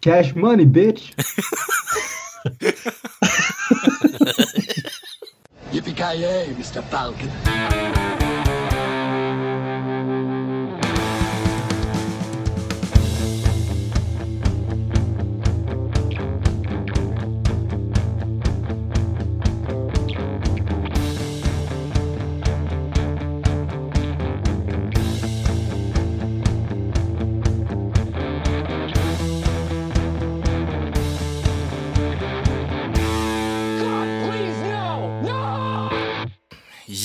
[0.00, 1.12] Cash money bitch!
[5.72, 6.82] Yippee-ki-yay, Mr.
[6.84, 8.07] Falcon.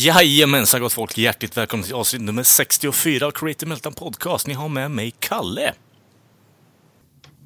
[0.03, 4.47] Jajamensan gott folk, hjärtligt välkomna till avsnitt nummer 64 av Creative Meltdown Podcast.
[4.47, 5.73] Ni har med mig Kalle.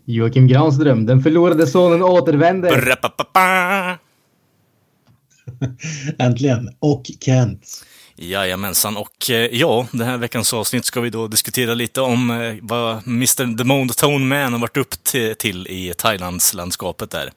[0.05, 2.97] Joakim Granström, den förlorade sonen återvänder.
[6.19, 6.69] Äntligen.
[6.79, 7.85] Och Kent.
[8.15, 12.55] Jajamensan, och eh, ja, den här veckans avsnitt ska vi då diskutera lite om eh,
[12.61, 13.57] vad Mr.
[13.57, 17.31] The Monotone Man har varit upp till, till i Thailandslandskapet där.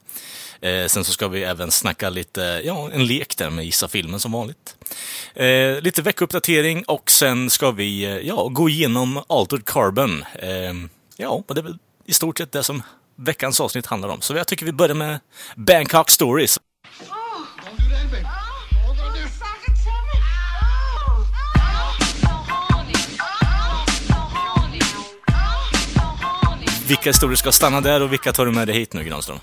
[0.62, 4.20] Eh, sen så ska vi även snacka lite, ja, en lek där med Gissa filmen
[4.20, 4.76] som vanligt.
[5.34, 10.24] Eh, lite veckouppdatering och sen ska vi, eh, ja, gå igenom Altered Carbon.
[10.34, 10.72] Eh,
[11.16, 12.82] ja, och det är väl i stort sett det som
[13.16, 14.20] veckans avsnitt handlar om.
[14.20, 15.20] Så jag tycker vi börjar med
[15.56, 16.58] Bangkok Stories.
[26.88, 29.38] Vilka historier ska stanna där och vilka tar du med dig hit nu, Granström?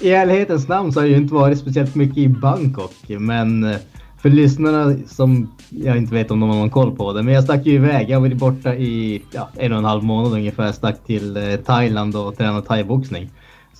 [0.00, 3.76] I ärlighetens namn så har jag ju inte varit speciellt mycket i Bangkok, men eh,
[4.18, 7.44] för lyssnarna som jag inte vet om de har någon koll på det, men jag
[7.44, 8.10] stack ju iväg.
[8.10, 10.64] Jag har varit borta i ja, en och en halv månad ungefär.
[10.64, 13.30] Jag stack till eh, Thailand och tränade thaiboxning.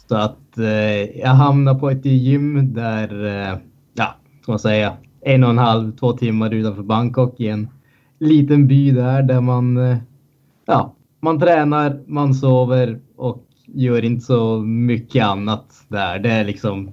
[0.09, 3.59] Så att eh, jag hamnade på ett gym där, eh,
[3.95, 7.69] ja, ska man säga, en och en halv, två timmar utanför Bangkok i en
[8.19, 9.97] liten by där, där man, eh,
[10.67, 16.19] ja, man tränar, man sover och gör inte så mycket annat där.
[16.19, 16.91] Det är liksom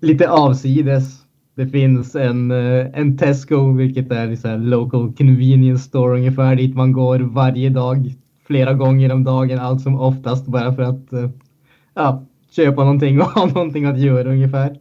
[0.00, 1.20] lite avsides.
[1.56, 6.74] Det finns en, eh, en Tesco, vilket är så här local convenience store ungefär, dit
[6.74, 8.14] man går varje dag,
[8.46, 11.30] flera gånger om dagen, allt som oftast bara för att eh,
[11.94, 12.26] ja,
[12.56, 14.76] köpa någonting och ha någonting att göra ungefär.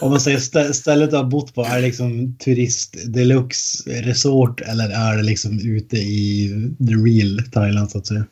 [0.00, 4.60] Om man säger stä- stället du har bott på, är det liksom turist deluxe resort
[4.60, 6.48] eller är det liksom ute i
[6.78, 8.24] the real Thailand så att säga?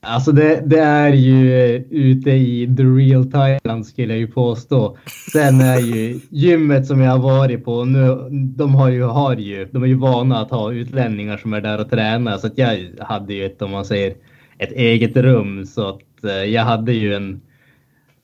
[0.00, 1.52] Alltså det, det är ju
[1.90, 4.96] ute i the real Thailand skulle jag ju påstå.
[5.32, 8.16] Sen är ju gymmet som jag har varit på nu,
[8.56, 11.80] de har ju, har ju, de är ju vana att ha utlänningar som är där
[11.80, 12.36] och tränar.
[12.38, 14.14] Så att jag hade ju ett, om man säger,
[14.58, 15.66] ett eget rum.
[15.66, 17.40] Så att eh, jag hade ju en,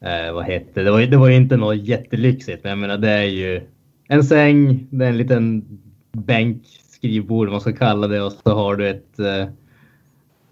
[0.05, 2.65] eh, vad heter det, det var, ju- det var ju inte något jättelyxigt.
[2.65, 3.61] Men jag menar det är ju
[4.09, 5.65] en säng, det är en liten
[6.13, 9.47] bänk, skrivbord vad man ska kalla det och så har du ett eh,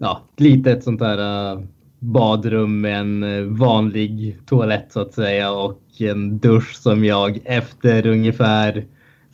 [0.01, 1.61] ja, ett litet sånt där uh,
[1.99, 8.07] badrum med en eh, vanlig toalett så att säga och en dusch som jag efter
[8.07, 8.85] ungefär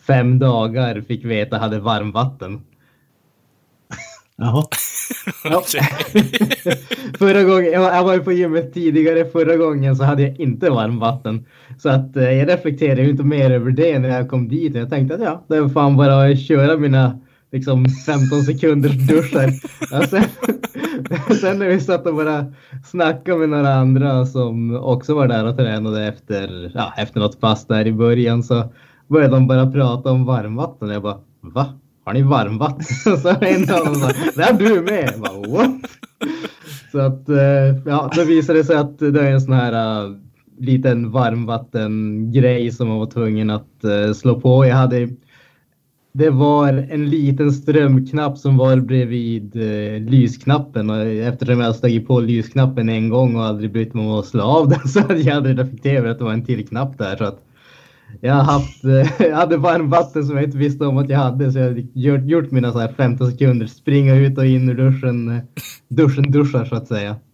[0.07, 2.61] fem dagar fick veta hade varmvatten.
[4.37, 4.63] Jaha.
[5.43, 5.61] Ja.
[7.19, 10.39] förra gången, jag var, jag var ju på gymmet tidigare, förra gången så hade jag
[10.39, 11.45] inte varmvatten.
[11.77, 14.75] Så att eh, jag reflekterade ju inte mer över det när jag kom dit.
[14.75, 17.19] Jag tänkte att ja, det är fan bara att köra mina
[17.51, 19.51] liksom 15 sekunders duschar.
[20.07, 20.23] Sen,
[21.41, 22.45] sen när vi satt och bara
[22.85, 27.67] snackade med några andra som också var där och tränade efter, ja, efter något pass
[27.67, 28.63] där i början så
[29.07, 30.89] började de bara prata om varmvatten.
[30.89, 31.65] Jag bara, va?
[32.05, 32.85] Har ni varmvatten?
[33.17, 35.09] Så en av dem sa, det har du med.
[35.13, 35.71] Jag bara, What?
[36.91, 40.15] Så att, eh, ja, då visade det sig att det är en sån här uh,
[40.59, 44.65] liten varmvattengrej som man var tvungen att uh, slå på.
[44.65, 45.09] Jag hade
[46.17, 52.19] det var en liten strömknapp som var bredvid eh, lysknappen och eftersom jag slagit på
[52.19, 55.37] lysknappen en gång och aldrig brytt mig om att slå av den så hade jag
[55.37, 57.17] aldrig reflekterat över att det var en till knapp där.
[57.17, 57.39] Så att
[58.21, 61.59] jag, haft, eh, jag hade varmvatten som jag inte visste om att jag hade så
[61.59, 65.29] jag hade gjort, gjort mina så här 15 sekunder, springa ut och in ur duschen,
[65.29, 65.43] eh,
[65.87, 67.15] duschen duschar så att säga.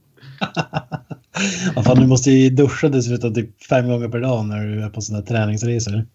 [1.75, 4.89] Ja, fan, du måste ju duscha dessutom typ fem gånger per dag när du är
[4.89, 6.05] på sådana här träningsresor.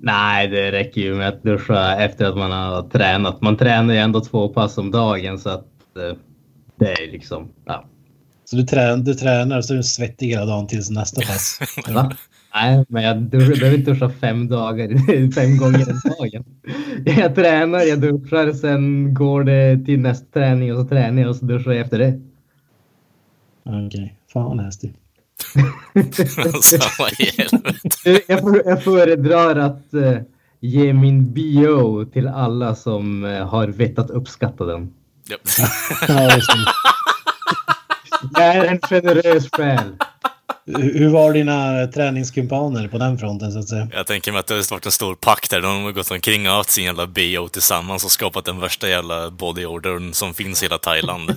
[0.00, 3.40] Nej, det räcker ju med att duscha efter att man har tränat.
[3.40, 5.66] Man tränar ju ändå två pass om dagen så att
[5.96, 6.16] eh,
[6.76, 7.84] det är liksom, ja.
[8.44, 11.60] Så du, trän du tränar och så är du svettig hela dagen tills nästa pass.
[11.88, 12.16] Va?
[12.54, 14.88] Nej, men jag duschar, behöver inte duscha fem dagar,
[15.34, 16.44] fem gånger om dagen.
[17.04, 21.36] Jag tränar, jag duschar, sen går det till nästa träning och så tränar jag och
[21.36, 22.20] så duschar jag efter det.
[23.64, 24.90] Okej, fan vad nasty.
[26.38, 28.22] alltså, vad i helvete.
[28.26, 30.18] Jag, för, jag föredrar att eh,
[30.60, 34.92] ge min bio till alla som eh, har vett att uppskatta den.
[38.34, 39.96] Jag är en generös själ.
[40.66, 43.88] Hur var dina träningskumpaner på den fronten så att säga?
[43.92, 45.60] Jag tänker mig att det har varit en stor pack där.
[45.60, 49.30] De har gått omkring och haft sin jävla BO tillsammans och skapat den värsta jävla
[49.30, 51.36] bodyordern som finns i hela Thailand.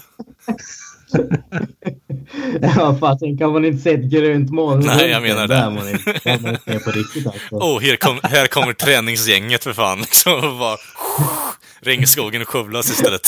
[2.62, 4.86] Ja, fasen kan man inte se ett grönt moln?
[4.86, 5.56] Nej, jag menar det.
[5.56, 7.56] Där man inte, där man inte är på riktigt alltså.
[7.56, 10.00] Åh, här, kom, här kommer träningsgänget för fan.
[10.00, 10.78] Liksom, och bara,
[11.82, 13.22] regnskogen skövlas istället.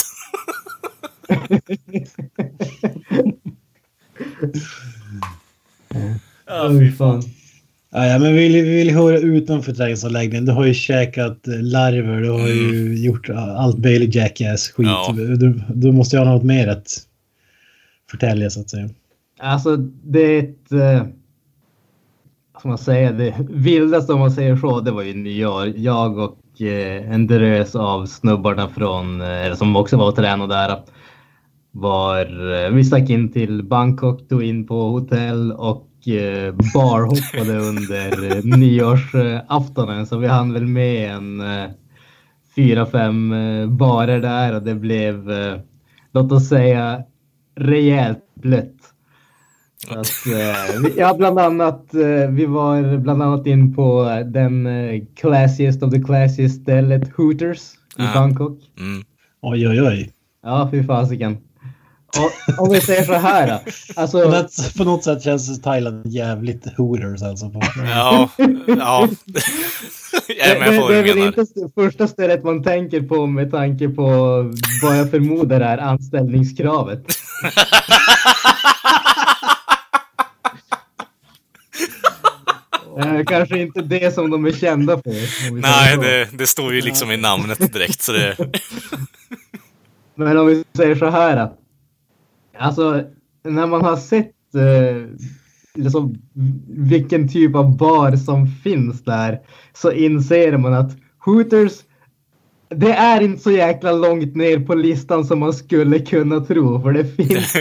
[6.47, 7.23] ja, Fy fan.
[7.91, 10.45] Ja, ja, men vi vill, vi vill höra utanför träningsanläggningen.
[10.45, 14.87] Du har ju käkat eh, larver, du har ju gjort allt möjligt jackass-skit.
[14.87, 15.13] Ja.
[15.17, 17.07] Du, du måste ju ha något mer att
[18.11, 18.89] förtälja så att säga.
[19.43, 20.71] Alltså, det är ett...
[20.71, 21.07] Eh,
[22.53, 23.11] vad ska man säga?
[23.11, 25.67] Det vildaste om man säger så, det var ju nyår.
[25.67, 30.55] Jag och eh, en drös av snubbarna från, eh, eller som också var och tränade
[30.55, 30.79] där,
[31.71, 32.53] var...
[32.65, 38.43] Eh, vi stack in till Bangkok, tog in på hotell och eh, barhoppade under eh,
[38.57, 40.07] nyårsaftonen.
[40.07, 41.69] Så vi hann väl med en eh,
[42.55, 45.57] fyra, fem eh, barer där och det blev, eh,
[46.11, 47.03] låt oss säga,
[47.55, 48.82] rejält blött.
[49.89, 51.93] Att, eh, ja, bland annat.
[51.93, 57.59] Eh, vi var bland annat in på den eh, classiest of the classiest stället Hooters
[57.73, 58.11] i Ja.
[58.13, 58.59] Bangkok.
[58.79, 59.03] Mm.
[59.41, 60.11] Oj, oj, oj.
[60.43, 61.37] Ja, fy fasiken.
[62.17, 63.71] Och om vi säger så här då.
[64.01, 67.49] Alltså, något, på något sätt känns Thailand jävligt hooters alltså.
[67.49, 67.61] På.
[67.77, 68.29] Ja,
[68.67, 69.07] ja.
[70.27, 74.05] Det, det, är väl inte det första stället man tänker på med tanke på
[74.83, 77.05] vad jag förmodar är anställningskravet.
[82.99, 85.61] Eh, Kanske inte det som de är kända för.
[85.61, 88.01] Nej, det, det står ju liksom i namnet direkt.
[88.01, 88.37] Så det,
[90.15, 91.49] Men om vi säger så här.
[92.57, 93.03] Alltså,
[93.43, 95.09] när man har sett eh,
[95.75, 96.15] liksom,
[96.67, 99.39] vilken typ av bar som finns där
[99.73, 100.91] så inser man att
[101.25, 101.73] Hooters,
[102.69, 106.81] det är inte så jäkla långt ner på listan som man skulle kunna tro.
[106.81, 107.55] För det finns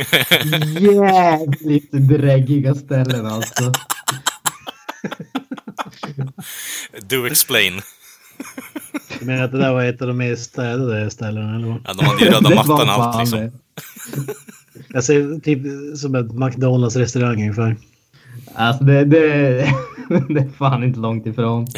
[0.80, 3.72] jävligt dräggiga ställen alltså.
[7.02, 7.82] Do explain.
[9.18, 11.80] Du menar att det där var ett av de mer städade ställena eller vad?
[11.84, 13.38] Ja, de hade ju röda mattan och allt liksom.
[13.38, 13.52] det.
[14.88, 15.58] Jag ser typ
[15.98, 17.76] som ett McDonalds restaurang ungefär.
[18.54, 19.18] Alltså det, det,
[20.28, 21.66] det är fan inte långt ifrån.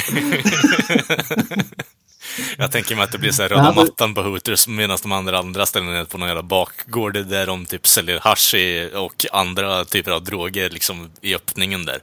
[2.58, 5.12] Jag tänker mig att det blir så här röda Alltså- mattan på Hooters medan de
[5.12, 9.26] andra andra ställena är på någon jävla bakgård där de typ säljer hasch i, och
[9.32, 11.98] andra typer av droger liksom i öppningen där.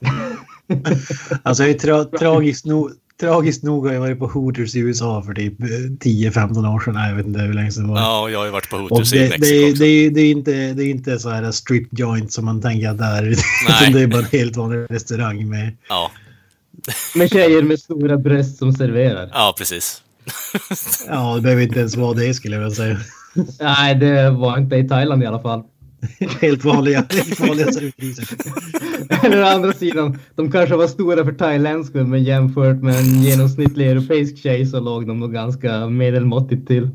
[1.42, 2.90] Alltså det är tra tragiskt, nog,
[3.20, 6.94] tragiskt nog har jag varit på Hooters i USA för typ eh, 10-15 år sedan.
[6.94, 8.00] Nej, jag vet inte hur länge sedan det var.
[8.00, 9.82] Ja, och jag har ju varit på Hooters i det, Mexiko det, är- också.
[9.82, 12.98] det, det, är inte, det är inte så här strip joint som man tänker att
[12.98, 13.22] det är.
[13.22, 13.32] Nej.
[13.80, 15.76] Utan det är bara en helt vanlig restaurang med...
[15.88, 16.10] Ja,
[17.14, 19.30] Med tjejer med stora bröst som serverar.
[19.32, 20.02] ja, precis.
[21.08, 22.98] Ja, det behöver inte ens vara det skulle jag vilja säga.
[23.60, 25.62] Nej, det var inte i Thailand i alla fall.
[26.40, 27.68] Helt vanliga, helt vanliga.
[29.22, 33.86] Eller å andra sidan, de kanske var stora för thailändskor men jämfört med en genomsnittlig
[33.90, 36.90] europeisk tjej så låg de nog ganska medelmåttigt till.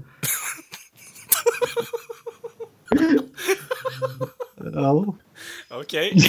[4.73, 5.15] Ja.
[5.69, 6.13] Okej.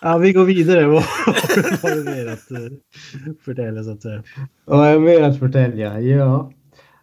[0.00, 0.86] ja, vi går vidare.
[0.86, 2.58] Vad har du mer att eh,
[3.44, 4.22] förtälla så att säga?
[4.64, 6.00] Vad har jag mer att förtälja?
[6.00, 6.52] Ja.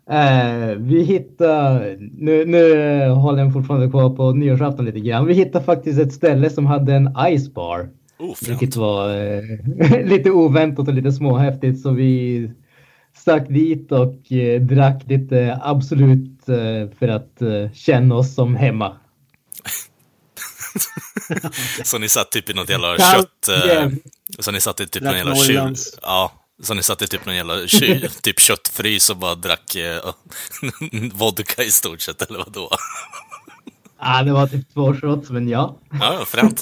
[0.10, 5.26] Eh, vi hittar, nu, nu håller jag fortfarande kvar på nyårsafton lite grann.
[5.26, 7.90] Vi hittade faktiskt ett ställe som hade en ice bar.
[8.20, 12.52] Oh, Vilket var eh, lite oväntat och lite småhäftigt så vi
[13.16, 18.94] stack dit och eh, drack lite Absolut eh, för att eh, känna oss som hemma.
[21.84, 23.50] Så ni satt typ i något jävla kött...
[23.50, 23.90] Eh,
[24.40, 25.76] så ni satt i typ någon jävla kyl...
[26.02, 26.32] Ja.
[26.64, 30.14] Så ni satt i typ någon jävla kyl, typ köttfrys och bara drack eh,
[31.14, 32.70] vodka i stort sett, eller vadå?
[34.02, 35.78] Ah, det var typ två shots men ja.
[36.02, 36.62] Ja, fränt.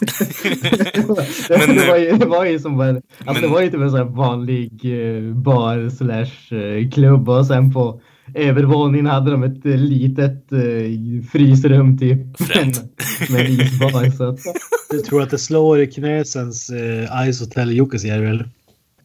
[1.48, 3.68] det, Men, det, var ju, det var ju som en, alltså det men- var ju
[3.72, 8.02] typ en sån här vanlig eh, bar slash eh, klubb och sen på
[8.36, 12.20] övervåningen hade de ett eh, litet eh, frysrum typ.
[12.48, 12.82] Fränt.
[13.30, 14.18] med en isbar.
[14.18, 14.40] Så att,
[14.90, 18.50] Du tror att det slår i Knösens eh, Ice Hotel Jukkasjärvi eller?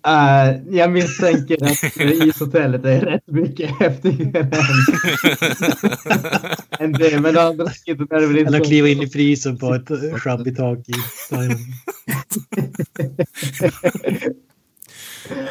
[0.06, 4.50] Eh, jag misstänker att ishotellet är rätt mycket häftigare
[6.78, 7.21] än, än det.
[7.21, 10.18] Men andra sidan är det väl inte Eller kliva in i frysen på ett eh,
[10.18, 10.92] sjabbigt tak i
[11.30, 11.59] Thailand.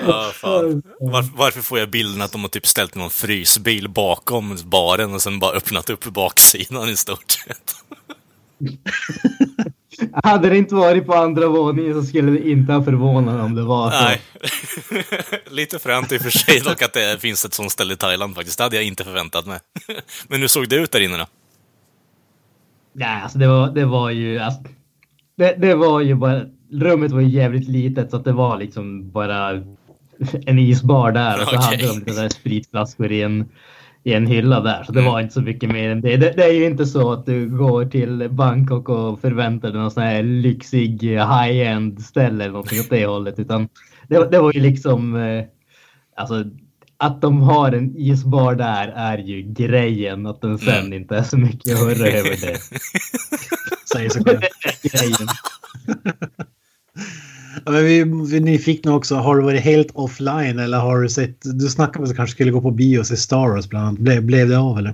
[0.08, 0.84] Ja, fan.
[1.00, 5.22] Var, varför får jag bilden att de har typ ställt någon frysbil bakom baren och
[5.22, 7.76] sen bara öppnat upp baksidan i stort sett?
[10.24, 13.64] Hade det inte varit på andra våningen så skulle det inte ha förvånat om det
[13.64, 14.04] var så.
[14.04, 14.22] Nej.
[15.50, 18.36] Lite fränt i och för sig dock att det finns ett sånt ställe i Thailand
[18.36, 18.58] faktiskt.
[18.58, 19.60] Det hade jag inte förväntat mig.
[20.28, 21.26] Men hur såg det ut där inne då?
[22.94, 24.40] Nej, alltså det var, det var ju...
[24.40, 24.62] Alltså,
[25.38, 26.42] det, det var ju bara...
[26.74, 29.64] Rummet var ju jävligt litet så att det var liksom bara
[30.46, 31.60] en isbar där och så Okej.
[31.60, 33.50] hade de lite där spritflaskor i en,
[34.04, 34.84] i en hylla där.
[34.84, 35.12] Så det Mm.
[35.12, 36.18] var inte så mycket mer än det.
[36.18, 36.32] det.
[36.36, 40.04] Det är ju inte så att du går till Bangkok och förväntar dig någon sån
[40.04, 43.40] här lyxig high-end ställe eller någonting åt det hållet.
[43.40, 43.70] Utan
[44.08, 45.16] det, det var ju liksom...
[45.16, 45.44] eh,
[46.16, 46.44] Alltså
[46.98, 50.26] att de har en isbar där är ju grejen.
[50.26, 50.94] Att den sen Mm.
[50.94, 52.58] inte är så mycket att hurra över det.
[53.94, 54.40] Säger sig själv.
[57.66, 59.16] Ja, men vi, vi är nyfikna också.
[59.16, 61.38] Har du varit helt offline eller har du sett?
[61.42, 63.88] Du snackade om att du kanske skulle gå på bio och se Star Wars bland
[63.88, 64.00] annat.
[64.00, 64.94] Blev, blev det av eller?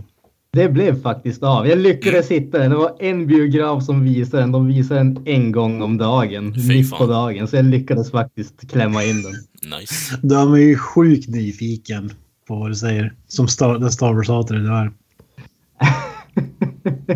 [0.52, 1.68] Det blev faktiskt av.
[1.68, 2.72] Jag lyckades hitta den.
[2.72, 4.52] Det var en biograf som visade den.
[4.52, 6.56] De visade den en gång om dagen.
[6.68, 7.48] Mitt på dagen.
[7.48, 9.34] Så jag lyckades faktiskt klämma in den.
[9.80, 10.20] Nice.
[10.22, 12.12] Då är man ju sjukt nyfiken
[12.48, 13.14] på vad du säger.
[13.28, 14.92] Som Star, den Star Wars-hatare du är.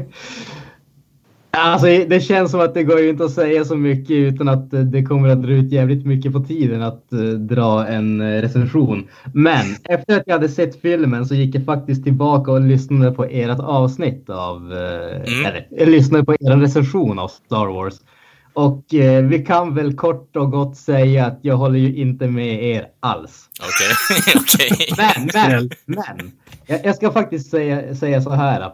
[1.54, 4.74] Alltså, det känns som att det går ju inte att säga så mycket utan att
[4.74, 8.42] eh, det kommer att dra ut jävligt mycket på tiden att eh, dra en eh,
[8.42, 9.08] recension.
[9.34, 13.24] Men efter att jag hade sett filmen så gick jag faktiskt tillbaka och lyssnade på
[13.24, 15.46] ert avsnitt av, Mm.
[15.46, 17.94] eller jag lyssnade på er recension av Star Wars.
[18.54, 22.64] Och eh, vi kan väl kort och gott säga att jag håller ju inte med
[22.64, 23.50] er alls.
[23.60, 24.88] Okej, okej.
[24.98, 26.32] Men, men, men.
[26.66, 28.72] Jag, jag ska faktiskt säga, säga så här.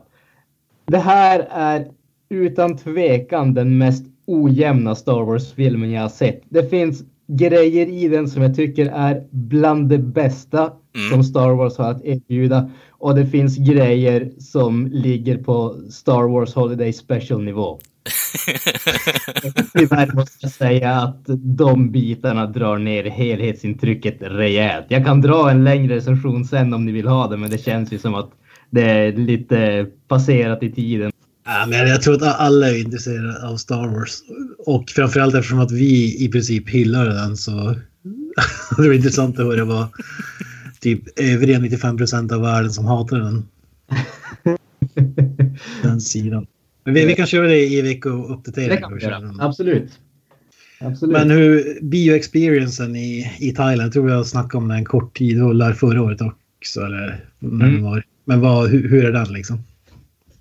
[0.86, 1.88] Det här är
[2.30, 6.42] utan tvekan den mest ojämna Star Wars-filmen jag har sett.
[6.50, 11.10] Det finns grejer i den som jag tycker är bland det bästa Mm.
[11.10, 12.70] som Star Wars har att erbjuda.
[12.90, 17.80] Och det finns grejer som ligger på Star Wars Holiday Special nivå.
[19.74, 21.24] Tyvärr måste jag säga att
[21.58, 24.86] de bitarna drar ner helhetsintrycket rejält.
[24.90, 27.94] Jag kan dra en längre recension sen om ni vill ha det, men det känns
[27.94, 28.30] ju som att
[28.70, 31.12] det är lite passerat i tiden.
[31.48, 34.18] Ja, men jag tror att alla är intresserade av Star Wars.
[34.58, 37.76] Och framförallt eftersom att vi i princip hyllar den så
[38.78, 39.88] det var intressant att höra vad
[40.80, 43.48] typ övriga 95 procent av världen som hatar den.
[45.84, 46.48] Den sidan.
[46.84, 48.76] Men vi, vi kan köra det i veckouppdateringen.
[48.76, 49.36] Det kan vi göra.
[49.40, 49.92] Absolut.
[50.80, 51.14] Absolut.
[51.14, 55.56] Men hur bioexperiencen i, i Thailand, tror jag snackade om den en kort tid, och
[55.56, 56.82] lär förra året också.
[56.82, 57.84] Eller Mm.
[57.84, 58.04] var.
[58.26, 59.64] Men vad, hur, hur är den liksom?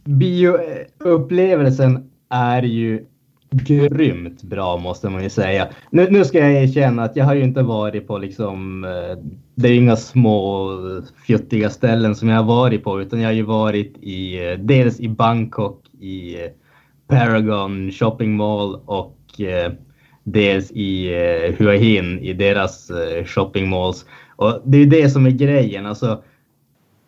[0.07, 3.05] Bioupplevelsen är ju
[3.51, 5.69] grymt bra måste man ju säga.
[5.91, 9.19] Nu, nu ska jag erkänna att jag har ju inte varit på liksom, eh,
[9.55, 10.71] det är inga små
[11.27, 15.01] fjuttiga ställen som jag har varit på utan jag har ju varit i, eh, dels
[15.01, 16.51] i Bangkok i eh,
[17.09, 19.17] Paragon Shopping Mall och
[20.25, 21.09] dels i
[21.59, 22.91] Hua Hin i deras
[23.27, 24.07] shopping malls.
[24.37, 25.87] Och det är ju det som är grejen.
[25.87, 26.23] Alltså,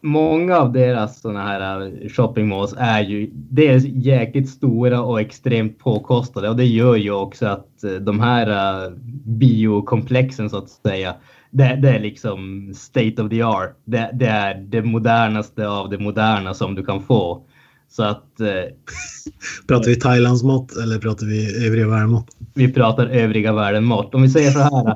[0.00, 5.78] många av deras såna här eh, shopping malls är ju dels jäkligt stora och extremt
[5.78, 8.48] påkostade och det gör ju också att eh, de här
[8.86, 8.92] eh,
[9.24, 11.14] biokomplexen så att säga,
[11.50, 13.76] det, det är liksom state of the art.
[13.84, 17.42] Det, det är det modernaste av det moderna som du kan få.
[17.90, 18.46] Så att eh,
[19.68, 22.22] Pratar vi Thailands mått eller pratar vi övriga världen
[22.54, 24.14] vi pratar övriga världen mått.
[24.14, 24.94] Om vi säger så här.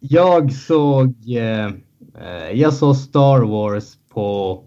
[0.00, 1.70] Jag såg, eh,
[2.52, 4.62] jag såg Star Wars på,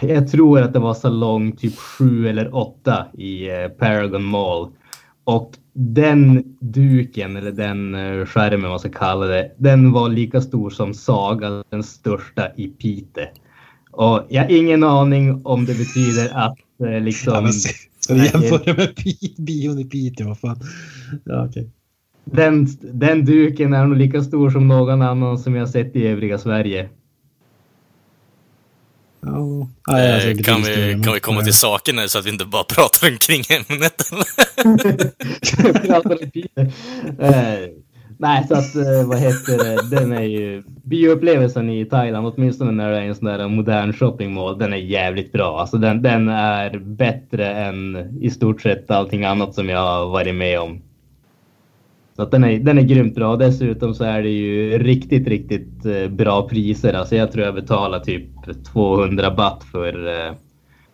[0.00, 4.68] jag tror att det var salong typ 7 eller 8 i eh, Paragon Mall.
[5.24, 10.40] Och den duken, eller den eh, skärmen vad man ska kalla det, den var lika
[10.40, 13.28] stor som Saga, den största i Pite.
[13.90, 17.32] Och jag har ingen aning om det betyder att eh, liksom...
[17.34, 18.94] Ja, men, ska vi jämföra med
[19.38, 20.28] bion i Piteå?
[20.28, 20.60] Vad fan?
[21.24, 21.70] Ja, okej.
[22.24, 26.38] Den, den duken är nog lika stor som någon annan som jag sett i övriga
[26.38, 26.88] Sverige.
[29.20, 32.44] Ja, Eh, lite kan, vi, kan vi komma till saken nu så att vi inte
[32.44, 34.02] bara pratar omkring ämnet?
[37.18, 37.70] eh,
[38.18, 39.96] nej, så att eh, vad heter det?
[39.96, 44.34] Den är ju bioupplevelsen i Thailand, åtminstone när det är en sån där modern shopping
[44.34, 44.58] mall.
[44.58, 45.60] Den är jävligt bra.
[45.60, 50.34] Alltså den, den är bättre än i stort sett allting annat som jag har varit
[50.34, 50.82] med om.
[52.16, 53.36] Så att den är, den är grymt bra.
[53.36, 56.92] Dessutom så är det ju riktigt, riktigt bra priser.
[56.92, 60.34] Alltså jag tror jag betalar typ 200 baht för eh,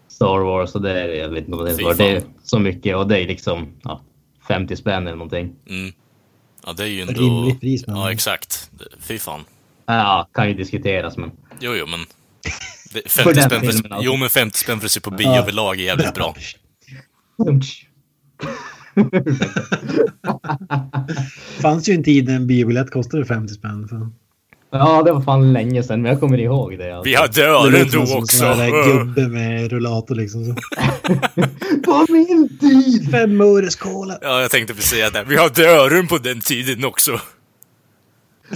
[0.09, 1.95] Star Wars och det är, jag vet inte vad det var.
[1.95, 4.01] Det är så mycket och det är liksom ja,
[4.49, 5.55] 50 spänn eller någonting.
[5.69, 5.93] Mm.
[6.67, 7.21] Ja, det är ju ändå...
[7.21, 7.87] rimligt pris.
[7.87, 7.97] Men...
[7.97, 8.71] Ja, exakt.
[9.01, 9.41] Fy fan.
[9.87, 11.31] Ja, kan ju diskuteras men.
[11.61, 12.01] Jo, jo, men...
[12.93, 14.07] det- För 50 den spänn för, filmen, alltså.
[14.11, 15.37] Jo, men 50 spänn för att se på bio Ja.
[15.39, 16.35] överlag är jävligt bra.
[21.63, 23.89] fanns ju en tid när en biobiljett kostade 50 spänn.
[23.89, 24.11] För...
[24.79, 26.97] Ja, det var fan länge sedan, men jag kommer ihåg det.
[26.97, 27.11] Alltså.
[27.11, 28.45] Vi hade Det öron låter som då en också.
[28.45, 30.45] där gubbe med rullator liksom.
[30.45, 30.55] Så.
[31.85, 33.11] På min tid!
[33.11, 34.19] Fem öres cola.
[34.23, 35.25] Ja, jag tänkte precis säga det.
[35.29, 37.21] Vi hade öron på den tiden också.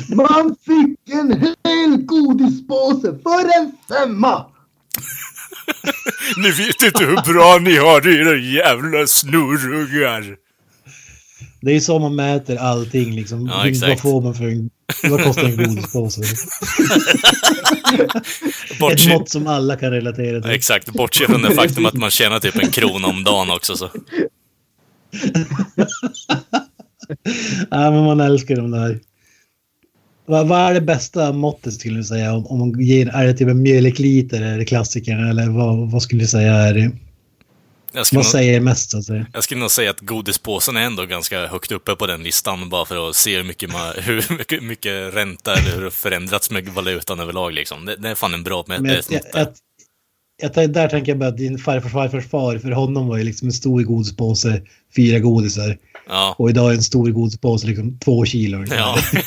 [0.08, 4.46] Man fick en hel godispåse för en femma!
[6.36, 10.36] Ni vet inte hur bra ni har det, era jävla snurrungar.
[11.60, 13.46] Det är så man mäter allting liksom.
[13.46, 14.00] Ja, Vad exakt.
[14.00, 14.70] får man för en...
[15.02, 16.22] Vad kostar en godispåse?
[18.92, 20.50] Ett mått som alla kan relatera till.
[20.50, 23.90] exakt, bortse från det faktum att man tjänar typ en krona om dagen också så.
[27.70, 28.98] Ja, men man älskar de där.
[30.26, 32.32] Vad, vad är det bästa måttet skulle du säga?
[32.32, 35.28] Om, om man ger, är det typ en mjölkliter, det klassikern?
[35.28, 36.90] Eller vad, vad skulle du säga är det?
[37.98, 39.26] Jag skulle, Vad nog, säger mest så att säga?
[39.32, 42.84] jag skulle nog säga att godispåsen är ändå ganska högt uppe på den listan bara
[42.84, 46.68] för att se hur mycket, man, hur mycket, mycket ränta eller hur det förändrats med
[46.68, 47.84] valutan överlag liksom.
[47.84, 49.46] Det, det är fan en bra med, Men äh, jag, där.
[50.42, 53.24] jag, jag, där tänker jag bara att din farfars farfars far, för honom var ju
[53.24, 54.62] liksom en stor godispåse,
[54.96, 55.78] fyra godisar.
[56.08, 56.34] Ja.
[56.38, 58.64] Och idag är en stor godispåse liksom två kilo.
[58.70, 58.98] Ja.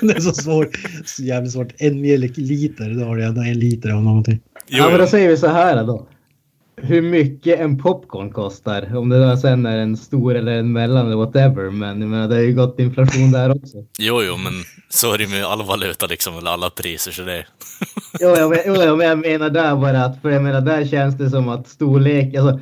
[0.00, 0.76] det är så svårt.
[1.04, 1.72] Så jävligt svårt.
[1.78, 4.40] En mjölkliter, då har du ändå en liter av någonting.
[4.68, 6.08] Jo, Ja, men då säger vi så här då.
[6.82, 8.96] Hur mycket en popcorn kostar.
[8.96, 11.70] Om det sen är en stor eller en mellan eller whatever.
[11.70, 13.76] Men jag menar, det har ju gått inflation där också.
[13.98, 14.52] jo, jo, men
[14.88, 17.44] så är det med all valuta liksom, eller alla priser så det...
[18.20, 21.18] Jo, jag, men- jo, men- jag menar där bara att, för jag menar där känns
[21.18, 22.60] det som att storlek, alltså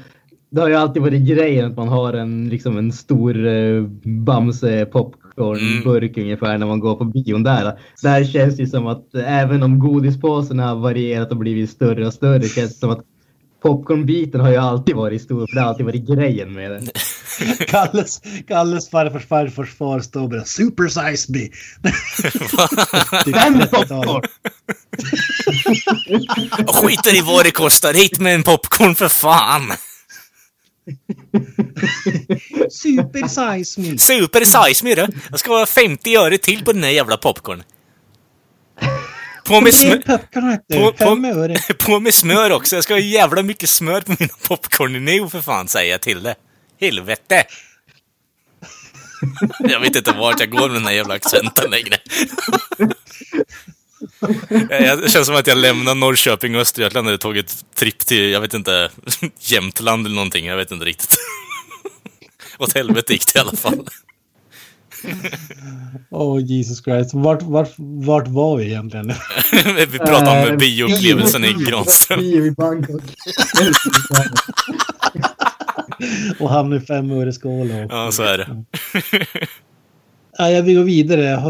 [0.51, 4.87] det har ju alltid varit grejen att man har en, liksom en stor eh, Bamse
[4.87, 7.79] popcornburk ungefär när man går på bion där.
[8.03, 12.43] Där känns det som att även om godispåsarna har varierat och blivit större och större
[12.43, 13.05] känns det som att
[13.65, 16.89] popcornbiten har ju alltid varit stor för det har alltid varit grejen med den.
[17.69, 21.39] Kalles, Kalles farfars farfars far står och bara super size me.
[23.25, 24.07] Typ Den 30-talet.
[24.07, 24.23] popcorn!
[26.59, 29.73] Jag skiter i vad det kostar, hit med en popcorn för fan!
[32.71, 33.99] Super size me.
[33.99, 35.07] Super size me du!
[35.31, 37.63] Jag ska ha 50 öre till på den här jävla popcorn.
[39.45, 39.97] På med, smör.
[40.79, 41.05] På- på-
[41.79, 45.41] på med smör också, jag ska ha jävla mycket smör på mina popcorn nu för
[45.43, 46.35] fan, säger jag till det.
[46.81, 47.45] Helvete!
[49.61, 51.97] Jag vet inte vart jag går med den här jävla accenten längre.
[54.85, 58.55] Jag känns som att jag lämnar Norrköping och Östergötland och tagit tripp till, jag vet
[58.55, 58.91] inte,
[59.41, 60.47] Jämtland eller någonting.
[60.47, 61.17] Jag vet inte riktigt.
[62.59, 63.89] Åt helvete gick det i alla fall.
[66.11, 67.11] Åh Jesus Christ.
[67.15, 69.07] Vart, vart, vart var vi egentligen?
[69.91, 72.21] Vi pratade om Eh, bioupplevelsen i Granström.
[72.21, 73.03] Bio i Bangkok.
[76.41, 77.69] och hamnade i fem öre skål.
[77.91, 78.65] Ja, så är det.
[80.39, 81.41] Ja, jag vill gå vidare.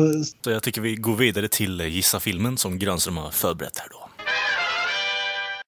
[0.44, 4.08] Så jag tycker vi går vidare till Gissa filmen som Granström har förberett här då.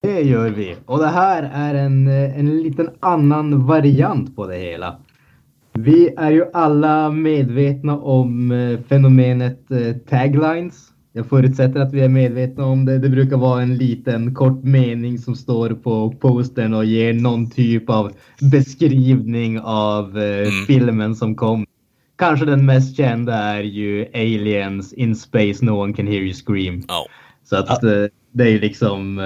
[0.03, 0.77] Det gör vi.
[0.87, 4.99] Och det här är en, eh, en liten annan variant på det hela.
[5.79, 10.89] Vi är ju alla medvetna om eh, fenomenet eh, taglines.
[11.13, 12.99] Jag förutsätter att vi är medvetna om det.
[12.99, 17.91] Det brukar vara en liten kort mening som står på postern och ger någon typ
[17.91, 18.13] av
[18.53, 20.67] beskrivning av eh, Mm.
[20.67, 21.67] filmen som kom.
[22.19, 26.83] Kanske den mest kända är ju Aliens in space, no one can hear you scream.
[26.89, 27.07] Ja.
[27.45, 29.19] Så att eh, det är liksom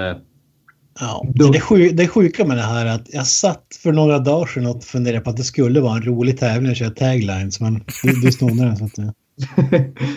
[0.99, 4.65] Ja, det, det sjuka med det här är att jag satt för några dagar sedan
[4.65, 8.11] och funderade på att det skulle vara en rolig tävling att köra taglines, men du,
[8.21, 8.77] du snodde den.
[8.77, 9.05] Så att, eh,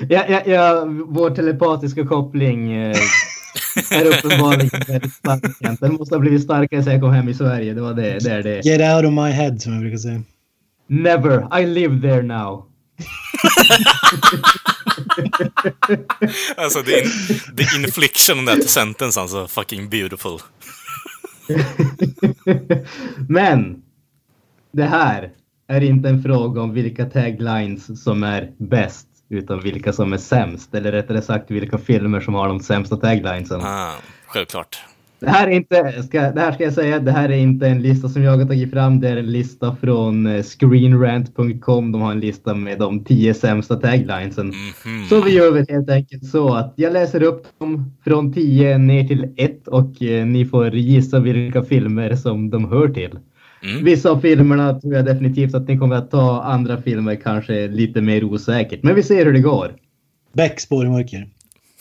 [0.09, 2.97] ja, ja, ja, vår telepatiska koppling eh,
[3.91, 5.43] är uppenbarligen väldigt stark.
[5.81, 7.75] Den måste ha blivit starkare sen jag kom hem i Sverige.
[7.75, 8.19] Det var det.
[8.25, 8.61] Det är det.
[8.65, 10.23] get out of my head, som jag brukar säga.
[10.89, 11.61] Never.
[11.61, 12.65] I live there now.
[16.57, 17.05] Alltså, the, in,
[17.57, 20.39] the infliction on that sentence, alltså fucking beautiful.
[23.29, 23.83] Men
[24.73, 25.31] det här
[25.67, 30.75] är inte en fråga om vilka taglines som är bäst, utan vilka som är sämst.
[30.75, 33.61] Eller rättare sagt vilka filmer som har de sämsta taglinesen.
[33.65, 33.95] Ah,
[34.27, 34.85] självklart.
[35.21, 37.83] Det här, är inte, ska, det här ska jag säga, det här är inte en
[37.83, 39.01] lista som jag har tagit fram.
[39.01, 41.93] Det är en lista från eh, screenrant.com.
[41.93, 44.47] De har en lista med de tio sämsta taglinesen.
[44.47, 45.07] Mhm.
[45.09, 49.09] Så vi gör väl helt enkelt så att jag läser upp dem från 10 ner
[49.09, 53.19] till 1 och eh, ni får gissa vilka filmer som de hör till.
[53.65, 53.85] Mm.
[53.85, 56.43] Vissa av filmerna tror jag definitivt att ni kommer att ta.
[56.43, 58.83] Andra filmer kanske lite mer osäkert.
[58.83, 59.75] Men vi ser hur det går.
[60.33, 61.29] Beck spår i mörker.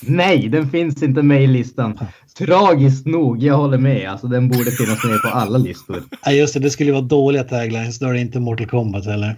[0.07, 1.99] Nej, den finns inte med i listan.
[2.37, 4.09] Tragiskt nog, jag håller med.
[4.09, 6.03] Alltså, den borde finnas med på alla listor.
[6.25, 6.59] Nej, just det.
[6.59, 7.99] Det skulle vara dåliga taglines.
[7.99, 9.35] Då är det inte Mortal Kombat heller.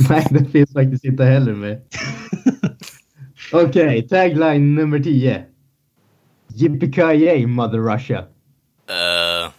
[0.10, 1.80] Nej, den finns faktiskt inte heller med.
[3.52, 5.44] Okej, tagline nummer 10.
[6.54, 8.24] Yippee Mother Russia.
[8.88, 9.52] Eh,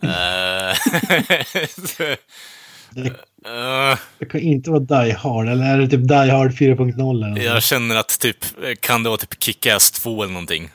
[2.90, 3.12] Det,
[3.46, 5.48] eh, det kan inte vara Die Hard.
[5.48, 7.10] Eller är det typ Die Hard 4.0?
[7.16, 7.42] eller något?
[7.42, 8.36] jag känner att typ,
[8.80, 10.70] kan det vara typ Kick-Ass 2 eller någonting?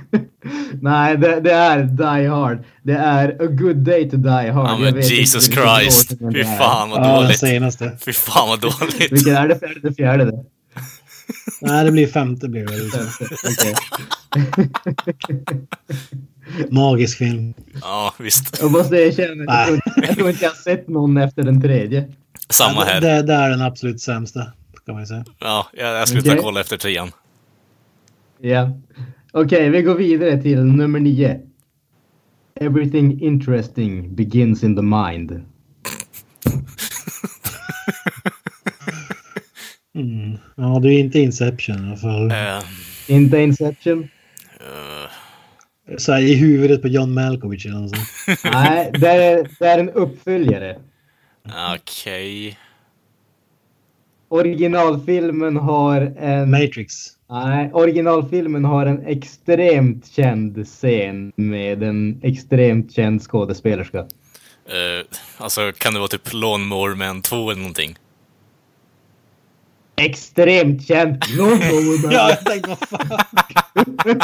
[0.82, 2.64] Nej, det, det är Die Hard.
[2.82, 4.68] Det är A Good Day to Die Hard.
[4.70, 6.08] Ja men Jesus Christ.
[6.08, 6.58] Fy det är.
[6.58, 7.38] fan vad Ja, den dåligt.
[7.38, 7.98] senaste.
[8.04, 9.12] Fy fan vad dåligt.
[9.12, 9.58] Vilken är det?
[9.58, 9.80] Fjärde?
[9.88, 10.44] Det fjärde det.
[11.60, 13.06] Nej, det blir femte blir det väl.
[13.44, 13.74] Okej.
[16.70, 17.54] Magisk film.
[17.82, 18.58] Ja, visst.
[18.60, 21.60] Jag måste erkänna, jag tror, inte- jag tror inte jag har sett någon efter den
[21.60, 22.08] tredje.
[22.50, 23.00] Samma här.
[23.00, 24.46] Det, det är den absolut sämsta.
[24.86, 25.24] Kan man säga.
[25.38, 26.40] Ja, jag, jag slutar Okej.
[26.42, 27.10] kolla efter trean.
[28.40, 28.70] Ja.
[29.32, 31.40] Okej, vi går vidare till nummer nio.
[32.60, 35.42] Everything interesting begins in the mind.
[39.94, 40.38] Mm.
[40.56, 42.30] Ja, det är inte Inception i alla fall.
[42.30, 42.62] Eh,
[43.16, 44.08] Inte Inception?
[45.96, 48.44] Så här, I huvudet på John Malkovich eller något sånt.
[48.44, 50.78] Nej, det är, det är en uppföljare.
[51.74, 52.58] Okej.
[54.28, 56.50] Originalfilmen har en...
[56.50, 56.94] Matrix.
[57.30, 63.98] Nej, originalfilmen har en extremt känd scen med en extremt känd skådespelerska.
[63.98, 65.06] Eh,
[65.38, 67.96] alltså, kan det vara typ Lawnmower Man 2 eller någonting?
[70.00, 71.22] Extremt känd!
[71.38, 71.50] Ja,
[72.10, 73.18] jag tänkte vad fan.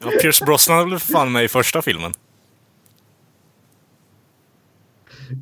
[0.00, 2.12] Ja, Pierce Brosnan blev för fan med i första filmen.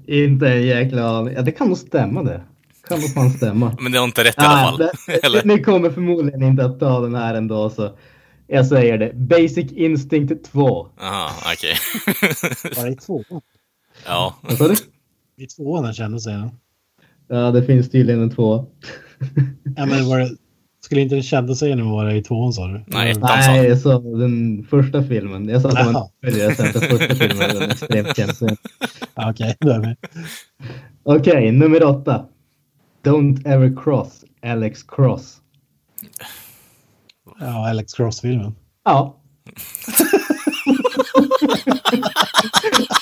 [0.06, 1.34] Inte en jäkla aning.
[1.34, 2.40] Ja, det kan nog stämma det.
[2.88, 3.76] Kan nog fan stämma.
[3.80, 4.78] Men det har inte rätt i alla fall.
[4.78, 5.44] det, Eller?
[5.44, 7.98] Ni kommer förmodligen inte att ta den här ändå så.
[8.46, 9.12] Jag säger det.
[9.14, 10.88] Basic Instinct 2.
[11.00, 11.76] Jaha, okej.
[12.76, 13.22] Bara i två.
[14.06, 14.34] Ja.
[14.42, 14.74] Vad sa du?
[15.36, 16.32] I tvåan han kände sig.
[16.32, 16.50] Ja,
[17.28, 18.66] Ja, det finns tydligen en två.
[19.76, 20.30] Ja, men var det,
[20.80, 22.84] skulle inte den kända sig nu vara i tvåan sa du?
[22.86, 25.48] Nej, ettan sa Nej, jag sa den första filmen.
[25.48, 25.74] Jag sa att
[26.56, 28.58] sa att den första filmen extremt känd
[29.14, 29.96] Okej, då är vi.
[31.02, 32.26] Okej, nummer åtta.
[33.04, 35.36] Don't ever cross Alex Cross.
[37.40, 38.54] Ja, Alex Cross-filmen.
[38.84, 39.16] Ja.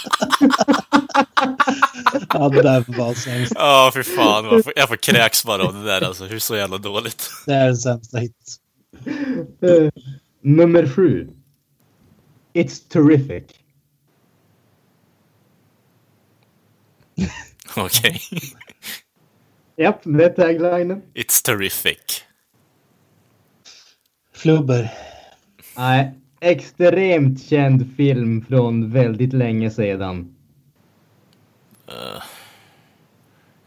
[2.29, 3.53] Ja, det där var sämst.
[3.57, 4.45] Ja, för fan.
[4.45, 6.25] Jag får, jag får kräks bara av det där alltså.
[6.25, 7.31] Hur så jävla dåligt.
[7.47, 8.57] Det är den sämsta hit.
[9.63, 9.91] Eh,
[10.43, 11.29] nummer sju.
[12.55, 13.45] It's terrific.
[17.77, 18.21] Okej.
[19.77, 21.03] Japp, det är taglinen.
[21.15, 22.25] It's terrific.
[24.35, 24.93] Flubber.
[25.77, 30.34] Nej, extremt känd film från väldigt länge sedan.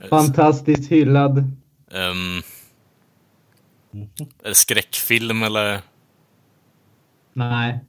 [0.09, 1.37] Fantastiskt hyllad.
[1.91, 2.43] Um,
[4.43, 5.81] är det skräckfilm eller?
[7.33, 7.79] Nej.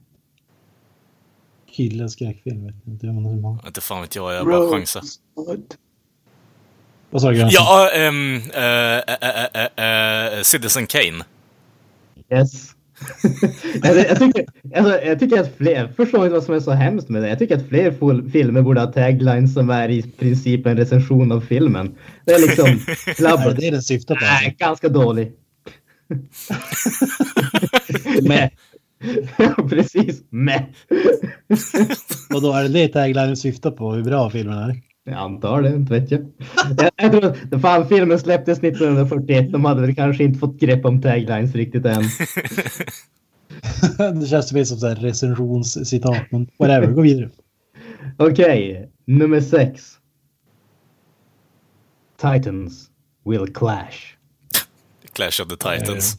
[1.71, 2.65] Kille skräckfilm.
[2.65, 3.67] Vet inte hur man har.
[3.67, 5.03] Inte fan vet jag, jag bara chansar.
[7.09, 7.63] Vad sa gränsen?
[7.63, 8.99] Ja, um, uh,
[9.55, 11.25] uh, uh, Citizen Kane.
[12.31, 12.75] Yes.
[13.83, 17.09] Jag, jag, tycker, alltså, jag tycker att fler, förstår inte vad som är så hemskt
[17.09, 17.29] med det.
[17.29, 21.41] Jag tycker att fler filmer borde ha taglines som är i princip en recension av
[21.41, 21.95] filmen.
[22.25, 22.65] Det är liksom
[23.07, 23.55] Är klabbigt.
[23.55, 24.25] det det den syftar på?
[24.25, 25.31] Nej, ganska dålig.
[28.21, 28.49] Med.
[29.37, 30.23] ja, precis.
[30.29, 30.65] Med.
[32.33, 33.91] Och då är det det taglinen syftar på?
[33.91, 34.81] Hur bra filmen är?
[35.09, 36.31] Jag antar det, inte vet jag.
[36.97, 39.51] jag, tror att fan, filmen släpptes 1941.
[39.51, 42.03] De hade väl kanske inte fått grepp om taglines riktigt än.
[44.19, 46.31] det känns mer som så här recensionscitat.
[46.31, 47.29] Men whatever, gå vidare.
[48.17, 49.83] Okej, nummer sex.
[52.21, 52.89] Titans
[53.25, 54.15] will clash.
[55.13, 56.17] Clash of the Titans.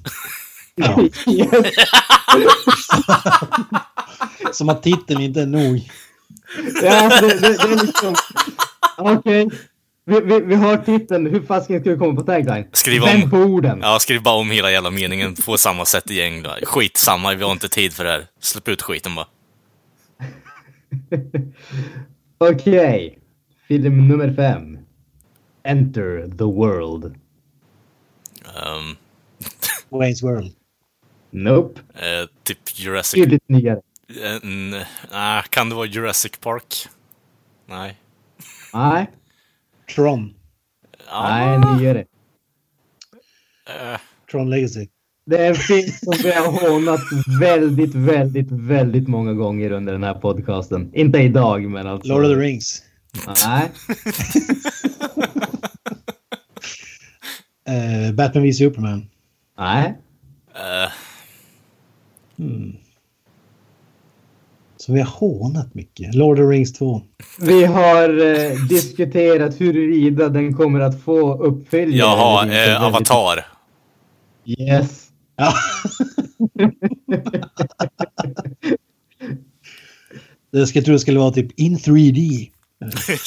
[0.75, 1.09] Ja.
[4.53, 5.91] Som att titeln inte är nog.
[6.83, 8.15] Ja, det, det, det är liksom...
[9.01, 9.49] Okej.
[10.05, 11.27] Vi, vi, vi har titeln.
[11.27, 12.65] Hur fasken ska vi komma på tagline?
[12.73, 13.09] Skriv om.
[13.09, 13.81] Vänd på orden.
[13.83, 16.51] Ja, skriv bara om hela jävla meningen på samma sätt igen då.
[16.63, 18.27] Skit samma, vi har inte tid för det här.
[18.41, 19.27] Släpp ut skiten bara.
[22.39, 23.19] Okej.
[23.69, 24.79] Film nummer fem.
[25.63, 27.05] Enter the world.
[27.05, 28.97] Um,
[30.01, 30.53] Wayne's World.
[31.31, 31.81] Nope.
[31.95, 33.21] Eh, typ Jurassic...
[33.23, 33.81] Tydligt nyare.
[34.25, 36.89] Eh, n- nej, kan det vara Jurassic Park?
[37.67, 37.97] Nej.
[38.75, 39.11] Nej.
[39.95, 40.35] Tron.
[41.13, 42.05] Nej, nyare.
[43.67, 44.89] Eh, Tron Legacy.
[45.27, 47.01] Det är en film som vi har hånat
[47.41, 50.91] väldigt, väldigt, väldigt många gånger under den här podcasten.
[50.95, 52.09] Inte idag, men alltså.
[52.09, 52.83] Lord of the Rings.
[53.47, 53.71] Nej.
[57.65, 59.07] Eh, Batman v Superman.
[59.59, 59.95] Nej.
[60.55, 60.93] eh,
[64.91, 66.15] Som vi har hånat mycket.
[66.15, 67.03] Lord of the Rings 2.
[67.41, 71.97] Vi har eh, diskuterat huruvida den kommer att få uppföljare.
[71.97, 73.47] jaha, eh, Avatar.
[74.45, 75.09] Yes.
[75.37, 75.53] Ja.
[80.51, 82.51] Jag skulle tro det skulle vara typ in 3D.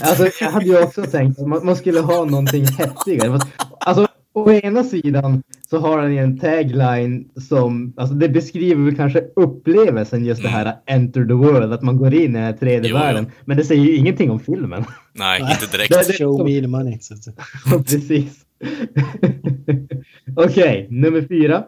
[0.04, 3.40] Alltså, jag hade ju också tänkt att man, man skulle ha någonting häftigare.
[3.80, 9.20] Alltså, å ena sidan så har ju en tagline som, alltså det beskriver väl kanske
[9.36, 12.90] upplevelsen just det här enter the world, att man går in i den här tredje
[12.90, 13.04] Jo, jo.
[13.04, 13.32] världen.
[13.46, 14.86] Men det säger ju ingenting om filmen.
[15.14, 15.94] Nej, inte direkt.
[15.94, 16.98] Det- det- Show me the money.
[17.02, 18.46] Så att- Precis.
[20.36, 21.64] Okej, nummer fyra.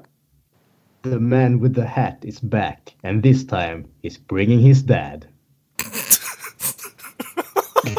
[1.03, 5.25] The man with the hat is back and this time he's bringing his dad.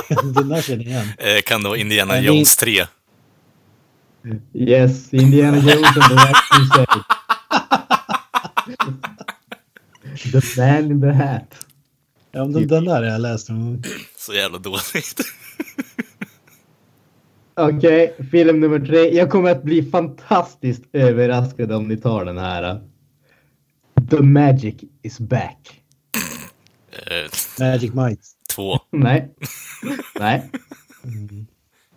[0.34, 1.06] Den där känner jag igen.
[1.18, 2.72] Eh, kan det vara Indiana Jones 3?
[4.54, 7.04] Yes, Indiana Jones and the Last Crusade.
[10.32, 11.66] The man in the hat.
[12.32, 13.82] Ja, men den, den där har jag läst någon.
[14.18, 15.20] Så jävla dåligt.
[17.54, 19.16] Okej, film nummer tre.
[19.16, 22.80] Jag kommer att bli fantastiskt överraskad om ni tar den här.
[24.10, 25.82] The magic is back.
[26.92, 28.20] Eh, Magic Might.
[28.54, 28.78] två.
[28.90, 29.34] Nej.
[30.18, 30.50] Nej.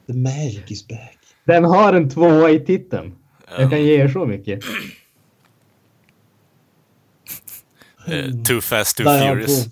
[0.07, 1.18] The magic is back.
[1.49, 3.15] Den har en tvåa i titeln.
[3.57, 4.59] Jag kan ge er så mycket.
[8.07, 9.65] Eh, too fast, too Die furious.
[9.65, 9.71] 2.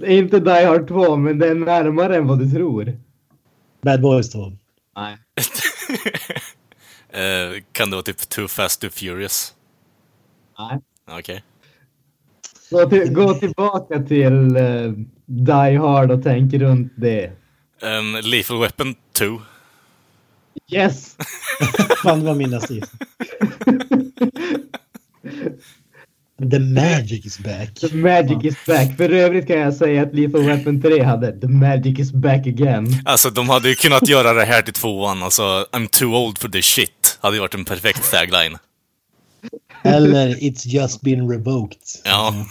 [0.00, 2.98] Det är inte Die Hard 2, men det är närmare än vad du tror.
[3.82, 4.52] Bad Boys 2.
[4.96, 5.16] Nej.
[7.10, 9.54] Eh, kan det vara typ too fast, too furious?
[10.58, 10.80] Nej.
[11.18, 11.42] Okej.
[12.70, 14.92] Gå, till, gå tillbaka till eh,
[15.26, 17.32] Die Hard och tänk runt det.
[17.82, 19.40] Um, Lethal Weapon 2.
[20.68, 21.16] Yes!
[22.02, 22.74] Fan, det var min nästa.
[26.50, 27.74] The magic is back.
[27.74, 28.96] The magic is back.
[28.96, 33.02] För övrigt kan jag säga att Lethal Weapon 3 hade The magic is back again.
[33.04, 35.22] Alltså, de hade ju kunnat göra det här till tvåan.
[35.22, 37.18] Alltså, I'm too old for this shit.
[37.20, 38.58] Hade ju varit en perfekt tagline.
[39.82, 41.82] Eller It's just been revoked.
[42.04, 42.34] Ja.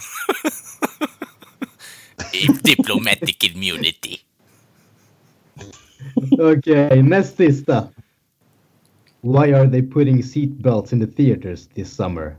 [2.62, 4.20] Diplomatic immunity.
[6.38, 7.88] Okej, näst sista.
[9.20, 12.36] Why are they putting seatbelts in the theaters this summer?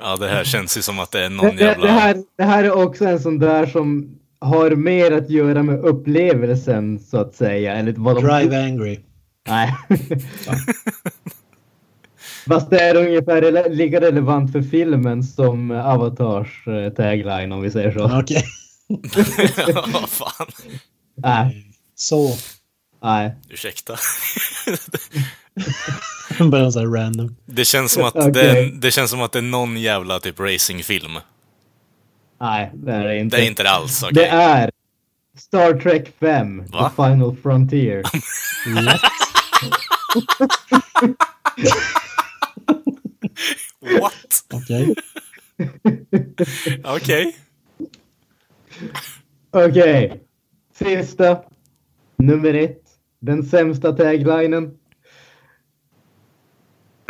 [0.00, 1.86] Ja, det här känns ju som att det är någon det, jävla...
[1.86, 5.80] det, här, det här är också en sån där som har mer att göra med
[5.80, 7.74] upplevelsen så att säga.
[7.74, 8.20] Eller vad de...
[8.20, 9.00] Drive Angry.
[9.48, 9.74] Nej.
[12.46, 17.92] Fast det är ungefär lika relevant för filmen som Avatars eh, tagline om vi säger
[17.92, 18.20] så.
[18.20, 18.44] Okej.
[19.92, 20.46] Vad fan.
[21.14, 22.36] Nej, Så.
[23.02, 23.34] nej.
[23.48, 23.96] Ursäkta.
[26.50, 27.36] Bara så här random.
[27.46, 28.32] Det känns som att, Okej.
[28.32, 31.18] det, det känns som att det är någon jävla typ racingfilm.
[32.40, 33.36] Nej, det är det inte.
[33.36, 34.14] Det är inte det alls, okej.
[34.14, 34.70] Det är
[35.38, 36.90] Star Trek 5, Va?
[36.90, 38.02] The Final Frontier.
[44.00, 44.44] What?
[44.52, 44.94] Okej.
[46.84, 47.36] Okej.
[49.52, 50.20] Okej.
[50.78, 51.42] Sista.
[52.16, 52.82] Nummer ett.
[53.20, 54.78] Den sämsta taglinen.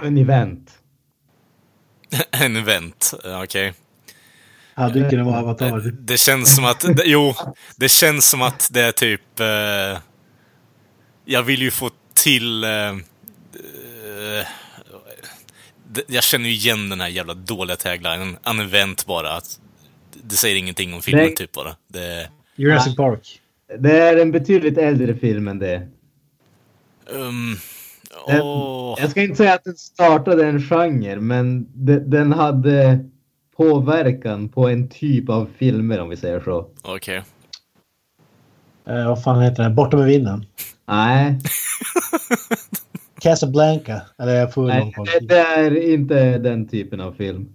[0.02, 0.78] En event.
[2.30, 3.72] En event, okej.
[4.74, 5.92] Hade ju kunnat vara Avatar.
[6.00, 7.34] Det känns som att, det, jo,
[7.76, 9.40] det känns som att det är typ...
[9.40, 10.00] Eh,
[11.24, 12.64] jag vill ju få till...
[12.64, 12.96] Eh, eh,
[15.88, 18.36] det, jag känner ju igen den här jävla dåliga taglinen.
[18.42, 19.32] An event bara.
[19.32, 19.60] Att,
[20.22, 21.34] det säger ingenting om filmen Nej.
[21.34, 21.76] typ bara.
[21.88, 23.40] Det, Jurassic Park.
[23.78, 25.88] Det är en betydligt äldre film än det.
[27.10, 27.56] um,
[28.26, 33.04] Den- åh, Jag ska inte säga att den startade en genre, men de, den hade
[33.56, 36.68] påverkan på en typ av filmer om vi säger så.
[36.82, 37.22] okej.
[38.86, 39.74] Eh, vad fan heter den?
[39.74, 40.46] Borta med vinden.
[40.88, 41.38] Nej,
[43.20, 44.02] Casablanca.
[44.18, 47.48] Eller jag får nej det, det är inte den typen av film.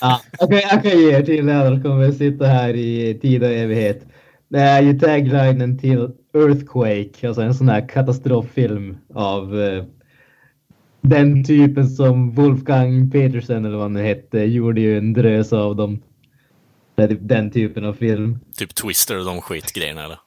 [0.00, 3.42] Ja, kan, jag kan ge er till det, annars kommer vi sitta här i tid
[3.42, 4.06] och evighet.
[4.48, 9.84] Det är ju taglinen till Earthquake, alltså en sån här katastroffilm av eh,
[11.00, 16.02] den typen som Wolfgang Petersen eller vad han hette gjorde ju en drös av dem.
[16.94, 18.38] Det är typ den typen av film.
[18.56, 20.18] Typ Twister och de skitgrejerna eller?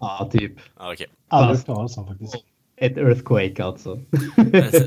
[0.00, 0.52] Ja, typ.
[0.78, 1.06] Ja, okej.
[1.28, 2.36] Aldrig hört talas om faktiskt.
[2.82, 4.00] Ett Earthquake alltså.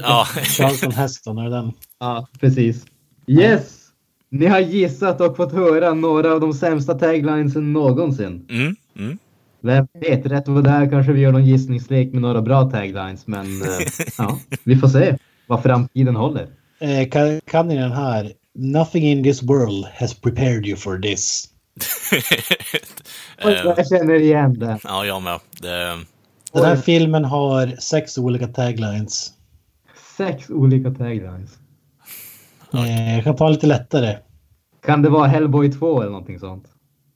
[0.02, 1.72] Ja, Charlton Heston, är den?
[2.00, 2.86] ja, precis.
[3.28, 3.86] Yes!
[4.30, 8.46] Ni har gissat och fått höra några av de sämsta taglinesen någonsin.
[8.50, 9.18] mm, mm.
[9.62, 13.28] Vem vet, rätt vad det är kanske vi gör någon gissningslek med några bra taglines,
[13.28, 13.68] men eh,
[14.18, 16.48] ja, vi får se vad framtiden håller.
[16.80, 18.32] Eh, kan, kan ni den här?
[18.56, 21.50] Nothing in this world has prepared you for this.
[23.44, 24.80] Jag känner igen det.
[24.84, 25.40] ja, jag med.
[25.62, 26.00] Det,
[26.56, 29.32] Den här filmen har sex olika taglines.
[30.18, 31.52] Sex olika taglines.
[32.74, 34.18] Eh, jag kan ta lite lättare.
[34.86, 36.66] Kan det vara Hellboy 2 eller någonting sånt?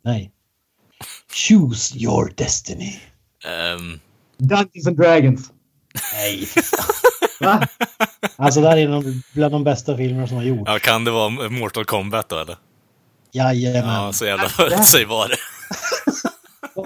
[0.03, 0.31] Nej.
[1.33, 2.93] Choose your destiny.
[3.47, 3.99] ehm,
[4.37, 5.51] Dungeons and Dragons.
[6.13, 6.47] Nej.
[7.39, 7.67] Va?
[8.35, 10.71] Alltså det här är av- bland de bästa filmerna som har gjorts.
[10.71, 12.57] ja, kan det vara Mortal Kombat då eller?
[13.31, 13.93] Jajamän.
[13.93, 14.47] Ja, så jävla...
[15.27, 15.37] Det.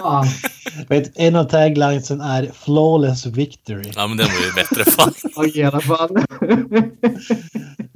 [0.00, 0.26] Fan.
[0.88, 3.92] Vet, en av taglinesen är Flawless Victory.
[3.96, 5.14] Ja, men den var ju bättre fan.
[5.36, 6.16] Ja, I alla fall.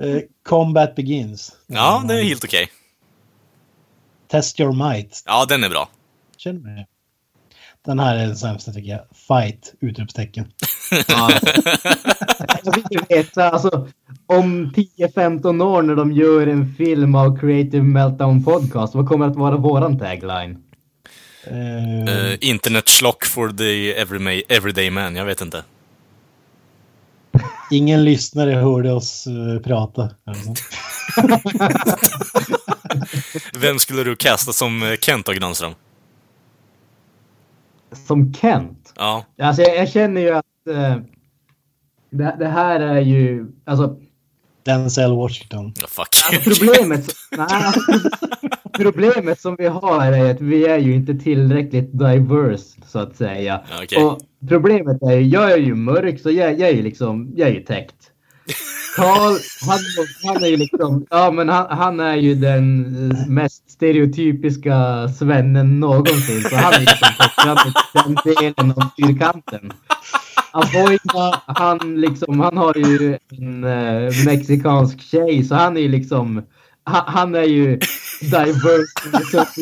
[0.02, 1.52] Eh, combat begins.
[1.66, 2.68] Ja, det är helt okej.
[4.30, 5.22] Test your might.
[5.26, 5.88] Ja, den är bra.
[6.36, 6.86] Känner mig.
[7.86, 9.00] Den här är den sämsta tycker jag.
[9.14, 9.74] Fight!
[9.80, 10.44] Utropstecken.
[11.08, 11.30] Ja.
[12.64, 13.88] Jag vill veta, alltså,
[14.26, 19.36] om 10-15 år när de gör en film av Creative Meltdown Podcast, vad kommer att
[19.36, 20.62] vara våran tagline?
[21.44, 25.64] Eh, Uh, internet schlock for the everyday, everyday man, jag vet inte.
[27.70, 30.10] Ingen lyssnare hörde oss eh, prata.
[33.54, 35.74] Vem skulle du kasta som eh, Kent då, Granström?
[38.06, 38.92] Som Kent?
[38.96, 40.96] Ja, Alltså jag, jag känner ju att eh,
[42.10, 43.96] det, det här är ju, alltså
[44.64, 45.74] Denzel Washington.
[45.80, 46.08] ja, fuck.
[46.32, 47.80] Alltså problemet, nej, alltså,
[48.78, 53.60] problemet som vi har är att vi är ju inte tillräckligt diverse så att säga.
[53.82, 54.04] Okej.
[54.04, 57.48] Och problemet är ju, jag är ju mörk så jag, jag är ju liksom, jag
[57.48, 57.94] är ju täckt.
[58.96, 59.36] Karl,
[59.68, 59.78] han,
[60.24, 65.80] han är ju liksom, ja men han, han är ju den eh, mest stereotypiska svennen
[65.80, 66.42] någonsin.
[66.50, 67.08] Så han är liksom
[67.94, 69.72] den delen av fyrkanten.
[70.52, 76.42] Avoida, han liksom, han har ju en eh, mexikansk tjej så han är ju liksom,
[76.88, 77.78] han, han är ju
[78.20, 79.54] diverse så att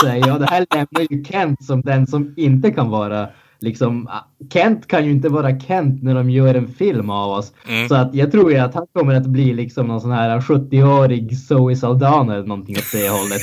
[0.00, 0.34] säga.
[0.34, 3.28] Och det här lämnar ju Kent som den som inte kan vara
[3.62, 4.08] liksom,
[4.52, 7.52] Kent kan ju inte vara Kent när de gör en film av oss.
[7.68, 7.88] Mm.
[7.88, 11.38] Så att jag tror ju att han kommer att bli liksom någon sån här 70-årig
[11.38, 13.42] Zoe Saldana eller någonting åt det hållet.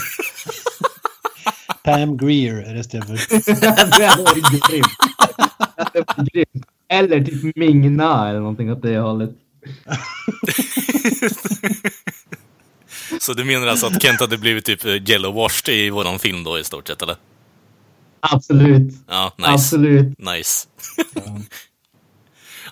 [1.84, 3.08] Pam Greer är det istället.
[4.00, 4.88] det hade varit grymt.
[5.94, 6.66] Det varit grymt.
[6.88, 9.30] Eller typ Mingna eller någonting åt det hållet.
[13.19, 16.43] Så du menar alltså att Kent hade blivit typ eh, yellow washed i våran film
[16.43, 17.15] då i stort sett, eller?
[18.19, 18.93] Absolut.
[19.08, 19.52] Ja, nice.
[19.52, 20.19] Absolut.
[20.19, 20.67] Nice.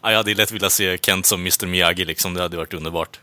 [0.01, 3.19] ja, jag hade lätt velat se Kent som Mr Miyagi liksom, det hade varit underbart.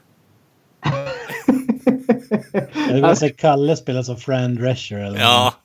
[2.89, 4.97] Jag vill se Kalle spela som Fran Drescher.
[4.97, 5.55] Eller Ja.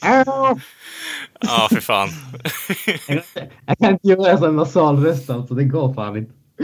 [1.40, 2.08] ja, för fan.
[3.66, 6.32] Jag kan inte göra en sån nasalröst alltså, det går fan inte.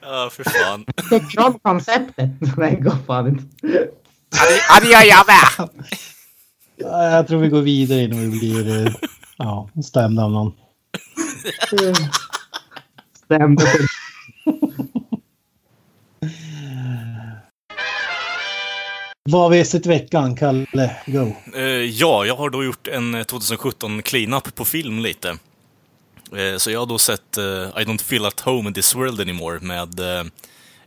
[0.00, 0.84] ja, för fan.
[1.10, 2.30] Tycker om konceptet.
[2.56, 3.44] Nej, det går fan inte.
[4.68, 5.68] Ja, det gör jag med!
[6.76, 8.92] Ja, Jag tror vi går vidare innan vi blir eh,
[9.36, 10.52] ja, stämda av någon.
[13.24, 13.78] Stämde för
[19.30, 20.36] Vad har vi sett i veckan?
[20.36, 21.32] Kalle, go.
[21.54, 25.28] Eh, ja, jag har då gjort en eh, 2017 cleanup på film lite.
[26.36, 27.38] Eh, så jag har då sett
[27.76, 30.00] I don't feel at home in this world anymore med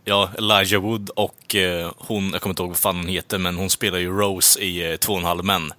[0.04, 1.56] ja, Elijah Wood och
[1.98, 4.92] hon, jag kommer inte ihåg vad fan hon heter, men hon spelar ju Rose i
[4.92, 5.74] eh, Två och en halv män.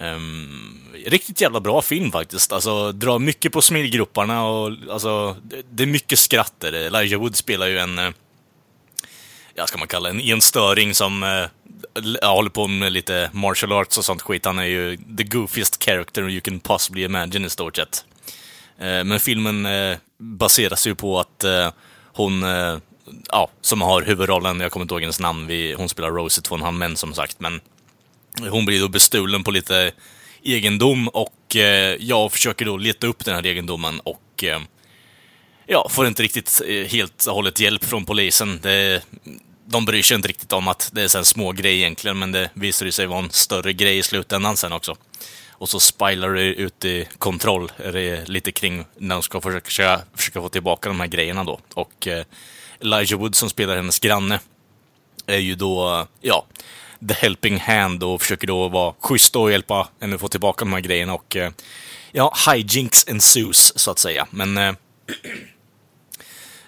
[0.00, 2.52] Um, riktigt jävla bra film faktiskt.
[2.52, 6.72] Alltså, drar mycket på smilgrupparna och alltså, det, det är mycket skratt där.
[6.72, 7.98] Elijah Wood spelar ju en,
[9.56, 13.98] ja, ska man kalla det, en störing som eh, håller på med lite martial arts
[13.98, 14.44] och sånt skit.
[14.44, 18.04] Han är ju the goofiest character you can possibly imagine i stort sett.
[18.78, 21.70] Eh, men filmen eh, baseras ju på att eh,
[22.12, 22.78] hon, eh,
[23.28, 26.42] ja, som har huvudrollen, jag kommer inte ihåg hennes namn, vi, hon spelar Rose i
[26.42, 27.60] Två och en halv män som sagt, men
[28.50, 29.92] hon blir då bestulen på lite
[30.42, 34.60] egendom och eh, jag försöker då leta upp den här egendomen och eh,
[35.66, 38.60] ja, får inte riktigt eh, helt och hållet hjälp från polisen.
[38.62, 39.02] Det,
[39.66, 42.50] de bryr sig inte riktigt om att det är en små grej egentligen, men det
[42.54, 44.96] visar sig vara en större grej i slutändan sen också.
[45.58, 47.72] Och så spilar det ut i kontroll
[48.26, 51.60] lite kring när de ska försöka, försöka få tillbaka de här grejerna då.
[51.74, 52.24] Och eh,
[52.80, 54.40] Elijah Wood som spelar hennes granne
[55.26, 56.46] är ju då, eh, ja,
[57.08, 60.80] the helping hand och försöker då vara schysst och hjälpa henne få tillbaka de här
[60.80, 61.50] grejerna och eh,
[62.12, 64.26] ja, hijinks ensues så att säga.
[64.30, 64.72] Men eh,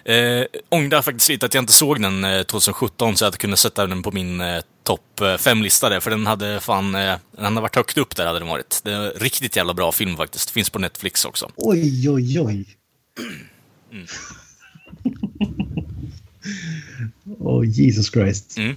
[0.09, 3.57] Eh, ångrar faktiskt lite att jag inte såg den eh, 2017 så att jag kunde
[3.57, 7.61] sätta den på min eh, topp 5-lista där, för den hade fan, eh, den hade
[7.61, 8.81] varit högt upp där hade den varit.
[8.83, 10.49] Det är en riktigt jävla bra film faktiskt.
[10.49, 11.51] Finns på Netflix också.
[11.55, 12.65] Oj, oj, oj.
[13.91, 14.05] Mm.
[17.39, 18.57] oh, Jesus Christ.
[18.57, 18.75] Mm.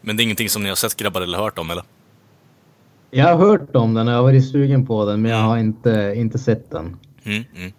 [0.00, 1.84] Men det är ingenting som ni har sett grabbar eller hört om eller?
[3.10, 5.58] Jag har hört om den och jag har varit sugen på den men jag har
[5.58, 6.96] inte, inte sett den.
[7.24, 7.72] Mm, mm.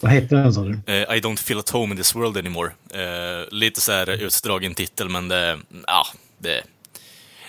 [0.00, 0.72] Vad heter den sa du?
[0.72, 2.70] Uh, I don't feel at home in this world anymore.
[2.94, 6.06] Uh, lite så här utdragen titel, men det, ja,
[6.38, 6.62] det,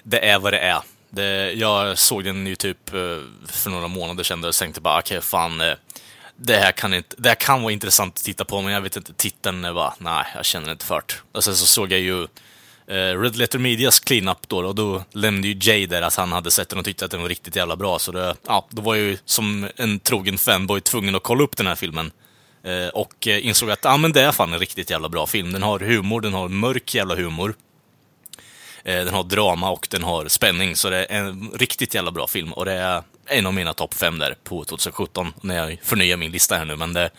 [0.03, 0.79] det är vad det är.
[1.09, 2.99] Det, jag såg den ju typ eh,
[3.47, 5.57] för några månader sedan och tänkte bara, okej, okay, fan,
[6.35, 8.97] det här, kan inte, det här kan vara intressant att titta på, men jag vet
[8.97, 11.13] inte, titeln är bara, nej, jag känner inte för det.
[11.31, 12.27] Och sen så såg jag ju
[13.21, 16.69] Red Letter Medias clean-up då, och då lämnade ju Jay där att han hade sett
[16.69, 19.05] den och tyckte att den var riktigt jävla bra, så det, ja, då var jag
[19.05, 22.11] ju som en trogen fanboy tvungen att kolla upp den här filmen.
[22.63, 25.51] Eh, och eh, insåg att ah, men det är fan en riktigt jävla bra film.
[25.51, 27.55] Den har humor, den har mörk jävla humor.
[28.83, 32.27] Eh, den har drama och den har spänning, så det är en riktigt jävla bra
[32.27, 32.53] film.
[32.53, 36.31] Och det är en av mina topp fem där på 2017, när jag förnyar min
[36.31, 36.75] lista här nu.
[36.75, 37.09] Men det,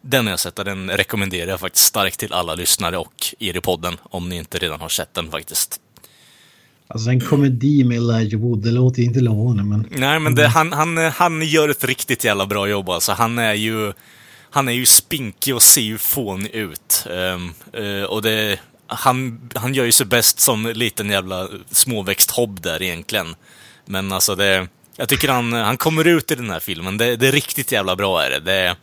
[0.00, 3.96] den jag sett den rekommenderar jag faktiskt starkt till alla lyssnare och er i podden,
[4.02, 5.80] om ni inte redan har sett den faktiskt.
[6.88, 9.86] Alltså en komedi med Elijah Wood, det låter inte lovande men...
[9.90, 13.12] Nej, men det, han, han, han gör ett riktigt jävla bra jobb alltså.
[13.12, 13.92] Han är ju
[14.52, 17.06] han är ju spinkig och ser ju fånig ut.
[17.10, 22.82] Um, uh, och det, han, han gör ju sig bäst som liten jävla småväxthobb där
[22.82, 23.34] egentligen.
[23.86, 26.98] Men alltså det, jag tycker han, han kommer ut i den här filmen.
[26.98, 28.40] Det, det är riktigt jävla bra är det.
[28.40, 28.76] det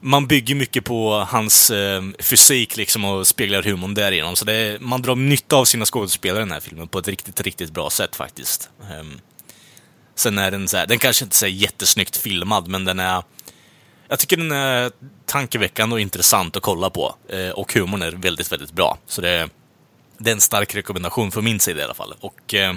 [0.00, 4.36] man bygger mycket på hans eh, fysik liksom och speglar humorn därigenom.
[4.36, 7.40] Så det, man drar nytta av sina skådespelare i den här filmen på ett riktigt,
[7.40, 8.70] riktigt bra sätt faktiskt.
[9.00, 9.20] Um,
[10.14, 13.22] sen är den så här, den kanske inte är jättesnyggt filmad, men den är
[14.08, 14.90] jag tycker den är
[15.26, 17.14] tankeväckande och intressant att kolla på.
[17.28, 18.98] Eh, och humorn är väldigt, väldigt bra.
[19.06, 19.48] Så det är,
[20.18, 22.14] det är en stark rekommendation från min sida i alla fall.
[22.20, 22.74] Och eh,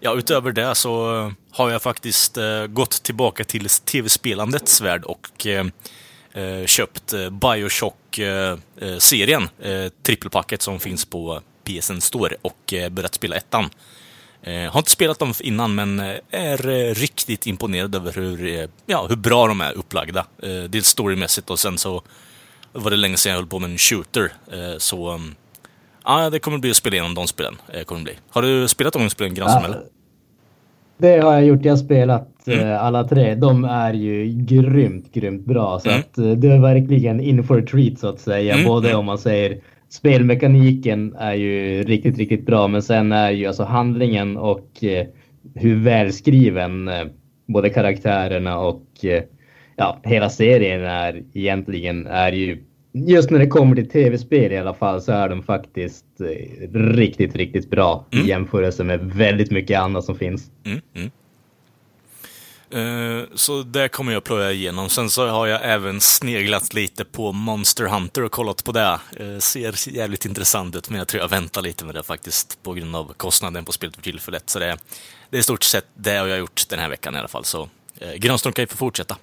[0.00, 5.66] ja, utöver det så har jag faktiskt eh, gått tillbaka till tv-spelandets värld och eh,
[6.32, 9.48] eh, köpt eh, Bioshock-serien,
[10.02, 13.70] trippelpacket som finns på PSN Store och börjat spela ettan.
[14.48, 19.06] Eh, har inte spelat dem innan, men eh, är eh, riktigt imponerad över hur, ja,
[19.08, 20.26] hur bra de är upplagda.
[20.68, 22.02] dels storymässigt och sen så
[22.72, 24.32] var det länge sedan jag höll på med en shooter.
[24.78, 25.34] så mm,
[26.04, 27.56] ja, det kommer bli att spela igenom de spelen.
[27.86, 28.12] kommer bli.
[28.30, 29.72] Har du spelat de spelen, Granström?
[29.72, 29.78] Ja,
[30.98, 31.64] det har jag gjort.
[31.64, 32.78] Jag har spelat mm.
[32.78, 33.34] alla tre.
[33.34, 35.80] De är ju grymt, grymt bra.
[35.80, 36.00] Så mm.
[36.00, 38.54] att det är verkligen in for a treat så att säga.
[38.54, 38.66] Mm.
[38.66, 43.64] Både om man säger spelmekaniken är ju riktigt, riktigt bra, men sen är ju alltså
[43.64, 45.06] handlingen och eh,
[45.54, 47.04] hur välskriven eh,
[47.46, 49.22] både karaktärerna och eh,
[49.76, 54.74] ja, hela serien är egentligen är ju just när det kommer till tv-spel i alla
[54.74, 56.06] fall så är de faktiskt
[56.72, 58.24] riktigt, riktigt bra mm.
[58.24, 60.50] i jämförelse med väldigt mycket annat som finns.
[60.66, 61.10] Mm, mm.
[62.70, 64.88] Eh, så det kommer jag plöja igenom.
[64.88, 69.00] Sen så har jag även sneglat lite på Monster Hunter och kollat på det.
[69.20, 72.72] Uh, ser jävligt intressant ut, men jag tror jag väntar lite med det faktiskt på
[72.72, 74.50] grund av kostnaden på spelet för tillfället.
[74.50, 74.76] Så det,
[75.30, 77.44] det är i stort sett det jag har gjort den här veckan i alla fall.
[77.44, 77.68] Så uh,
[78.18, 79.16] Grönström kan ju få fortsätta.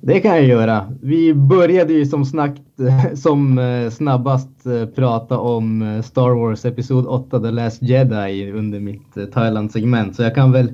[0.00, 0.92] Det kan jag göra.
[1.02, 2.62] Vi började ju som, snackt,
[3.14, 3.60] som
[3.92, 4.48] snabbast
[4.94, 10.52] prata om Star Wars Episod 8 The Last Jedi under mitt Thailand-segment, så jag kan
[10.52, 10.72] väl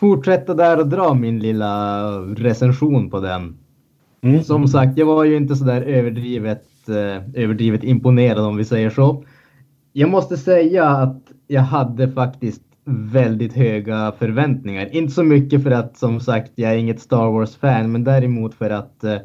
[0.00, 3.56] fortsätta där och dra min lilla recension på den.
[4.22, 4.42] Mm.
[4.42, 8.90] Som sagt, jag var ju inte så där överdrivet, eh, överdrivet imponerad om vi säger
[8.90, 9.24] så.
[9.92, 12.62] Jag måste säga att jag hade faktiskt
[13.12, 14.94] väldigt höga förväntningar.
[14.94, 18.70] Inte så mycket för att som sagt jag är inget Star Wars-fan, men däremot för
[18.70, 19.16] att eh,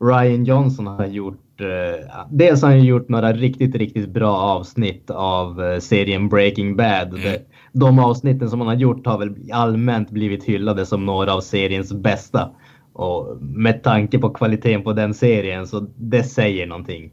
[0.00, 5.62] Ryan Johnson har gjort eh, dels har han gjort några riktigt, riktigt bra avsnitt av
[5.64, 7.08] eh, serien Breaking Bad.
[7.08, 7.40] Mm.
[7.72, 11.92] De avsnitten som han har gjort har väl allmänt blivit hyllade som några av seriens
[11.92, 12.50] bästa.
[12.92, 17.10] Och med tanke på kvaliteten på den serien så det säger någonting.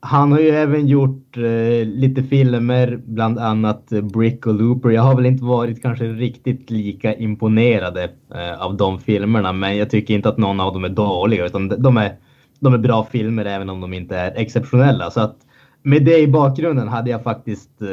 [0.00, 4.90] Han har ju även gjort eh, lite filmer, bland annat eh, Brick och Looper.
[4.90, 9.90] Jag har väl inte varit kanske riktigt lika imponerade eh, av de filmerna, men jag
[9.90, 12.16] tycker inte att någon av dem är dåliga, utan de är,
[12.60, 15.10] de är bra filmer även om de inte är exceptionella.
[15.10, 15.36] Så att
[15.86, 17.88] med det i bakgrunden hade jag faktiskt eh,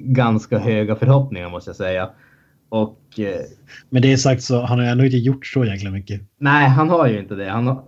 [0.00, 2.10] ganska höga förhoppningar måste jag säga.
[2.68, 3.40] Och, eh,
[3.90, 6.20] Med det sagt så han har ändå inte gjort så jäkla mycket.
[6.38, 7.50] nej, han har ju inte det.
[7.50, 7.78] Han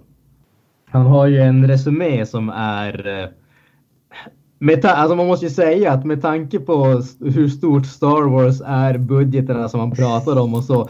[0.89, 3.29] han har ju en resumé som är eh,
[4.59, 8.61] med ta- alltså man måste ju säga att med tanke på hur stort Star Wars
[8.67, 10.89] är, budgeterna som man pratar om och så.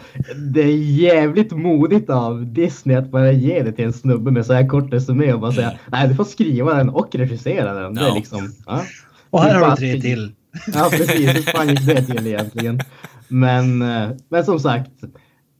[0.52, 4.52] Det är jävligt modigt av Disney att bara ge det till en snubbe med så
[4.52, 7.94] här kort resumé och bara säga nej du får skriva den och regissera den.
[7.94, 8.82] Det är liksom, ja.
[9.30, 10.32] Och här har du tre till.
[10.74, 12.80] Ja precis, hur fan gick det till egentligen?
[13.28, 14.90] Men, eh, men som sagt,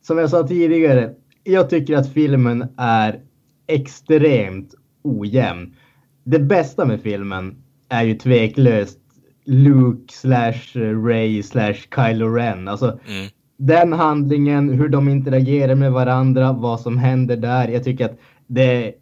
[0.07, 1.11] som jag sa tidigare,
[1.45, 3.21] jag tycker att filmen är
[3.67, 5.75] extremt ojämn.
[6.25, 7.55] Det bästa med filmen
[7.89, 8.99] är ju tveklöst
[9.45, 10.61] Luke slash
[11.07, 12.68] Ray slash Kylo Ren.
[12.68, 13.28] Alltså Mm.
[13.59, 17.68] den handlingen, hur de interagerar med varandra, vad som händer där.
[17.68, 18.93] Jag tycker att det är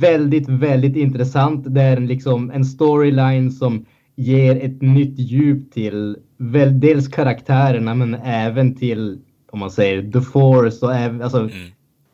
[0.00, 1.74] väldigt, väldigt intressant.
[1.74, 3.84] Det är liksom en storyline som
[4.16, 9.18] ger ett nytt djup till väl, dels karaktärerna men även till,
[9.50, 11.50] om man säger, The Force och även, alltså, Mm.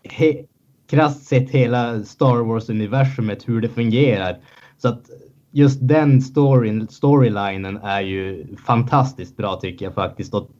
[0.04, 0.44] he,
[0.90, 4.36] krasst sett hela Star Wars-universumet, hur det fungerar.
[4.78, 5.02] Så att
[5.54, 10.34] just den storyn, storylinen är ju fantastiskt bra tycker jag faktiskt.
[10.34, 10.50] Och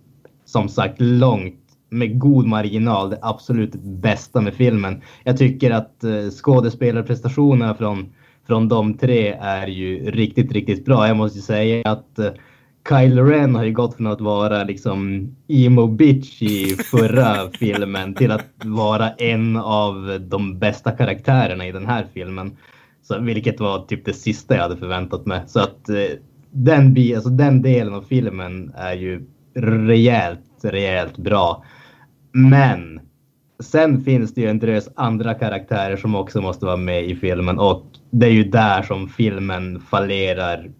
[0.45, 5.03] som sagt långt med god marginal det absolut bästa med filmen.
[5.24, 8.14] Jag tycker att eh, skådespelarprestationerna från,
[8.47, 11.09] från de tre är ju riktigt, riktigt bra.
[11.09, 12.30] Jag måste ju säga att eh,
[12.88, 18.30] Kylo Ren har ju gått från att vara liksom emo bitch i förra filmen till
[18.30, 22.57] att vara en av de bästa karaktärerna i den här filmen.
[23.05, 25.42] Så, vilket var typ det sista jag hade förväntat mig.
[25.46, 25.96] Så att eh,
[26.50, 31.64] den, bi- alltså, den delen av filmen är ju rejält, rejält bra.
[32.32, 33.00] Men
[33.61, 37.59] sen finns det ju en drös andra karaktärer som också måste vara med i filmen
[37.59, 40.70] och det är ju där som filmen fallerar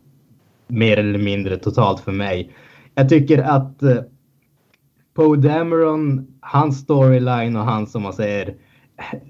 [0.69, 2.53] mer eller mindre totalt för mig.
[2.95, 3.97] Jag tycker att eh,
[5.15, 8.55] Poe Dameron, hans storyline och hans som man säger,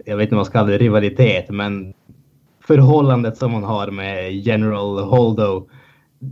[0.04, 1.94] jag vet inte vad man ska kalla det, rivalitet, men
[2.66, 5.68] förhållandet som man har med General Holdo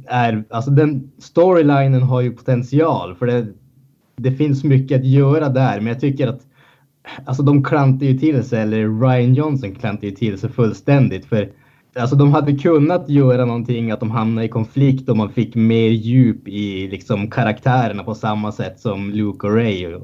[0.06, 3.46] är, alltså den storylinen har ju potential för det,
[4.16, 6.40] det finns mycket att göra där, men jag tycker att
[7.24, 11.48] alltså de klantar ju till sig, eller Ryan Johnson klantar ju till sig fullständigt för
[11.94, 15.88] Alltså de hade kunnat göra någonting att de hamnade i konflikt och man fick mer
[15.88, 19.94] djup i liksom karaktärerna på samma sätt som Luke och Ray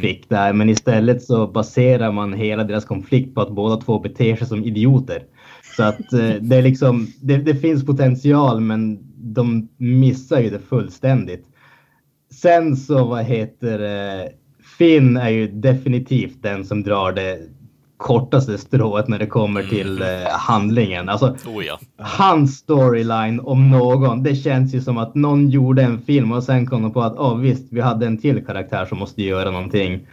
[0.00, 0.52] fick där.
[0.52, 4.64] Men istället så baserar man hela deras konflikt på att båda två beter sig som
[4.64, 5.22] idioter.
[5.76, 10.58] Så att eh, det är liksom, det, det finns potential men de missar ju det
[10.58, 11.46] fullständigt.
[12.32, 14.32] Sen så vad heter det,
[14.78, 17.38] Finn är ju definitivt den som drar det
[18.00, 21.08] kortaste strået när det kommer till eh, handlingen.
[21.08, 21.78] Alltså Oh ja.
[21.98, 24.22] hans storyline om någon.
[24.22, 27.16] Det känns ju som att någon gjorde en film och sen kom de på att
[27.16, 30.06] oh, visst, vi hade en till karaktär som måste göra någonting.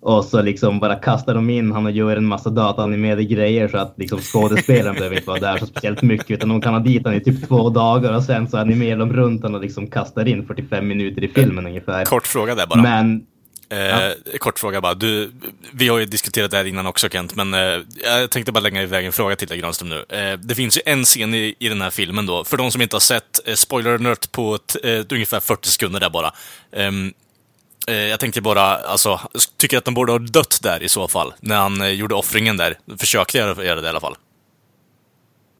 [0.00, 3.78] Och så liksom bara kastar de in han och gör en massa dataanimerade grejer så
[3.78, 7.04] att liksom skådespelaren behöver inte vara där så speciellt mycket utan de kan ha dit
[7.04, 10.28] honom i typ två dagar och sen så animerar de runt honom och liksom kastar
[10.28, 12.04] in 45 minuter i filmen ungefär.
[12.04, 12.82] Kort fråga där bara.
[12.82, 13.26] Men
[13.70, 14.94] Eh, Kort fråga bara.
[14.94, 15.32] Du,
[15.72, 18.82] vi har ju diskuterat det här innan också Kent, men eh, jag tänkte bara lägga
[18.82, 20.04] iväg en fråga till dig Granström nu.
[20.08, 22.82] Eh, det finns ju en scen i, i den här filmen då, för de som
[22.82, 26.32] inte har sett, eh, spoiler alert på ett, eh, ungefär 40 sekunder där bara.
[27.88, 29.20] Eh, jag tänkte bara, alltså,
[29.56, 32.56] tycker att de borde ha dött där i så fall, när han eh, gjorde offringen
[32.56, 32.78] där.
[32.98, 34.14] Försökte göra göra det i alla fall.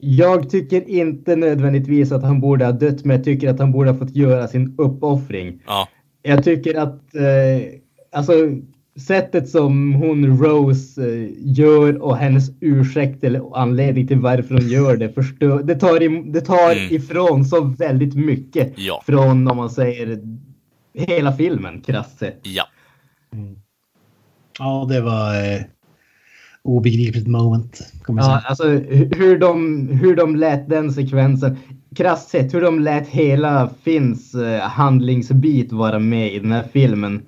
[0.01, 3.91] Jag tycker inte nödvändigtvis att han borde ha dött, men jag tycker att han borde
[3.91, 5.62] ha fått göra sin uppoffring.
[5.66, 5.89] Ja.
[6.22, 7.22] Jag tycker att eh,
[8.12, 8.33] alltså
[9.07, 14.97] sättet som hon Rose eh, gör och hennes ursäkt eller anledning till varför hon gör
[14.97, 16.95] det förstör, det tar, det tar Mm.
[16.95, 19.03] ifrån så väldigt mycket Ja.
[19.07, 20.18] från om man säger
[20.95, 22.41] hela filmen krasst sett.
[22.43, 22.64] Ja.
[24.59, 25.61] Ja, det var eh,
[26.62, 27.93] obegripligt moment.
[28.09, 31.57] Ja, alltså hu- hur de, hur de lät den sekvensen,
[31.97, 37.22] krasst sett, hur de lät hela Finns eh, handlingsbit vara med i den här filmen.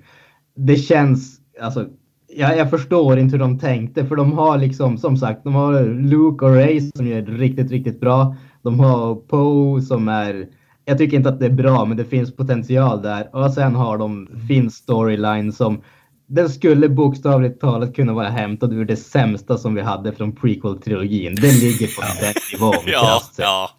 [0.55, 1.87] Det känns, alltså,
[2.35, 5.83] jag, jag förstår inte hur de tänkte för de har liksom, som sagt, de har
[5.83, 8.35] Luke och Ray som gör det riktigt, riktigt bra.
[8.61, 10.47] De har Poe som är,
[10.85, 13.35] jag tycker inte att det är bra, men det finns potential där.
[13.35, 15.81] Och sen har de Finns storyline som
[16.27, 21.35] den skulle bokstavligt talat kunna vara hämtad ur det sämsta som vi hade från prequel-trilogin.
[21.35, 22.75] Den ligger på den nivån.
[22.85, 23.71] Ja, ja.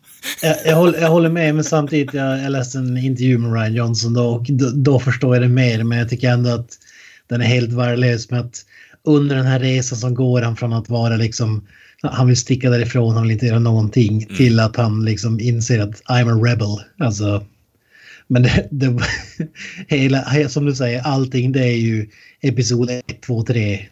[0.42, 3.74] Jag, jag, håller, jag håller med, men samtidigt jag, jag läste en intervju med Ryan
[3.74, 5.84] Johnson då, och då, då förstår jag det mer.
[5.84, 6.68] Men jag tycker ändå att
[7.28, 8.64] den är helt värdelös med att
[9.04, 11.66] under den här resan som går han från att vara liksom
[12.02, 14.22] han vill sticka därifrån, han vill inte göra någonting.
[14.22, 14.36] Mm.
[14.36, 16.76] Till att han liksom inser att I'm a rebel.
[16.98, 17.44] Alltså,
[18.26, 18.98] men det, det,
[19.88, 22.08] hela, som du säger, allting det är ju
[22.40, 23.86] episod 1, 2, 3.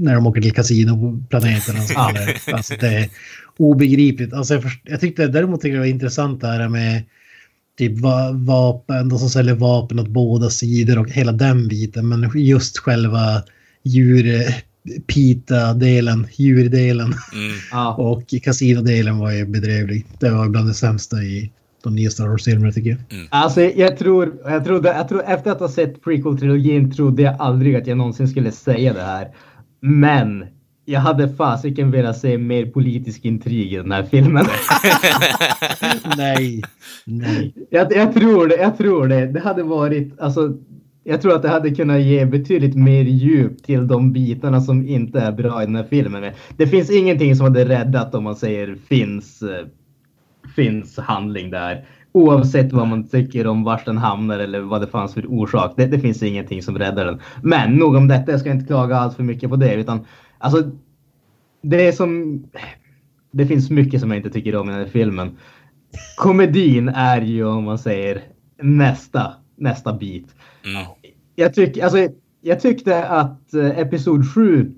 [0.00, 2.36] När de åker till kasinoplaneten och så vidare.
[2.52, 3.08] Alltså det är
[3.56, 4.32] obegripligt.
[4.32, 7.02] Alltså jag, först, jag tyckte däremot tyckte det var intressant det här med
[7.78, 7.92] typ
[8.32, 12.08] vapen, de som säljer vapen åt båda sidor och hela den biten.
[12.08, 13.42] Men just själva
[13.82, 14.54] djur,
[15.06, 17.94] pita-delen, djurdelen mm.
[17.96, 20.06] och kasinodelen var ju bedrövlig.
[20.20, 21.52] Det var bland det sämsta i
[21.82, 23.18] de nya Star Wars-filmerna tycker jag.
[23.18, 23.26] Mm.
[23.30, 27.76] Alltså jag tror, jag trodde, jag tror efter att ha sett prequel-trilogin trodde jag aldrig
[27.76, 29.28] att jag någonsin skulle säga det här.
[29.80, 30.44] Men
[30.84, 34.46] jag hade fasiken velat se mer politisk intrig i den här filmen.
[36.16, 36.62] nej,
[37.04, 37.54] nej.
[37.70, 39.26] Jag, jag, tror det, jag tror det.
[39.26, 40.58] Det hade varit, alltså,
[41.04, 45.20] jag tror att det hade kunnat ge betydligt mer djup till de bitarna som inte
[45.20, 46.32] är bra i den här filmen.
[46.56, 49.66] Det finns ingenting som hade räddat om man säger finns, eh,
[50.56, 51.84] finns handling där.
[52.12, 55.74] Oavsett vad man tycker om vart den hamnar eller vad det fanns för orsak.
[55.76, 57.20] Det, det finns ingenting som räddar den.
[57.42, 59.74] Men nog om detta, jag ska inte klaga allt för mycket på det.
[59.74, 60.06] Utan
[60.42, 60.70] Alltså,
[61.62, 62.42] det är som...
[63.30, 65.36] Det finns mycket som jag inte tycker om i den här filmen.
[66.16, 68.22] Komedin är ju, om man säger,
[68.62, 70.34] nästa, nästa bit.
[70.64, 70.86] Mm.
[71.34, 72.08] Jag, tyck, alltså,
[72.40, 74.72] jag tyckte att eh, Episod 7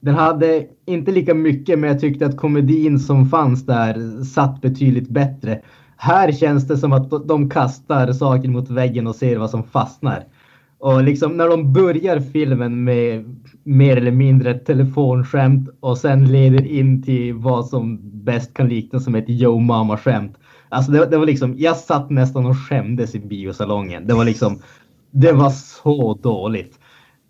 [0.00, 5.08] den hade inte lika mycket, men jag tyckte att komedin som fanns där satt betydligt
[5.08, 5.60] bättre.
[5.96, 10.24] Här känns det som att de kastar saker mot väggen och ser vad som fastnar.
[10.78, 13.24] Och liksom när de börjar filmen med
[13.62, 19.04] mer eller mindre ett telefonskämt och sen leder in till vad som bäst kan liknas
[19.04, 20.36] som ett Yo Mama skämt.
[20.68, 24.06] Alltså det, det, var liksom, jag satt nästan och skämdes i biosalongen.
[24.06, 24.62] Det var liksom,
[25.14, 26.78] det var så dåligt.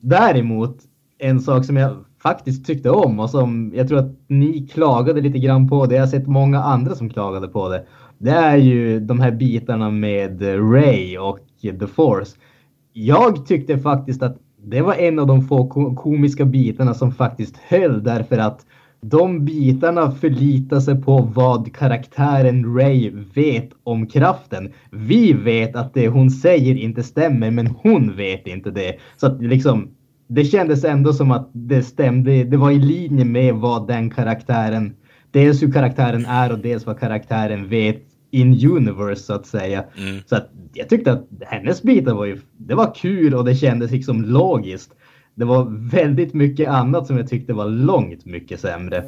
[0.00, 0.76] Däremot
[1.18, 5.38] en sak som jag faktiskt tyckte om och som jag tror att ni klagade lite
[5.38, 5.94] grann på det.
[5.94, 7.86] Jag har sett många andra som klagade på det.
[8.18, 12.36] Det är ju de här bitarna med Ray och The Force
[12.96, 18.02] jag tyckte faktiskt att det var en av de få komiska bitarna som faktiskt höll
[18.02, 18.66] därför att
[19.10, 24.72] de bitarna förlitar sig på vad karaktären Ray vet om kraften.
[24.90, 28.96] Vi vet att det hon säger inte stämmer, men hon vet inte det.
[29.16, 29.88] Så att liksom,
[30.28, 32.44] det kändes ändå som att det stämde.
[32.44, 34.94] Det var i linje med vad den karaktären,
[35.30, 39.84] dels hur karaktären är och dels vad karaktären vet in universe så att säga.
[39.98, 40.20] Mm.
[40.26, 43.90] Så att jag tyckte att hennes bitar var ju, det var kul och det kändes
[43.90, 44.94] liksom logiskt.
[45.34, 49.04] Det var väldigt mycket annat som jag tyckte var långt mycket sämre.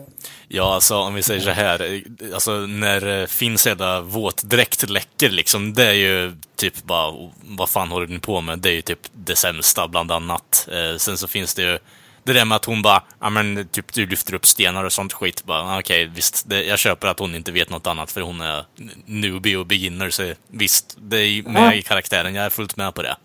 [0.48, 2.02] Ja, alltså om vi säger så här,
[2.34, 7.90] alltså när eh, Finns jävla våtdräkt läcker liksom, det är ju typ bara, vad fan
[7.90, 8.58] håller ni på med?
[8.58, 10.68] Det är ju typ det sämsta bland annat.
[10.72, 11.78] Eh, sen så finns det ju
[12.24, 15.12] det där med att hon bara, ja men typ du lyfter upp stenar och sånt
[15.12, 15.44] skit.
[15.44, 18.40] Bara, okej, okay, visst, det, jag köper att hon inte vet något annat för hon
[18.40, 18.64] är
[19.04, 20.10] newbie och beginner.
[20.10, 22.34] Så visst, det är med i karaktären.
[22.34, 23.16] Jag är fullt med på det.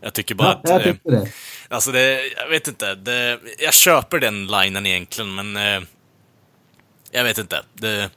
[0.00, 0.86] Jag tycker bara ja, att...
[0.86, 1.28] Jag eh, det.
[1.68, 2.94] Alltså det, jag vet inte.
[2.94, 5.56] Det, jag köper den linen egentligen, men...
[5.56, 5.88] Eh,
[7.10, 7.62] jag vet inte.
[7.74, 8.10] Det,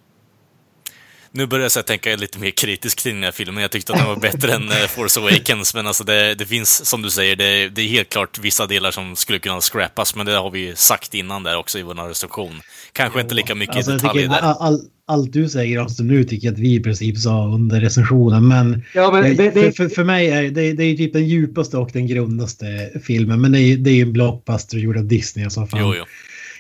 [1.32, 3.62] nu börjar jag tänka lite mer kritiskt kring den här filmen.
[3.62, 6.86] Jag tyckte att den var bättre än eh, Force Awakens, men alltså det, det finns,
[6.86, 10.26] som du säger, det, det, är helt klart vissa delar som skulle kunna scrappas, men
[10.26, 12.62] det har vi sagt innan där också i vår recension.
[12.94, 14.42] Kanske inte lika mycket alltså, detaljer där.
[14.42, 18.48] All, allt du säger alltså nu tycker jag att vi i princip sa under recensionen,
[18.48, 21.78] men, ja, men det, för, för, för, mig är det, det är typ den djupaste
[21.78, 25.46] och den grundaste filmen, men det är, det är ju en blockbuster gjord av Disney.
[25.46, 25.80] Alltså, fan.
[25.82, 26.04] Jo, jo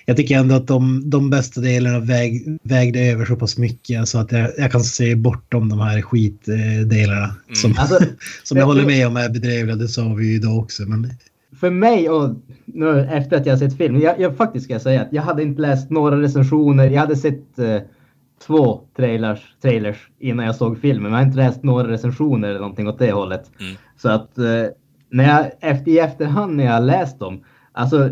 [0.09, 4.17] jag tycker ändå att de, de bästa delarna väg, vägde över så pass mycket så
[4.17, 7.23] att jag, jag kan se bortom de här skitdelarna.
[7.23, 7.55] Mm.
[7.55, 7.99] Som, alltså,
[8.43, 10.83] som jag håller med om är bedrövliga, det sa vi ju idag också.
[10.83, 11.09] Men...
[11.59, 12.35] För mig och
[12.65, 15.43] nu efter att jag sett filmen, jag, jag faktiskt ska jag säga att jag hade
[15.43, 16.89] inte läst några recensioner.
[16.89, 17.77] Jag hade sett eh,
[18.47, 22.59] två trailers, trailers innan jag såg filmen, men jag har inte läst några recensioner eller
[22.59, 23.51] någonting åt det hållet.
[23.59, 23.73] Mm.
[23.97, 24.65] Så att eh,
[25.09, 28.09] när jag efter, i efterhand när jag läst dem, alltså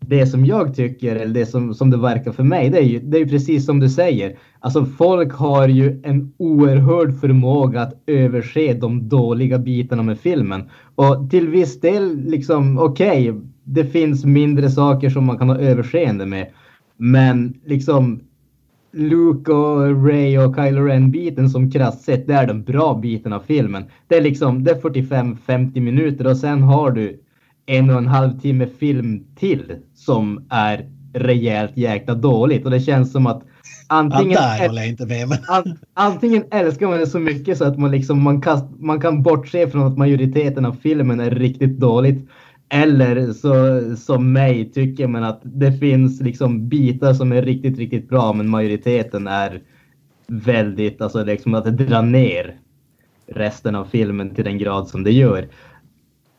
[0.00, 3.00] det som jag tycker, eller det som, som det verkar för mig, det är ju
[3.00, 4.38] det är precis som du säger.
[4.60, 10.70] Alltså folk har ju en oerhörd förmåga att överse de dåliga bitarna med filmen.
[10.94, 15.58] Och till viss del, liksom, okej, okay, det finns mindre saker som man kan ha
[15.58, 16.46] överseende med.
[16.96, 18.20] Men liksom
[18.96, 23.40] Luke och Ray och Kylo Ren-biten som krasst sett, det är den bra biten av
[23.40, 23.84] filmen.
[24.08, 27.20] Det är liksom, det är 45-50 minuter och sen har du
[27.66, 33.12] en och en halv timme film till som är rejält jäkla dåligt och det känns
[33.12, 33.42] som att
[33.86, 34.38] antingen,
[35.48, 39.22] an, antingen älskar man det så mycket så att man liksom man kan, man kan
[39.22, 42.28] bortse från att majoriteten av filmen är riktigt dåligt
[42.68, 48.08] eller så som mig tycker man att det finns liksom bitar som är riktigt, riktigt
[48.08, 49.62] bra men majoriteten är
[50.26, 52.58] väldigt, alltså liksom att det drar ner
[53.26, 55.48] resten av filmen till den grad som det gör.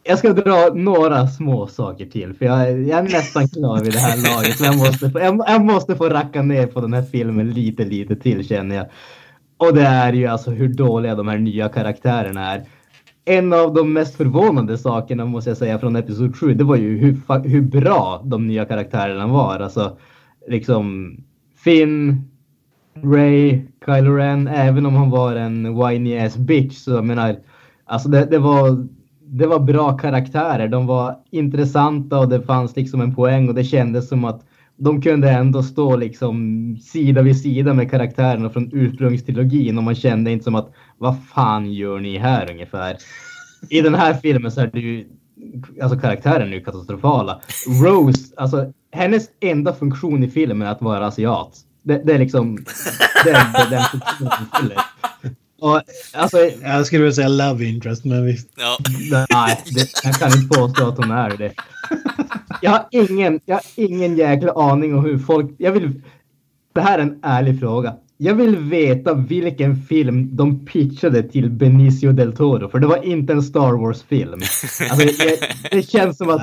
[0.04, 4.00] Jag ska dra några små saker till för jag, jag är nästan klar vid det
[4.00, 4.60] här laget.
[4.60, 7.86] Men jag, måste få, jag, jag måste få racka ner på den här filmen lite,
[7.86, 8.86] lite till känner jag.
[9.58, 12.64] Och det är ju alltså hur dåliga de här nya karaktärerna är.
[13.30, 16.98] En av de mest förvånande sakerna måste jag säga från Episod 7, det var ju
[16.98, 19.60] hur, hur bra de nya karaktärerna var.
[19.60, 19.98] Alltså
[20.48, 21.16] liksom
[21.64, 22.22] Finn,
[23.04, 27.36] Ray, Kylo Ren, även om han var en whiny ass bitch så jag menar,
[27.86, 28.88] alltså det, det var
[29.20, 30.68] det var bra karaktärer.
[30.68, 34.46] De var intressanta och det fanns liksom en poäng och det kändes som att
[34.78, 40.32] de kunde ändå stå liksom sida vid sida med karaktärerna från ursprungstrilogin och man kände
[40.32, 42.98] inte som att vad fan gör ni här ungefär?
[43.70, 45.06] I den här filmen så är det ju
[45.82, 47.42] alltså karaktären är ju katastrofala.
[47.84, 51.58] Rose, alltså hennes enda funktion i filmen är att vara asiat.
[51.84, 52.56] Det, det är liksom
[53.24, 54.78] det är den funktionen hon fyller.
[55.60, 55.82] Och,
[56.14, 58.38] alltså, jag skulle vilja säga love interest, men vi...
[58.58, 58.78] Ja.
[59.30, 61.54] Nej, det, jag kan inte påstå att hon är det.
[62.62, 65.56] Jag har ingen, jag har ingen jäkla aning om hur folk...
[65.58, 66.02] Jag vill...
[66.74, 67.96] Det här är en ärlig fråga.
[68.18, 73.34] Jag vill veta vilken film de pitchade till Benicio del Toro, för det var inte
[73.34, 74.40] en Star Wars-film.
[74.92, 75.40] Alltså, det,
[75.72, 76.42] det, känns som att...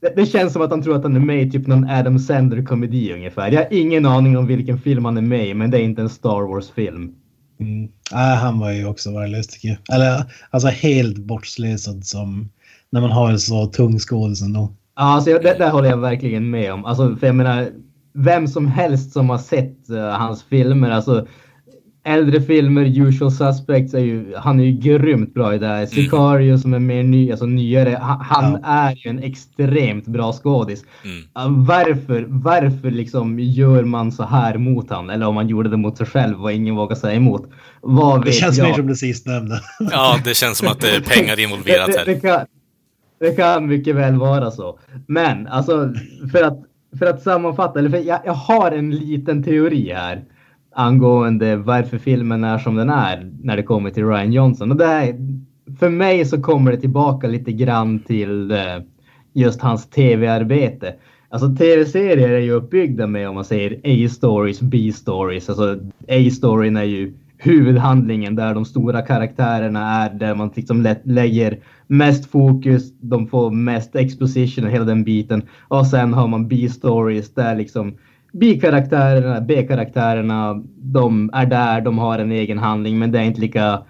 [0.00, 2.18] Det, det, känns som att han tror att han är med i typ någon Adam
[2.18, 3.52] Sandler-komedi ungefär.
[3.52, 6.02] Jag har ingen aning om vilken film han är med i, men det är inte
[6.02, 7.14] en Star Wars-film.
[7.60, 7.88] Mm.
[8.12, 9.96] Äh, han var ju också värdelös tycker jag.
[9.96, 12.48] Eller alltså helt bortslösad som
[12.90, 14.72] när man har en så tung skådis ändå.
[14.96, 16.84] Ja, alltså, det där håller jag verkligen med om.
[16.84, 17.68] Alltså, för jag menar,
[18.16, 21.26] vem som helst som har sett uh, hans filmer, alltså
[22.06, 25.86] äldre filmer, Usual Suspects, är ju, han är ju grymt bra i det här.
[25.86, 28.68] Sicario som är mer ny, alltså nyare, han, han ja.
[28.68, 30.84] är ju en extremt bra skådis.
[31.04, 31.16] Mm.
[31.18, 35.10] Uh, varför, varför liksom gör man så här mot han?
[35.10, 37.50] Eller om man gjorde det mot sig själv och ingen vågar säga emot.
[37.80, 38.68] Vad det känns jag?
[38.68, 39.60] mer som det sistnämnda.
[39.78, 42.04] ja, det känns som att det är pengar involverat här.
[42.04, 42.46] Det, det, kan,
[43.20, 44.78] det kan mycket väl vara så.
[45.06, 45.92] Men alltså,
[46.32, 46.58] för att,
[46.98, 50.24] för att sammanfatta, eller för jag, jag har en liten teori här
[50.76, 54.70] angående varför filmen är som den är när det kommer till Ryan Johnson.
[54.70, 55.14] Och det här,
[55.78, 58.58] för mig så kommer det tillbaka lite grann till eh,
[59.32, 60.94] just hans tv-arbete.
[61.28, 65.48] Alltså tv-serier är ju uppbyggda med om man säger A-stories, B-stories.
[65.48, 65.78] Alltså
[66.08, 72.92] A-storyn är ju huvudhandlingen där de stora karaktärerna är, där man liksom lägger mest fokus,
[73.00, 75.42] de får mest exposition och hela den biten.
[75.68, 77.94] Och sen har man B-stories där liksom
[78.32, 83.82] B-karaktärerna, B-karaktärerna, de är där, de har en egen handling, men det är inte lika,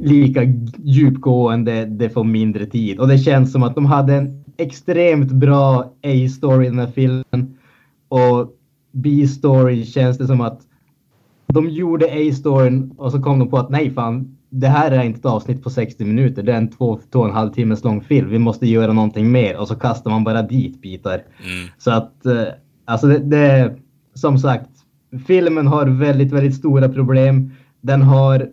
[0.00, 0.42] lika
[0.76, 2.98] djupgående, det får mindre tid.
[2.98, 7.56] Och det känns som att de hade en extremt bra A-story i den här filmen.
[8.08, 8.54] Och
[8.92, 10.67] B-story känns det som att
[11.48, 15.18] de gjorde A-storyn och så kom de på att nej fan, det här är inte
[15.18, 16.42] ett avsnitt på 60 minuter.
[16.42, 18.30] Det är en två, två och en halv timmes lång film.
[18.30, 21.14] Vi måste göra någonting mer och så kastar man bara dit bitar.
[21.14, 21.68] Mm.
[21.78, 22.44] Så att eh,
[22.88, 23.76] Alltså det, det,
[24.14, 24.70] som sagt,
[25.26, 27.52] filmen har väldigt, väldigt stora problem.
[27.80, 28.48] Den har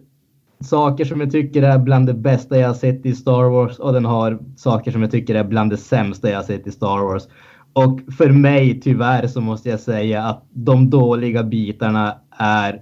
[0.60, 4.06] saker som jag tycker är bland det bästa jag sett i Star Wars och den
[4.06, 7.24] har saker som jag tycker är bland det sämsta jag sett i Star Wars.
[7.74, 12.82] Och för mig tyvärr så måste jag säga att de dåliga bitarna är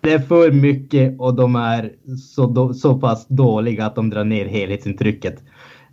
[0.00, 1.92] det är för mycket och de är
[2.34, 5.42] så, så pass dåliga att de drar ner helhetsintrycket.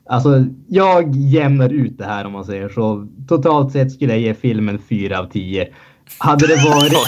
[0.09, 3.07] Alltså, jag jämnar ut det här om man säger så.
[3.27, 5.67] Totalt sett skulle jag ge filmen 4 av 10.
[6.17, 6.93] Hade det varit...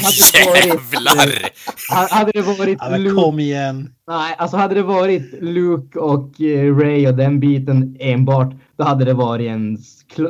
[1.92, 3.90] Oh, hade, det varit hade det varit ja, Luke, kom igen.
[4.08, 9.06] Nej, alltså hade det varit Luke och eh, Ray och den biten enbart, då hade
[9.06, 9.78] det varit en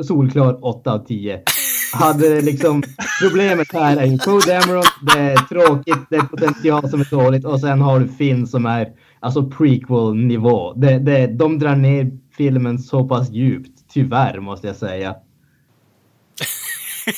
[0.04, 1.42] solklar 8 av 10.
[1.98, 2.82] Hade liksom,
[3.22, 7.44] problemet här är ju Code Emerald, det är tråkigt, det är potential som är dåligt
[7.44, 8.88] och sen har du Finn som är
[9.20, 10.72] alltså prequel nivå.
[10.72, 15.14] Det, det, de drar ner filmen så pass djupt, tyvärr måste jag säga.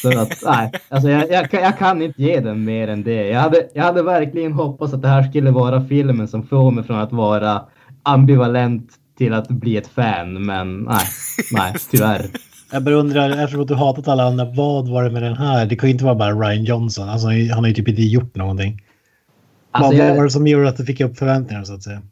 [0.03, 3.29] Så att, nej, alltså jag, jag, jag, kan inte ge den mer än det.
[3.29, 6.85] Jag hade, jag hade verkligen hoppats att det här skulle vara filmen som får mig
[6.85, 7.63] från att vara
[8.03, 11.05] ambivalent till att bli ett fan, men nej,
[11.53, 12.27] nej, tyvärr.
[12.73, 15.67] Jag bara undrar, eftersom att du hatat alla andra, vad var det med den här?
[15.67, 18.37] Det kan ju inte vara bara Ryan Johnson, alltså, han har ju typ inte gjort
[18.37, 18.83] någonting.
[19.71, 22.03] Alltså, vad var det som gjorde att du fick upp förväntningarna så att säga?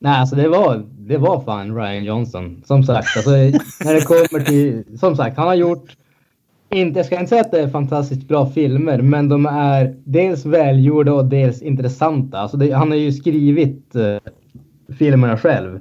[0.00, 2.62] Nej, alltså det var, det var fan Ryan Johnson.
[2.66, 4.98] Som sagt, alltså, när det kommer till...
[4.98, 5.96] Som sagt, han har gjort...
[6.70, 10.46] Inte, jag ska inte säga att det är fantastiskt bra filmer, men de är dels
[10.46, 12.38] välgjorda och dels intressanta.
[12.38, 14.18] Alltså det, han har ju skrivit uh,
[14.98, 15.80] filmerna själv.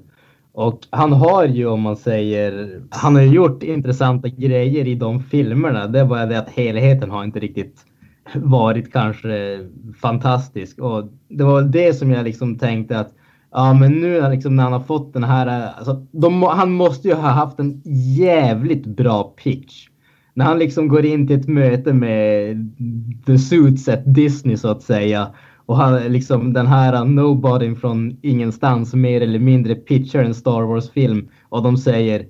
[0.57, 5.87] Och han har ju om man säger, han har gjort intressanta grejer i de filmerna.
[5.87, 7.85] Det är bara det att helheten har inte riktigt
[8.35, 9.59] varit kanske
[10.01, 10.79] fantastisk.
[10.79, 13.13] Och det var det som jag liksom tänkte att
[13.51, 17.13] ja, men nu liksom när han har fått den här, alltså, de, han måste ju
[17.13, 17.81] ha haft en
[18.17, 19.87] jävligt bra pitch.
[20.33, 22.57] När han liksom går in till ett möte med
[23.25, 25.27] The Suits at Disney så att säga
[25.67, 30.61] och han, liksom den här uh, nobody från ingenstans mer eller mindre pitchar en Star
[30.61, 32.25] Wars-film och de säger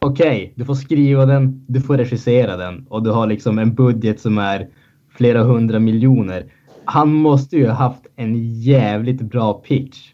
[0.00, 3.74] okej, okay, du får skriva den, du får regissera den och du har liksom en
[3.74, 4.68] budget som är
[5.16, 6.44] flera hundra miljoner.
[6.84, 10.12] Han måste ju ha haft en jävligt bra pitch.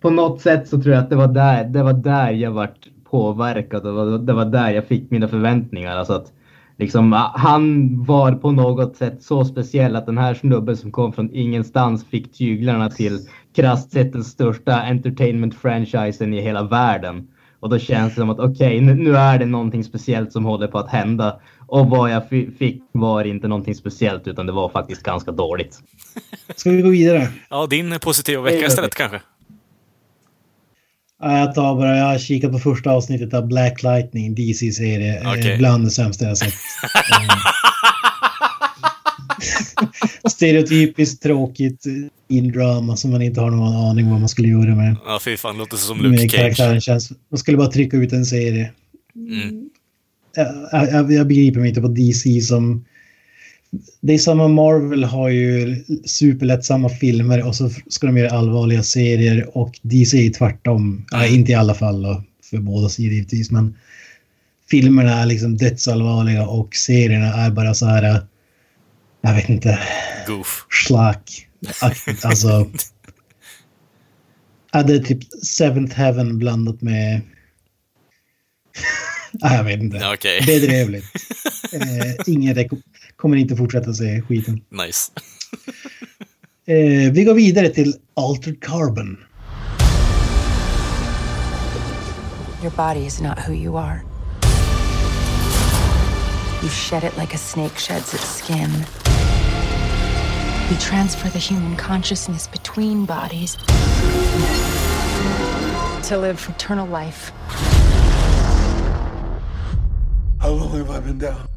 [0.00, 2.88] På något sätt så tror jag att det var där, det var där jag vart
[3.10, 5.96] påverkad och det var där jag fick mina förväntningar.
[5.96, 6.32] Alltså att
[6.80, 11.34] liksom, han var på något sätt så speciell att den här snubben som kom från
[11.34, 13.18] ingenstans fick tyglarna till
[13.56, 17.28] krasst sett den största entertainment-franchisen i hela världen.
[17.60, 20.66] Och då känns det som att okej, okay, nu är det någonting speciellt som håller
[20.66, 21.40] på att hända.
[21.66, 22.28] Och vad jag
[22.58, 25.78] fick var inte någonting speciellt utan det var faktiskt ganska dåligt.
[26.56, 27.28] Ska vi gå vidare?
[27.50, 29.20] Ja, din positiva vecka istället kanske?
[31.20, 35.20] Ja, jag tar bara, jag har kikat på första avsnittet av Black Lightning, DC-serie.
[35.20, 35.58] Eh, okay.
[35.58, 36.54] Bland det sämsta jag sett.
[40.30, 41.84] Stereotypiskt tråkigt
[42.28, 44.96] indrama som man inte har någon aning vad man skulle göra med.
[45.06, 46.36] Ja, fy fan, låter som Luke Cage.
[46.36, 48.72] Karaktären känns, man skulle bara trycka ut en serie.
[49.14, 49.70] Mm.
[50.72, 52.84] Jag, jag, jag begriper mig inte på DC som
[54.00, 59.56] det är samma Marvel har ju superlättsamma filmer och så ska de göra allvarliga serier
[59.58, 61.06] och DC är tvärtom.
[61.10, 63.76] Ja, inte i alla fall då, för båda sidor givetvis men
[64.70, 68.22] filmerna är liksom dödsallvarliga och serierna är bara så här
[69.20, 69.78] jag vet inte.
[70.26, 70.66] Goof.
[70.86, 71.46] Slack.
[72.24, 72.70] Alltså.
[74.72, 77.20] ja, det är typ Seventh Heaven blandat med
[79.32, 79.96] jag vet inte.
[79.96, 80.40] Okay.
[80.46, 81.04] Bedrövligt.
[81.72, 82.54] eh, ingen
[83.20, 84.60] kommer inte fortsätta se skiten.
[84.68, 85.12] Nice.
[86.66, 89.18] eh, vi går vidare till Altered Carbon.
[92.62, 94.02] Your body is not who you are.
[96.62, 98.70] You shed it like a snake sheds its skin.
[100.70, 103.56] We transfer the human consciousness between bodies
[106.08, 107.32] to live eternal life.
[110.40, 111.48] How long have I been down?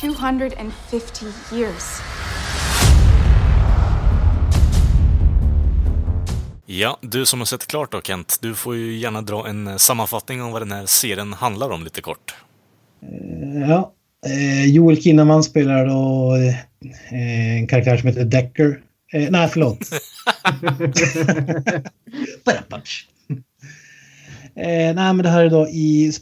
[0.00, 2.00] 250 years.
[6.66, 9.76] Ja, du som har sett klart då Kent, du får ju gärna dra en eh,
[9.76, 12.34] sammanfattning om vad den här serien handlar om lite kort.
[13.02, 13.92] Eh, ja,
[14.26, 16.34] eh, Joel Kinnaman spelar då
[17.10, 18.80] en karaktär som heter Decker.
[19.30, 19.78] nej, förlåt.
[24.56, 26.12] Eh, nej, men det här är då i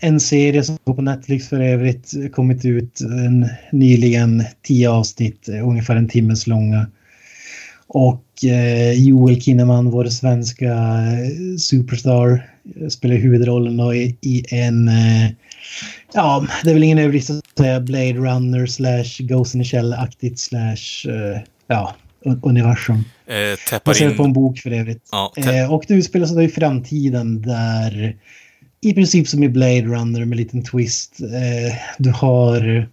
[0.00, 2.12] en serie som går på Netflix för övrigt.
[2.32, 6.86] Kommit ut en, nyligen, tio avsnitt, eh, ungefär en timmes långa.
[7.86, 12.50] Och eh, Joel Kinnaman, vår svenska eh, superstar,
[12.80, 14.88] eh, spelar huvudrollen då i, i en...
[14.88, 15.30] Eh,
[16.14, 20.36] ja, det är väl ingen överdrift att säga Blade Runner slash Ghost in the Shell-aktigt
[20.36, 21.12] slash...
[21.12, 21.94] Eh, ja,
[22.42, 23.04] universum.
[23.26, 24.16] Eh, Baserat in...
[24.16, 25.08] på en bok för övrigt.
[25.12, 28.16] Ja, eh, och det utspelar sig i framtiden där
[28.80, 31.20] i princip som i Blade Runner med en liten twist.
[31.20, 32.86] Eh, du har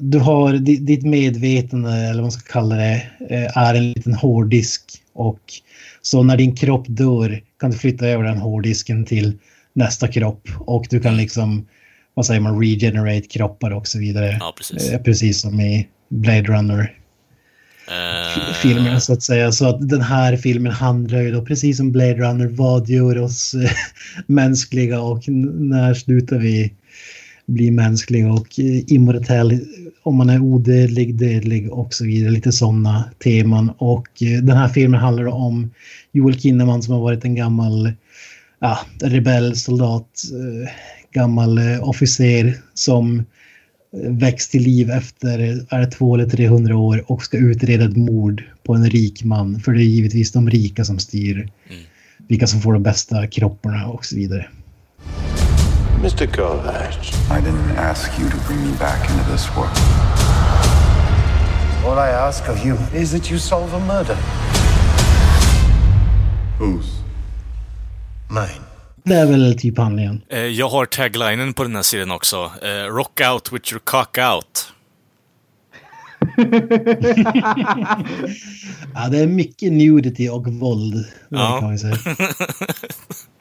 [0.00, 4.82] du har ditt medvetande, eller vad man ska kalla det, eh, är en liten hårddisk.
[5.12, 5.40] Och
[6.02, 9.38] så när din kropp dör kan du flytta över den hårddisken till
[9.72, 10.48] nästa kropp.
[10.58, 11.66] Och du kan liksom,
[12.14, 14.36] vad säger man, regenerate kroppar och så vidare.
[14.40, 14.90] Ja, precis.
[14.90, 16.98] Eh, precis som i Blade Runner.
[17.88, 18.52] Uh...
[18.54, 19.52] filmerna så att säga.
[19.52, 23.54] Så att den här filmen handlar ju då precis som Blade Runner, vad gör oss
[23.54, 23.70] eh,
[24.26, 26.72] mänskliga och när slutar vi
[27.46, 29.60] bli mänskliga och eh, immortell
[30.02, 32.30] om man är odödlig, dödlig och så vidare.
[32.30, 33.70] Lite sådana teman.
[33.78, 35.70] Och den här filmen handlar om
[36.12, 37.92] Joel Kinnaman som har varit en gammal
[38.60, 40.22] ja, rebellsoldat,
[41.12, 43.24] gammal officer som
[44.02, 45.38] väcks till liv efter
[45.70, 49.60] är det två eller 300 år och ska utreda ett mord på en rik man.
[49.60, 51.82] För det är givetvis de rika som styr mm.
[52.28, 54.48] vilka som får de bästa kropparna och så vidare.
[55.98, 57.08] Mr Kovacs.
[57.30, 59.78] I didn't ask you to bring me back into this world.
[61.86, 64.16] All I ask of you is that you solve a murder.
[66.58, 66.88] Whose?
[68.30, 68.73] Mine.
[69.04, 70.22] Det är väl typ handlingen.
[70.28, 72.52] Eh, jag har taglinen på den här serien också.
[72.62, 74.72] Eh, Rock out with your cock out.
[78.94, 81.06] ja, det är mycket nudity och våld.
[81.28, 81.72] Ja.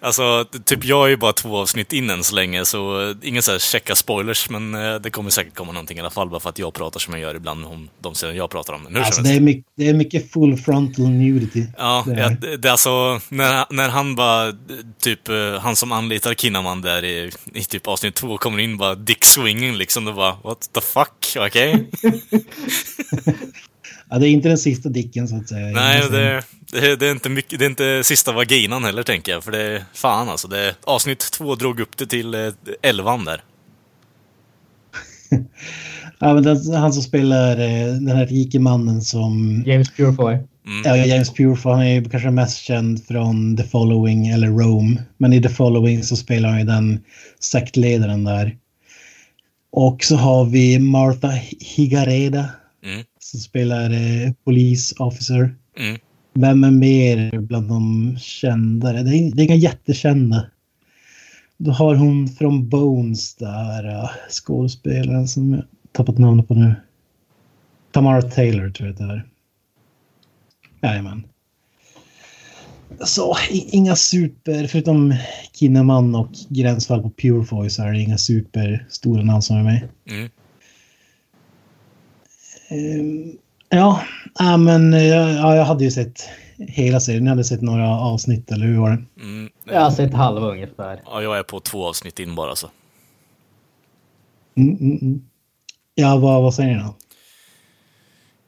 [0.00, 3.52] Alltså, typ jag är ju bara två avsnitt in än så länge, så ingen så
[3.52, 6.48] här checka spoilers, men eh, det kommer säkert komma någonting i alla fall, bara för
[6.48, 8.86] att jag pratar som jag gör ibland om de serier jag pratar om.
[8.86, 11.66] Hur Alltså, det, är mycket, det är mycket full frontal nudity.
[11.78, 14.52] Ja, det är- ja, det, är alltså när, när han bara,
[15.02, 18.94] typ eh, han som anlitar Kinnaman där i, i typ avsnitt två kommer in bara
[18.94, 21.90] dick swinging liksom, då bara what the fuck, okej?
[24.10, 25.66] Ja, det är inte den sista dicken så att säga.
[25.66, 26.42] Nej, det,
[26.72, 29.62] det, det, är inte mycket, det är inte sista vaginan heller tänker jag, för det
[29.62, 32.52] är fan alltså, det, avsnitt två drog upp det till eh,
[32.82, 33.42] elvan där.
[36.22, 39.64] Ja, men den, han som spelar eh, den här rike mannen som...
[39.66, 40.38] James Purefoy.
[40.84, 45.02] Ja, James Purefoy, han är ju kanske mest känd från The Following eller Rome.
[45.18, 47.00] Men i The Following så spelar han ju den
[47.40, 48.56] sektledaren där.
[49.72, 52.48] Och så har vi Martha Higareda
[52.82, 53.04] Mm.
[53.18, 55.54] som spelar eh, police officer.
[55.78, 55.98] Mm.
[56.34, 58.92] Vem är mer bland de kända?
[58.92, 60.46] Det är, det är inga jättekända.
[61.56, 66.74] Då har hon från Bones där, uh, skådespelaren som jag tappat namnet på nu.
[67.92, 69.26] Tamara Taylor tror jag det är.
[70.82, 71.22] Jajamän.
[73.04, 75.14] Så inga super, förutom
[75.52, 79.88] Kinnaman och Gränsfall på Purefoy så är det inga superstora namn som är med.
[80.10, 80.30] Mm.
[82.70, 83.36] Ehm,
[83.68, 84.02] ja,
[84.38, 87.24] ja, men eh, ja, jag hade ju sett hela serien.
[87.24, 89.22] Jag hade sett några avsnitt, eller hur var det?
[89.22, 89.50] Mm.
[89.64, 91.02] Jag har sett halva ungefär.
[91.04, 92.70] Ja, jag är på två avsnitt in bara så.
[94.54, 95.20] Mm, mm, mm.
[95.94, 96.94] Ja, vad, vad säger ni då?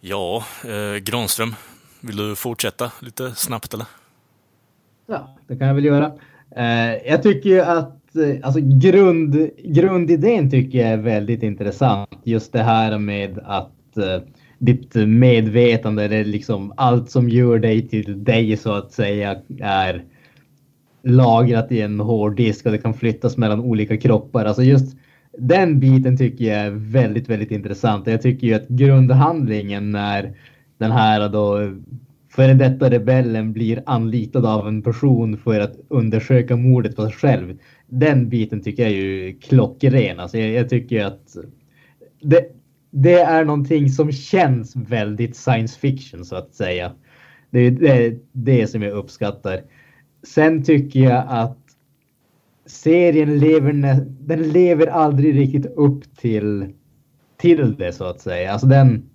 [0.01, 1.55] Ja, eh, Granström,
[2.01, 3.87] vill du fortsätta lite snabbt eller?
[5.07, 6.12] Ja, det kan jag väl göra.
[6.57, 12.11] Eh, jag tycker ju att eh, alltså grund, grundidén tycker jag är väldigt intressant.
[12.25, 14.22] Just det här med att eh, Eh,
[14.59, 20.05] ditt medvetande, eller liksom allt som gör dig till dig så att säga, är
[21.03, 24.45] lagrat i en hårddisk och det kan flyttas mellan olika kroppar.
[24.45, 24.97] Alltså just
[25.38, 28.07] den biten tycker jag är väldigt, väldigt intressant.
[28.07, 30.36] Jag tycker ju att grundhandlingen när
[30.78, 31.72] den här då
[32.30, 37.59] före detta rebellen blir anlitad av en person för att undersöka mordet på sig själv.
[37.86, 40.20] Den biten tycker jag är ju klockren.
[40.20, 41.36] Alltså jag, jag tycker att
[42.22, 42.47] det,
[42.95, 46.93] det är någonting som känns väldigt science fiction så att säga.
[47.51, 49.61] Det är det, det som jag uppskattar.
[50.22, 51.59] Sen tycker jag att
[52.66, 53.72] serien lever,
[54.20, 56.72] den lever aldrig riktigt upp till,
[57.36, 58.53] till det så att säga.
[58.53, 59.11] Alltså den,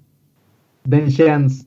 [0.83, 1.65] den känns...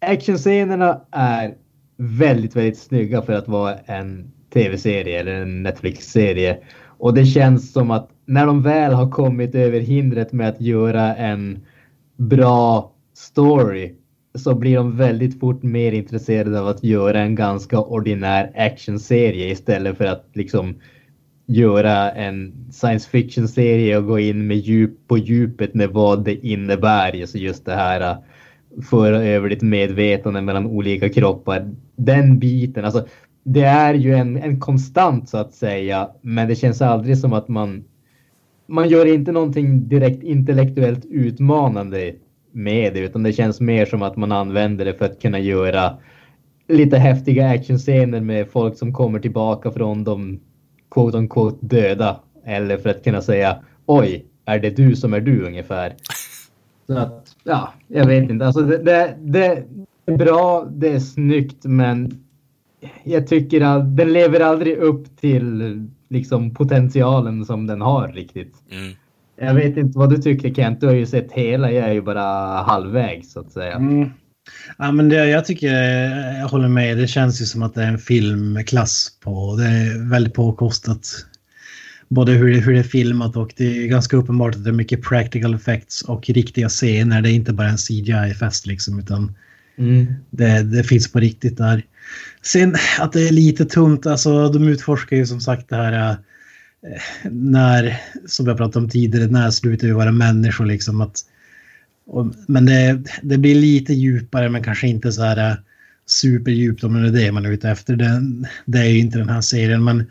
[0.00, 1.54] Actionscenerna är
[1.96, 6.58] väldigt, väldigt snygga för att vara en tv-serie eller en Netflix-serie.
[7.04, 11.16] Och det känns som att när de väl har kommit över hindret med att göra
[11.16, 11.58] en
[12.16, 13.94] bra story
[14.34, 19.96] så blir de väldigt fort mer intresserade av att göra en ganska ordinär actionserie istället
[19.96, 20.74] för att liksom
[21.46, 26.46] göra en science fiction serie och gå in med djup på djupet med vad det
[26.46, 27.20] innebär.
[27.20, 28.16] Alltså just det här äh,
[28.90, 31.74] föra över ditt medvetande mellan olika kroppar.
[31.96, 33.06] Den biten, alltså
[33.44, 37.48] det är ju en, en konstant så att säga, men det känns aldrig som att
[37.48, 37.84] man
[38.66, 42.14] man gör inte någonting direkt intellektuellt utmanande
[42.52, 45.96] med det, utan det känns mer som att man använder det för att kunna göra
[46.68, 50.40] lite häftiga actionscener med folk som kommer tillbaka från de
[50.90, 52.20] quote on quote döda.
[52.44, 55.94] Eller för att kunna säga oj, är det du som är du ungefär.
[56.86, 58.46] Så att, ja, jag vet inte.
[58.46, 59.64] Alltså det, det, det
[60.06, 62.23] är bra, det är snyggt, men
[63.04, 68.54] jag tycker att den lever aldrig upp till liksom potentialen som den har riktigt.
[68.70, 68.92] Mm.
[69.40, 72.02] Jag vet inte vad du tycker Kent, du har ju sett hela, jag är ju
[72.02, 72.22] bara
[72.62, 73.74] halvvägs så att säga.
[73.74, 74.10] Mm.
[74.78, 75.72] Ja, men det, jag tycker,
[76.40, 76.96] jag håller med.
[76.96, 79.56] Det känns ju som att det är en film med klass på.
[79.56, 81.26] Det är väldigt påkostat.
[82.08, 84.74] Både hur det, hur det är filmat och det är ganska uppenbart att det är
[84.74, 87.22] mycket practical effects och riktiga scener.
[87.22, 89.34] Det är inte bara en CGI-fest liksom, utan
[89.78, 90.14] Mm.
[90.30, 91.84] det, det finns på riktigt där.
[92.42, 96.16] Sen att det är lite tunt, alltså de utforskar ju som sagt det här eh,
[97.30, 101.00] när, som jag pratade om tidigare, när slutar vi vara människor liksom.
[101.00, 101.20] Att,
[102.06, 105.56] och, men det, det blir lite djupare men kanske inte så här eh,
[106.06, 107.96] superdjupt om det är det man är ute efter.
[107.96, 108.22] Det,
[108.66, 110.06] det är ju inte den här serien men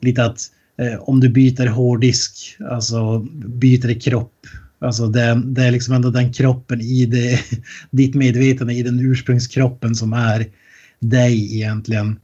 [0.00, 0.40] lite att
[0.78, 4.46] eh, om du byter hårddisk, alltså byter kropp.
[4.80, 7.40] Alltså det, det är liksom ändå den kroppen i det,
[7.90, 10.46] ditt medvetande i den ursprungskroppen som är
[11.00, 12.18] dig egentligen.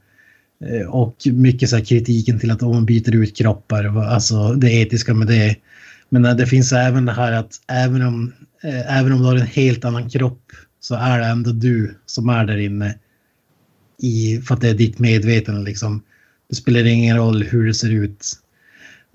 [0.65, 4.73] Eh, och mycket så här kritiken till att om man byter ut kroppar, alltså det
[4.73, 5.57] etiska med det.
[6.09, 8.33] Men det finns även det här att även om,
[8.63, 12.29] eh, även om du har en helt annan kropp så är det ändå du som
[12.29, 12.99] är där inne.
[14.03, 16.03] I, för att det är ditt medvetande liksom.
[16.49, 18.27] Det spelar ingen roll hur det ser ut.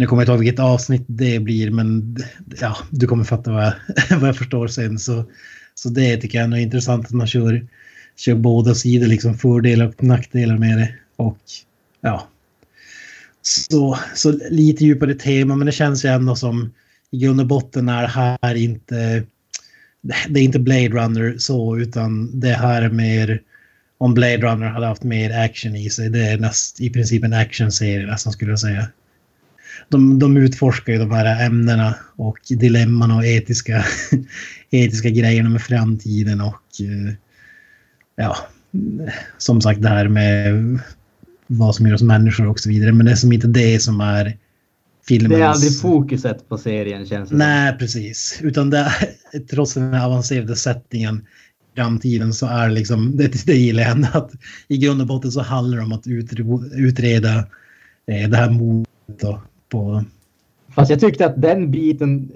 [0.01, 2.17] Nu kommer jag inte ihåg vilket avsnitt det blir men
[2.61, 3.73] ja, du kommer fatta vad jag,
[4.19, 4.99] vad jag förstår sen.
[4.99, 5.25] Så,
[5.75, 7.67] så det tycker jag är intressant att man kör,
[8.17, 10.93] kör båda sidor, liksom fördelar och nackdelar med det.
[11.15, 11.37] Och
[12.01, 12.27] ja,
[13.41, 16.73] så, så lite djupare tema men det känns ju ändå som
[17.11, 19.23] i grund och botten är det här inte
[20.01, 23.41] det är inte Blade Runner så utan det här är mer
[23.97, 26.09] om Blade Runner hade haft mer action i sig.
[26.09, 28.87] Det är näst, i princip en actionserie nästan skulle jag säga.
[29.89, 33.85] De, de utforskar ju de här ämnena och dilemman och etiska,
[34.69, 37.13] etiska grejerna med framtiden och eh,
[38.15, 38.37] ja,
[39.37, 40.79] som sagt det här med
[41.47, 42.91] vad som gör oss människor och så vidare.
[42.91, 44.37] Men det är som inte det som är
[45.07, 45.39] filmens...
[45.39, 48.39] Det är aldrig fokuset på serien känns det Nej, precis.
[48.43, 48.91] Utan det
[49.49, 51.25] trots den avancerade settingen
[51.75, 54.31] framtiden så är liksom, det, det gillar jag ändå att
[54.67, 56.07] i grund och botten så handlar det om att
[56.73, 57.37] utreda
[58.07, 59.23] eh, det här mordet
[59.71, 60.03] på...
[60.75, 62.31] Fast jag tyckte att den biten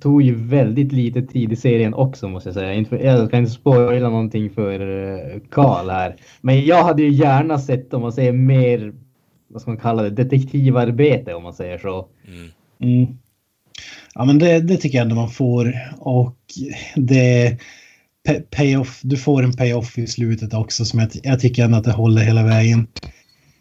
[0.00, 2.86] tog ju väldigt lite tid i serien också måste jag säga.
[3.02, 6.16] Jag ska inte spoila någonting för eh, Karl här.
[6.40, 8.92] Men jag hade ju gärna sett om man säger mer,
[9.48, 12.08] vad ska man kalla det, detektivarbete om man säger så.
[12.28, 12.50] Mm.
[12.78, 13.16] Mm.
[14.14, 16.36] Ja men det, det tycker jag ändå man får och
[16.96, 17.58] det
[18.50, 21.92] payoff, du får en payoff i slutet också som jag, jag tycker ändå att det
[21.92, 22.86] håller hela vägen.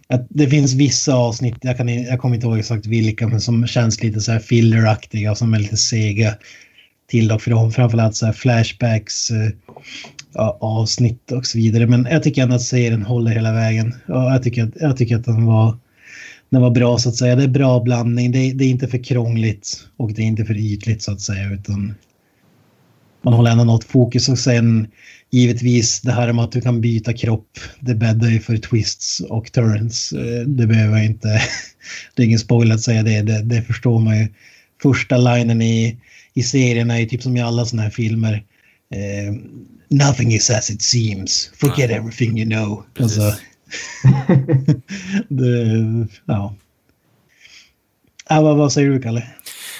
[0.07, 3.67] Att det finns vissa avsnitt, jag, kan, jag kommer inte ihåg exakt vilka, men som
[3.67, 6.35] känns lite så här filleraktiga, som är lite sega
[7.07, 7.71] till och från.
[7.71, 9.51] Framförallt så här flashbacks eh,
[10.59, 11.87] avsnitt och så vidare.
[11.87, 13.95] Men jag tycker ändå att serien håller hela vägen.
[14.07, 15.77] Och jag tycker att, jag tycker att den var,
[16.49, 17.35] den var bra så att säga.
[17.35, 18.31] Det är bra blandning.
[18.31, 21.53] Det, det är inte för krångligt och det är inte för ytligt så att säga.
[21.53, 21.93] Utan
[23.25, 24.87] man håller ändå något fokus och sen
[25.31, 27.59] givetvis det här med att du kan byta kropp.
[27.79, 30.11] Det bäddar ju för twists och turns.
[30.11, 31.27] Eh, det behöver jag inte.
[32.15, 33.21] Det är ingen spoiler att säga det.
[33.21, 33.41] det.
[33.41, 34.27] Det, förstår man ju.
[34.81, 35.97] Första linen i,
[36.33, 38.43] i serien är ju typ som i alla sådana här filmer.
[38.93, 39.33] Eh,
[39.89, 41.51] Nothing is as it seems.
[41.55, 41.97] Forget ja.
[41.97, 42.85] everything you know.
[42.99, 43.21] Alltså,
[45.29, 46.55] det, ja.
[48.29, 49.23] Ja, vad, vad säger du, Kalle?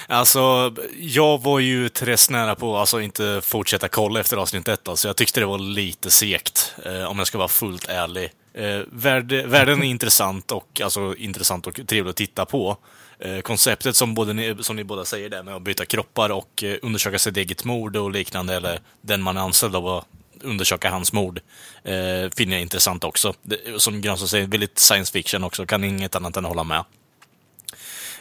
[0.08, 4.88] Alltså, jag var ju till nära på att alltså, inte fortsätta kolla efter avsnitt ett.
[4.88, 8.30] Alltså, jag tyckte det var lite segt, eh, om jag ska vara fullt ärlig.
[8.54, 12.76] Eh, värld, världen är intressant och, alltså, intressant och trevlig att titta på.
[13.18, 16.62] Eh, konceptet som, både ni, som ni båda säger där med att byta kroppar och
[16.62, 20.06] eh, undersöka sitt eget mord och liknande, eller den man är anställd av att
[20.40, 21.40] undersöka hans mord,
[21.84, 23.34] eh, finner jag intressant också.
[23.42, 26.84] Det, som Granström säger, väldigt science fiction också, kan inget annat än hålla med.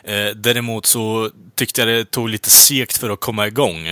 [0.08, 3.88] Eh, däremot så tyckte jag det tog lite segt för att komma igång.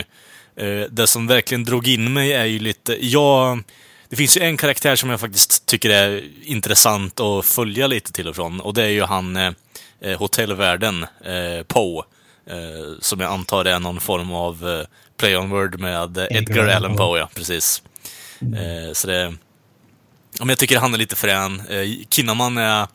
[0.56, 3.64] Eh, det som verkligen drog in mig är ju lite, jag...
[4.10, 8.28] Det finns ju en karaktär som jag faktiskt tycker är intressant att följa lite till
[8.28, 9.52] och från och det är ju han eh,
[10.02, 12.04] eh hotellvärden, eh, Poe.
[12.50, 14.86] Eh, som jag antar är någon form av eh,
[15.18, 17.82] play on word med Edgar, Edgar Allan Poe, ja precis.
[18.42, 18.96] Mm.
[18.96, 19.34] så det...
[20.40, 21.62] Om jag tycker han är lite frän.
[21.70, 22.88] Eh, Kinnaman är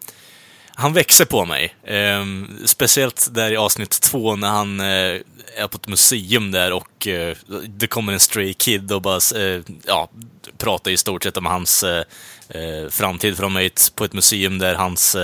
[0.79, 1.75] han växer på mig.
[1.85, 2.25] Eh,
[2.65, 5.21] speciellt där i avsnitt två när han eh,
[5.57, 9.63] är på ett museum där och eh, det kommer en stray kid och bara eh,
[9.87, 10.09] ja,
[10.59, 12.05] pratar i stort sett om hans eh,
[12.49, 13.37] eh, framtid.
[13.37, 15.17] För de är på ett museum där hans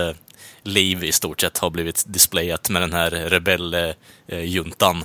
[0.62, 5.05] liv i stort sett har blivit displayat med den här rebelljuntan.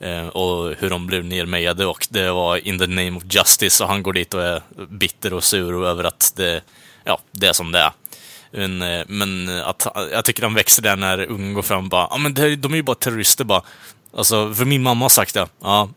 [0.00, 3.90] Ehm, och hur de blev nermejade och det var in the name of justice och
[3.90, 6.62] han går dit och är bitter och sur över att det,
[7.04, 7.92] ja, det är som det är.
[8.52, 12.06] Men, eh, men att, jag tycker han växer där när ungen går fram och bara,
[12.10, 13.62] ja men de är ju bara terrorister bara.
[14.16, 15.46] Alltså, för min mamma har sagt det.
[15.62, 15.88] Ja,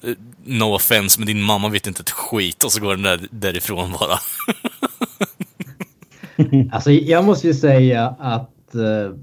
[0.43, 2.63] no offense, men din mamma vet inte ett skit.
[2.63, 4.19] Och så går den där, därifrån bara.
[6.71, 9.15] alltså, jag måste ju säga att uh,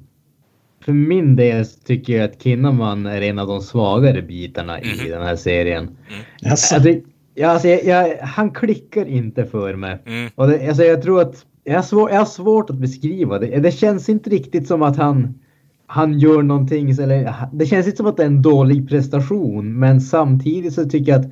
[0.84, 4.90] för min del tycker jag att Kinnaman är en av de svagare bitarna mm.
[4.90, 5.10] i mhm.
[5.10, 5.84] den här serien.
[5.84, 6.50] Mm.
[6.50, 6.80] Alltså,
[7.34, 10.02] ja, alltså, jag, jag, han klickar inte för mig.
[10.06, 10.30] Mm.
[10.34, 13.60] Och det, alltså, jag tror att jag har, svår, jag har svårt att beskriva det.
[13.60, 15.34] Det känns inte riktigt som att han,
[15.86, 16.90] han gör någonting.
[16.90, 19.78] Eller, det känns inte som att det är en dålig prestation.
[19.78, 21.30] Men samtidigt så tycker jag att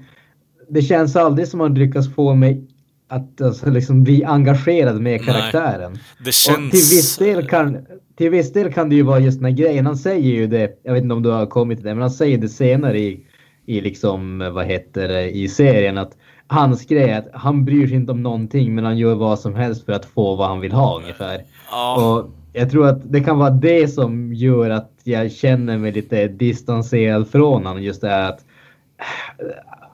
[0.69, 2.67] det känns aldrig som att han lyckas få mig
[3.09, 5.93] att alltså, liksom bli engagerad med karaktären.
[5.93, 6.59] Nej, det känns...
[6.59, 7.79] Och till, viss del kan,
[8.17, 9.87] till viss del kan det ju vara just den här grejen.
[9.87, 12.11] Han säger ju det, jag vet inte om du har kommit till det, men han
[12.11, 13.27] säger det senare i,
[13.67, 16.17] i liksom, vad heter det, i serien att
[16.51, 19.55] hans grej är att han bryr sig inte om någonting men han gör vad som
[19.55, 21.43] helst för att få vad han vill ha ungefär.
[21.71, 21.97] Ja.
[21.97, 26.29] Och jag tror att det kan vara det som gör att jag känner mig lite
[26.29, 27.83] distanserad från honom.
[27.83, 28.41] Just det här att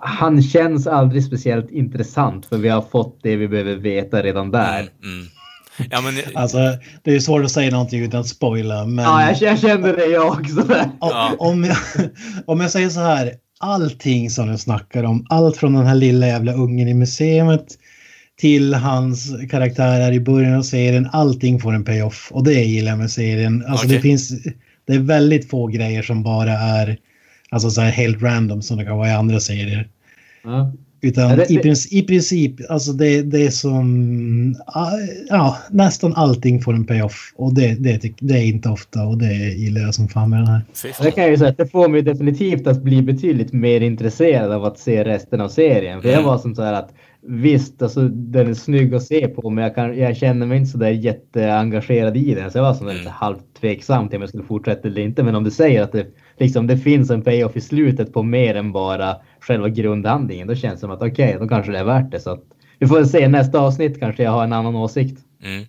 [0.00, 4.80] han känns aldrig speciellt intressant för vi har fått det vi behöver veta redan där.
[4.80, 5.26] Mm, mm.
[5.90, 6.58] Ja, men, Alltså,
[7.02, 8.84] det är svårt att säga någonting utan att spoila.
[8.84, 10.64] Men Ja, jag, kände det jag också.
[11.00, 11.34] Ja.
[11.38, 11.76] om, jag,
[12.46, 13.32] om jag säger så här.
[13.58, 17.66] Allting som jag snackar om, allt från den här lilla jävla ungen i museet
[18.36, 22.28] till hans karaktärer i början av serien, allting får en payoff.
[22.32, 23.64] Och det gillar jag med serien.
[23.68, 23.96] Alltså Okej.
[23.96, 24.44] det finns,
[24.86, 26.98] det är väldigt få grejer som bara är
[27.50, 29.88] alltså så här helt random som det kan vara i andra serier.
[30.44, 30.72] Ja.
[31.00, 34.56] Utan det- i, princip, i princip, alltså det, det är som...
[34.66, 34.90] ah,
[35.28, 37.32] Ja, nästan allting får en payoff.
[37.36, 40.46] Och det, det, det är inte ofta och det gillar jag som fan med den
[40.46, 40.60] här.
[41.02, 44.52] Det kan jag ju säga att det får mig definitivt att bli betydligt mer intresserad
[44.52, 46.02] av att se resten av serien.
[46.02, 46.26] För jag Mm.
[46.26, 46.90] var som så här att
[47.28, 50.70] visst, alltså, den är snygg att se på men jag, kan, jag känner mig inte
[50.70, 52.50] så där jätteengagerad i den.
[52.50, 52.98] Så jag var som Mm.
[52.98, 55.22] lite halvt tveksam till om jag skulle fortsätta eller inte.
[55.22, 56.06] Men om du säger att det,
[56.38, 60.48] liksom, det finns en payoff i slutet på mer än bara själva grundhandlingen.
[60.48, 62.20] Då känns det som att okej, då kanske det är värt det.
[62.20, 62.42] Så att,
[62.78, 65.18] vi får se nästa avsnitt kanske jag har en annan åsikt.
[65.42, 65.66] Mm, mm.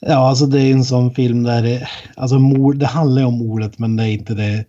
[0.00, 3.38] Ja, alltså det är en sån film där det, alltså mord, det handlar ju om
[3.38, 4.64] mordet men det är inte det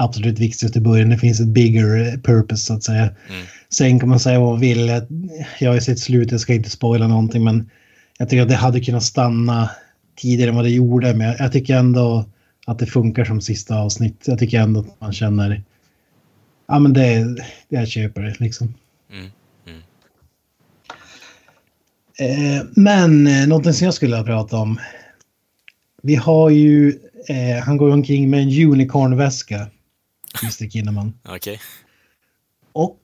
[0.00, 1.10] absolut viktigaste i början.
[1.10, 3.02] Det finns ett bigger purpose så att säga.
[3.02, 3.46] Mm.
[3.68, 5.02] Sen kan man säga vad man vill.
[5.58, 7.70] Jag, har sett slutet, jag ska inte spoila någonting men
[8.18, 9.70] jag tycker att det hade kunnat stanna
[10.16, 11.14] tidigare än vad det gjorde.
[11.14, 12.24] Men jag, tycker ändå
[12.66, 14.24] att det funkar som sista avsnitt.
[14.24, 15.62] Jag tycker ändå att man känner,
[16.68, 17.36] ja men det,
[17.68, 18.74] jag köper det liksom.
[19.12, 19.26] Mm,
[19.66, 19.80] mm.
[22.18, 24.78] Eh, men eh, någonting som jag skulle ha pratat om.
[26.02, 26.98] Vi har ju,
[27.28, 29.66] eh, han går omkring med en unicornväska.
[30.42, 31.14] Mr Kinnaman.
[31.28, 31.60] Okej.
[32.72, 33.00] Och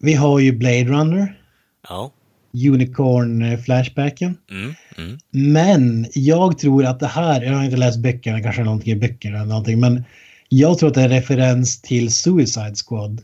[0.00, 1.40] vi har ju Blade Runner.
[1.88, 2.12] Ja.
[2.52, 4.36] Unicorn-flashbacken.
[4.50, 5.18] Mm, mm.
[5.30, 9.36] Men jag tror att det här, jag har inte läst böckerna, kanske någonting i böckerna
[9.36, 10.04] eller någonting, men
[10.48, 13.22] jag tror att det är referens till Suicide Squad.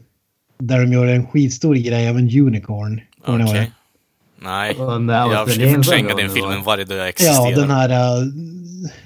[0.59, 3.01] Där de gör en skitstor grej av en unicorn.
[3.25, 3.55] Okej.
[3.55, 3.73] det?
[4.39, 7.51] Nej, Och den där jag försöker förtränga den filmen var- varje dag jag existerar.
[7.51, 7.91] Ja, den här
[8.23, 8.27] uh,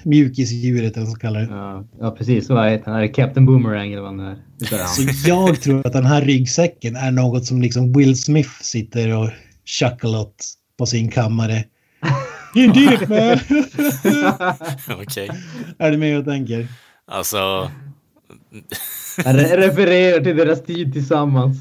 [0.03, 1.47] mjukisdjuret eller vad man kallar det.
[1.49, 2.49] Ja, ja precis.
[2.49, 3.09] Vad heter han?
[3.09, 4.31] Captain Boomerang eller vad han är.
[4.31, 4.37] Är
[4.69, 4.87] det han?
[4.87, 9.29] Så jag tror att den här ryggsäcken är något som liksom Will Smith sitter och
[9.65, 10.45] chucklar åt
[10.77, 11.63] på sin kammare.
[12.55, 13.39] You did it man!
[15.01, 15.29] Okej.
[15.77, 16.67] är du med och tänker?
[17.07, 17.37] Alltså,
[19.17, 21.57] re- refererar till deras tid tillsammans.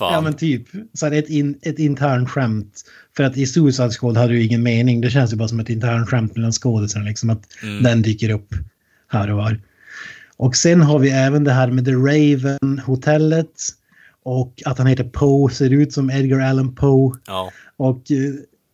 [0.00, 0.66] Ja men typ.
[0.94, 2.82] Så är det ett, in, ett internt skämt.
[3.16, 5.00] För att i Suicide Squad hade ju ingen mening.
[5.00, 7.04] Det känns ju bara som ett internt skämt mellan skådisarna.
[7.04, 7.82] Liksom att Mm.
[7.82, 8.54] den dyker upp
[9.08, 9.60] här och var.
[10.36, 13.52] Och sen har vi även det här med The Raven hotellet.
[14.22, 17.18] Och att han heter Poe, ser ut som Edgar Allan Poe.
[17.26, 17.50] Ja.
[17.76, 18.02] Och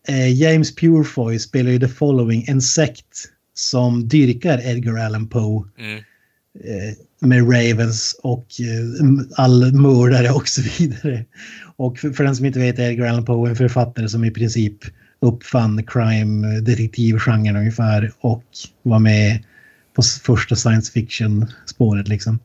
[0.08, 5.96] eh, James Purefoy spelar ju The Following, en sekt som dyrkar Edgar Allan Poe Mm.
[6.64, 11.24] eh, med Ravens och eh, all mördare och så vidare.
[11.76, 14.30] Och för, för den som inte vet är Edgar Allan Poe en författare som i
[14.30, 14.76] princip
[15.20, 18.44] uppfann crime detektivgenren ungefär och
[18.82, 19.44] var med
[19.94, 22.38] på första science fiction spåret liksom.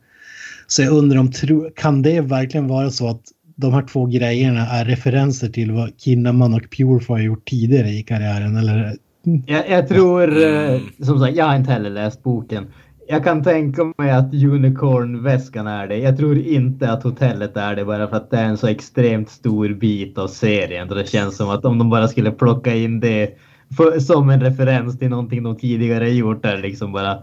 [0.66, 1.32] Så jag undrar om,
[1.76, 3.22] kan det verkligen vara så att
[3.56, 8.02] de här två grejerna är referenser till vad Kinnaman och Purefy har gjort tidigare i
[8.02, 8.96] karriären eller?
[9.46, 12.66] Jag, jag tror, eh, som sagt, jag har inte heller läst boken.
[13.08, 15.96] Jag kan tänka mig att Unicorn-väskan är det.
[15.96, 19.30] Jag tror inte att hotellet är det bara för att det är en så extremt
[19.30, 20.88] stor bit av serien.
[20.88, 23.30] Det känns som att om de bara skulle plocka in det
[23.76, 27.18] för, som en referens till någonting de tidigare gjort där liksom bara...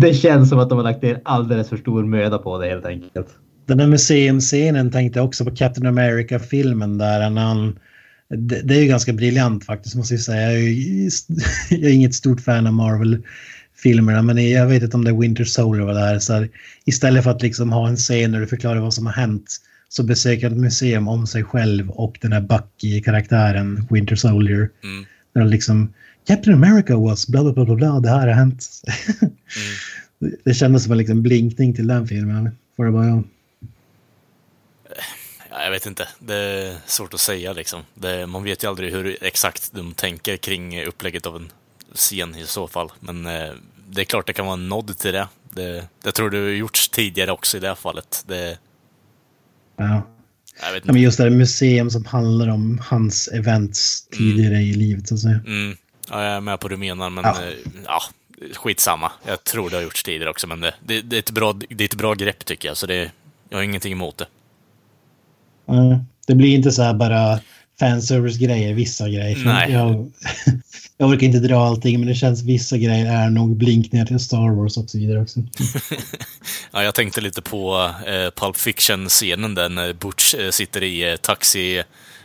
[0.00, 2.86] Det känns som att de har lagt ner alldeles för stor möda på det helt
[2.86, 3.28] enkelt.
[3.66, 7.78] Den där museumscenen tänkte jag också på Captain America-filmen där han...
[8.28, 10.52] Det, det är ju ganska briljant faktiskt måste jag säga.
[10.52, 11.10] Jag är, ju,
[11.70, 13.22] jag är inget stort fan av Marvel.
[13.82, 16.18] Marvel-filmerna men jag vet inte om det är Winter Soldier var där.
[16.18, 16.48] Så här,
[16.84, 20.02] istället för att liksom ha en scen där du förklarar vad som har hänt så
[20.02, 24.70] besöker han ett museum om sig själv och den här Bucky-karaktären Winter Soldier.
[24.82, 25.06] Mm.
[25.34, 25.92] Där liksom
[26.26, 28.66] Captain America was bla bla bla bla, bla det här har hänt.
[29.22, 30.34] Mm.
[30.44, 32.50] det kändes som en liksom blinkning till den filmen.
[32.76, 33.24] Får det jag.
[35.50, 36.08] Ja, jag vet inte.
[36.18, 37.82] Det är svårt att säga liksom.
[37.94, 41.52] Det, man vet ju aldrig hur exakt de tänker kring upplägget av en
[41.94, 42.92] scen i så fall.
[43.00, 43.52] Men eh,
[43.94, 45.28] det är klart det kan vara en nod till det.
[45.50, 48.24] Det, det tror du har gjorts tidigare också i det här fallet.
[48.28, 48.58] Det,
[49.76, 49.84] Ja.
[49.84, 50.06] jag vet
[50.60, 50.92] Ja, inte.
[50.92, 55.20] men just det här museum som handlar om hans events tidigare i livet så att
[55.20, 55.40] säga.
[55.46, 55.76] Mm.
[56.10, 57.36] Ja, jag är med på vad du menar, men Ja.
[57.40, 57.52] ja.
[57.86, 58.02] ja,
[58.56, 59.12] skitsamma.
[59.26, 61.84] Jag tror det har gjorts tidigare också, men det, det, det, är, ett bra, det
[61.84, 63.10] är ett bra grepp tycker jag, så det,
[63.48, 64.26] jag har ingenting emot det.
[65.66, 67.40] Ja, det blir inte så här bara
[67.80, 69.42] fanservice-grejer, vissa grejer.
[69.44, 69.72] Nej.
[69.72, 70.12] Jag,
[70.96, 74.50] jag orkar inte dra allting, men det känns vissa grejer är nog blinkningar till Star
[74.50, 75.40] Wars och så vidare också.
[76.72, 81.16] ja, jag tänkte lite på eh, Pulp Fiction-scenen där när Butch eh, sitter i eh,
[81.16, 81.82] taxi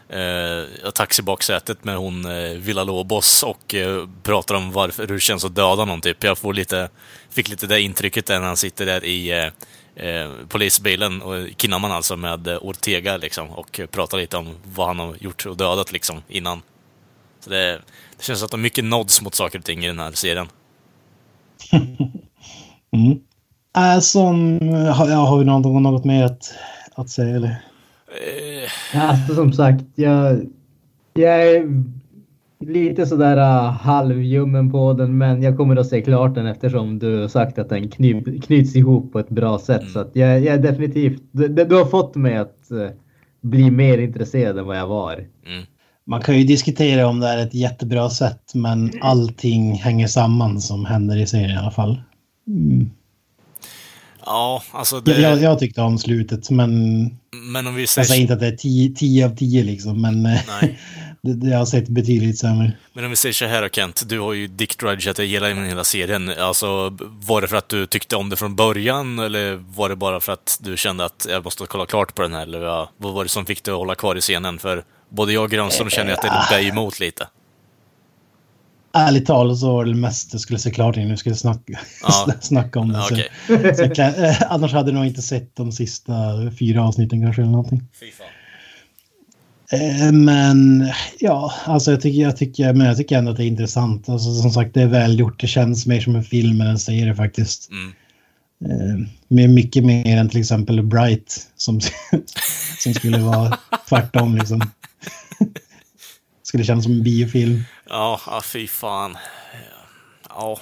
[0.10, 5.46] eh, taxibaksätet med hon eh, Villa Lobos och eh, pratar om varför hur det känns
[5.46, 6.24] att döda någon typ.
[6.24, 6.90] Jag får lite,
[7.30, 9.52] fick lite det intrycket där när han sitter där i eh,
[9.98, 15.00] eh, polisbilen, och Kinnaman alltså, med eh, Ortega liksom och pratar lite om vad han
[15.00, 16.62] har gjort och dödat liksom innan.
[17.40, 17.82] Så det,
[18.18, 20.48] det känns att det är mycket nods mot saker och ting i den här serien.
[22.92, 23.20] mm.
[23.78, 26.54] Äh, som, har, har vi något, något mer att,
[26.96, 27.62] att säga eller?
[28.08, 29.10] Eh.
[29.10, 30.46] Alltså som sagt, jag,
[31.14, 31.84] jag är
[32.60, 37.22] lite sådär uh, halvljummen på den, men jag kommer att se klart den eftersom du
[37.22, 39.82] har sagt att den knyt, knyts ihop på ett bra sätt.
[39.82, 39.94] Mm.
[39.94, 42.90] Så att jag, jag är definitivt, du, du, har fått mig att uh,
[43.42, 45.14] bli mer intresserad än vad jag var.
[45.14, 45.66] Mm.
[46.06, 50.86] Man kan ju diskutera om det är ett jättebra sätt, men allting hänger samman som
[50.86, 52.02] händer i serien i alla fall.
[52.48, 52.90] Mm.
[54.26, 55.22] Ja, alltså det...
[55.22, 57.02] jag, jag tyckte om slutet, men...
[57.54, 58.04] Men om vi säger...
[58.04, 60.24] Jag säger inte att det är 10 av 10 liksom, men...
[60.24, 60.80] Nej.
[61.28, 62.72] Det, det har sett betydligt sämre.
[62.94, 66.30] Men om vi säger så här Kent, du har ju Dick Drudge hela, hela serien.
[66.40, 70.20] Alltså, var det för att du tyckte om det från början, eller var det bara
[70.20, 73.14] för att du kände att jag måste kolla klart på den här, eller vad, vad
[73.14, 74.60] var det som fick dig att hålla kvar i scenen?
[74.60, 77.28] För både jag och Grönström känner att det dig emot lite
[78.98, 82.34] ärligt talat så var det mest jag skulle se klart innan vi skulle snacka, ja.
[82.42, 83.00] snacka om det.
[83.00, 83.24] Okay.
[83.48, 86.14] Så, så äh, annars hade jag nog inte sett de sista
[86.60, 87.82] fyra avsnitten kanske eller någonting.
[88.02, 88.08] Äh,
[90.14, 90.90] men
[91.20, 94.10] ja, alltså jag tycker, jag, tycker, men jag tycker ändå att det är intressant.
[94.10, 95.40] Alltså, som sagt, det är välgjort.
[95.40, 97.70] Det känns mer som en film än en serie faktiskt.
[97.72, 97.94] Mm.
[98.66, 101.82] Eh, med mycket mer än till exempel Bright som,
[102.80, 103.58] som skulle vara
[103.90, 104.62] tvärtom liksom.
[106.44, 107.64] skulle kännas som en biofilm.
[107.90, 109.18] Ja, ja fy fan.
[110.30, 110.60] Ja.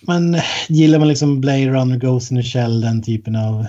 [0.00, 3.66] Men gillar man liksom Blade Runner, Ghost in the Shell, den typen av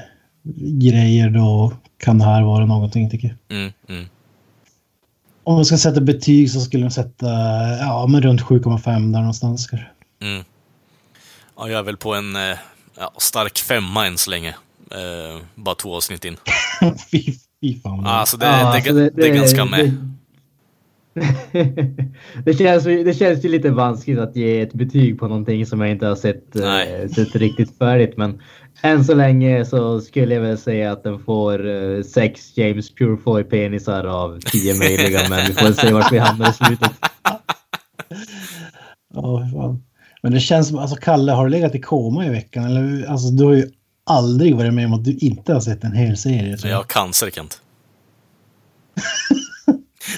[0.82, 3.58] grejer, då kan det här vara någonting tycker jag.
[3.58, 4.06] Mm, mm.
[5.44, 7.26] Om man ska sätta betyg så skulle man sätta
[7.80, 9.88] ja, men runt 7,5 där någonstans kanske.
[10.22, 10.44] Mm.
[11.58, 12.58] Ja, jag är väl på en eh,
[12.98, 14.56] ja, stark femma än så länge.
[14.92, 16.38] Eh, bara två avsnitt in.
[17.12, 17.24] fy,
[17.62, 18.06] fy fan.
[18.06, 20.16] Alltså det, ja, det, alltså det, det, är ganska med.
[22.46, 25.90] det, känns, det känns ju lite vanskligt att ge ett betyg på någonting som jag
[25.90, 28.18] inte har sett, äh, sett riktigt färdigt.
[28.18, 28.42] Men
[28.82, 33.44] än så länge så skulle jag väl säga att den får uh, sex James Purefoy
[33.44, 35.20] penisar av tio möjliga.
[35.30, 36.92] men vi får se vart vi hamnar i slutet.
[39.14, 39.84] Ja, fan.
[40.22, 42.64] Men det känns som, alltså Kalle, har du legat i koma i veckan?
[42.64, 43.72] Eller, alltså, du har ju
[44.04, 46.58] aldrig varit med om att du inte har sett en hel serie.
[46.64, 47.62] Jag har cancer, Kent.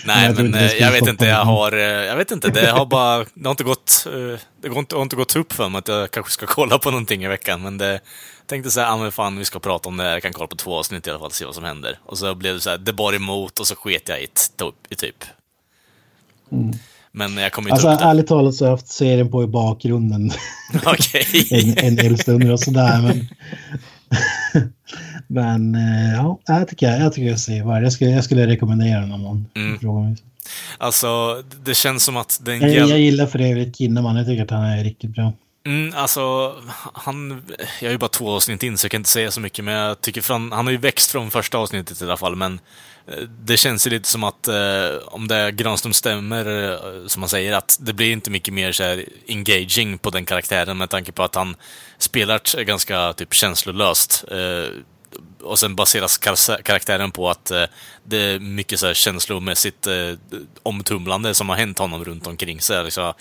[0.05, 3.25] Nej, men jag, jag vet inte, jag har, eh, jag vet inte, det har bara,
[3.33, 5.87] det har inte gått, eh, det har inte, har inte gått upp för mig att
[5.87, 7.99] jag kanske ska kolla på någonting i veckan, men det,
[8.47, 10.47] tänkte så här, ah, men fan vi ska prata om det här, jag kan kolla
[10.47, 11.99] på två avsnitt i alla fall, se vad som händer.
[12.05, 14.27] Och så blev det så här, det bar emot och så sket jag i,
[14.89, 15.23] i typ.
[16.51, 16.73] Mm.
[17.11, 18.05] Men jag kommer inte alltså, upp det.
[18.05, 20.31] Ärligt talat så har jag haft serien på i bakgrunden.
[20.85, 21.47] Okej.
[21.51, 23.27] en, en hel stund och sådär, men...
[25.27, 28.99] Men eh, ja, jag tycker jag, tycker jag ser vad jag skulle, jag skulle rekommendera
[28.99, 29.79] den om någon mm.
[29.79, 30.15] frågar
[30.77, 32.61] Alltså, det känns som att den...
[32.61, 35.33] Jag, jag gillar för övrigt Kinnaman, jag tycker att han är riktigt bra.
[35.65, 36.55] Mm, alltså,
[36.93, 37.43] han...
[37.81, 39.73] Jag är ju bara två avsnitt in så jag kan inte säga så mycket, men
[39.73, 42.59] jag tycker från, han har ju växt från första avsnittet i alla fall, men
[43.07, 44.55] eh, det känns ju lite som att, eh,
[45.05, 48.83] om det Granström stämmer, eh, som man säger, att det blir inte mycket mer så
[48.83, 51.55] här engaging på den karaktären med tanke på att han
[51.97, 54.25] spelar ganska typ känslolöst.
[54.31, 54.81] Eh,
[55.47, 56.17] och sen baseras
[56.63, 57.63] karaktären på att eh,
[58.03, 59.93] det är mycket så här känslomässigt eh,
[60.63, 62.83] omtumlande som har hänt honom runt omkring sig.
[62.83, 63.13] Liksom,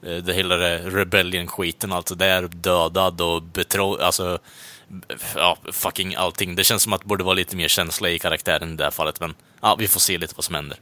[0.00, 4.38] det hela rebellion-skiten, alltså det är dödad och betrodd, alltså
[5.34, 6.54] ja, fucking allting.
[6.54, 8.90] Det känns som att det borde vara lite mer känsla i karaktären i det här
[8.90, 10.78] fallet, men ja, vi får se lite vad som händer.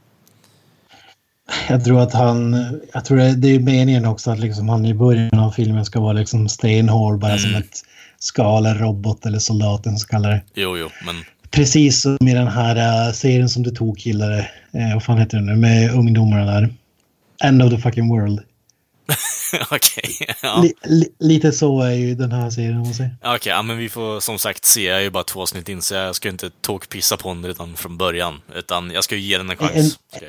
[1.68, 2.56] Jag tror att han,
[2.92, 6.12] jag tror det är meningen också att liksom han i början av filmen ska vara
[6.12, 7.42] liksom stenhård bara mm.
[7.42, 7.82] som ett
[8.20, 10.42] skala robot eller soldaten som kallar det.
[10.54, 11.24] Jo, jo, men...
[11.50, 15.36] Precis som i den här uh, serien som du tog killade, uh, vad fan heter
[15.36, 16.74] den nu, med ungdomarna där.
[17.44, 18.40] End of the fucking world.
[19.70, 20.62] Okej, okay, ja.
[20.62, 23.16] li, li, lite så är ju den här serien om man säger.
[23.20, 25.68] Okej, okay, ja, men vi får som sagt se, jag är ju bara två avsnitt
[25.68, 28.40] in så jag ska inte tokpissa på den redan från början.
[28.54, 29.98] Utan jag ska ju ge den en chans.
[30.12, 30.20] En,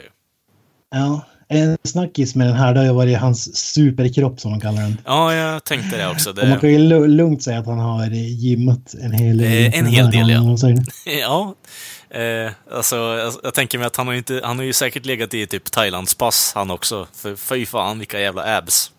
[0.92, 4.82] ja, en snackis med den här, det har ju varit hans superkropp som de kallar
[4.82, 4.98] den.
[5.06, 6.34] Ja, jag tänkte det också.
[6.34, 6.42] Det...
[6.42, 9.74] Och man kan ju lugnt säga att han har gymmat en hel del.
[9.74, 10.58] Eh, en hel del, ja.
[11.22, 11.56] ja.
[12.20, 15.06] Eh, alltså, jag, jag tänker mig att han har, ju inte, han har ju säkert
[15.06, 17.08] legat i typ Thailandspass han också.
[17.14, 18.92] För fy fan vilka jävla abs.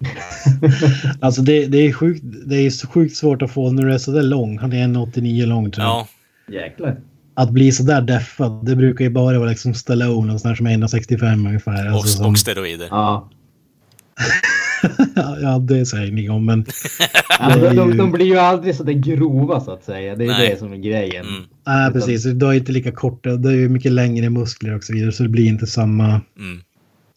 [1.20, 3.98] Alltså det, det, är sjukt, det är så sjukt svårt att få när du är
[3.98, 4.58] sådär lång.
[4.58, 5.92] Han är 1,89 lång tror jag.
[5.92, 6.06] Ja,
[6.54, 6.96] Jäklar.
[7.40, 10.66] Att bli sådär deffad, det brukar ju bara vara liksom Stallone och sån här som
[10.66, 11.88] är 1,65 ungefär.
[11.90, 12.86] och, Alltså som, och steroider.
[12.90, 13.30] Ja.
[15.42, 16.60] ja, det säger inget om, men
[17.38, 20.16] Alltså, Det är de, ju- de blir ju aldrig så där grova så att säga.
[20.16, 20.48] Det är Nej.
[20.50, 21.26] det som är grejen.
[21.26, 21.42] Mm.
[21.66, 22.24] nej, precis.
[22.24, 25.22] Du har inte lika korta, det är ju mycket längre muskler och så vidare, så
[25.22, 26.04] det blir inte samma,
[26.38, 26.60] Mm.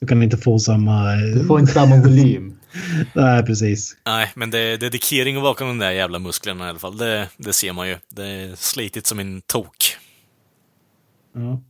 [0.01, 1.15] du kan inte få samma...
[1.15, 2.53] Du får inte samma volym.
[3.13, 3.95] Nej, precis.
[4.05, 6.97] Nej, men det är dedikering bakom de där jävla musklerna i alla fall.
[6.97, 7.95] Det, det ser man ju.
[8.09, 9.92] Det är slitigt som en tok.
[11.35, 11.61] Ja.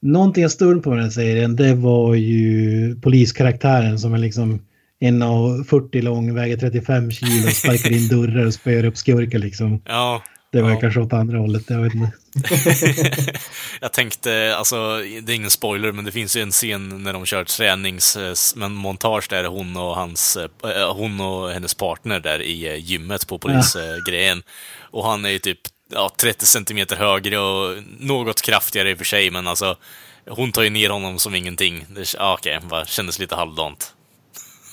[0.00, 4.62] Någonting jag störde på med den serien, det var ju poliskaraktären som är liksom
[5.00, 9.82] 1,40 lång, väger 35 kilo, sparkar in dörrar och spöar upp skurkar liksom.
[9.86, 10.22] Ja,
[10.52, 10.80] Det var Ja.
[10.80, 12.12] kanske åt andra hållet, jag vet inte.
[13.80, 17.26] jag tänkte, alltså, det är ingen spoiler, men det finns ju en scen när de
[17.26, 18.16] kör tränings...
[18.16, 20.36] eh, Men montage där hon och hans...
[20.36, 24.42] eh, Hon och hennes partner där i eh, gymmet på polisgrejen.
[24.90, 25.58] Och han är ju typ
[25.94, 29.76] ja, 30 centimeter högre och något kraftigare i och för sig, men alltså...
[30.28, 31.86] Hon tar ju ner honom som ingenting.
[31.94, 33.94] Det, ja, okej, bara kändes lite halvdant.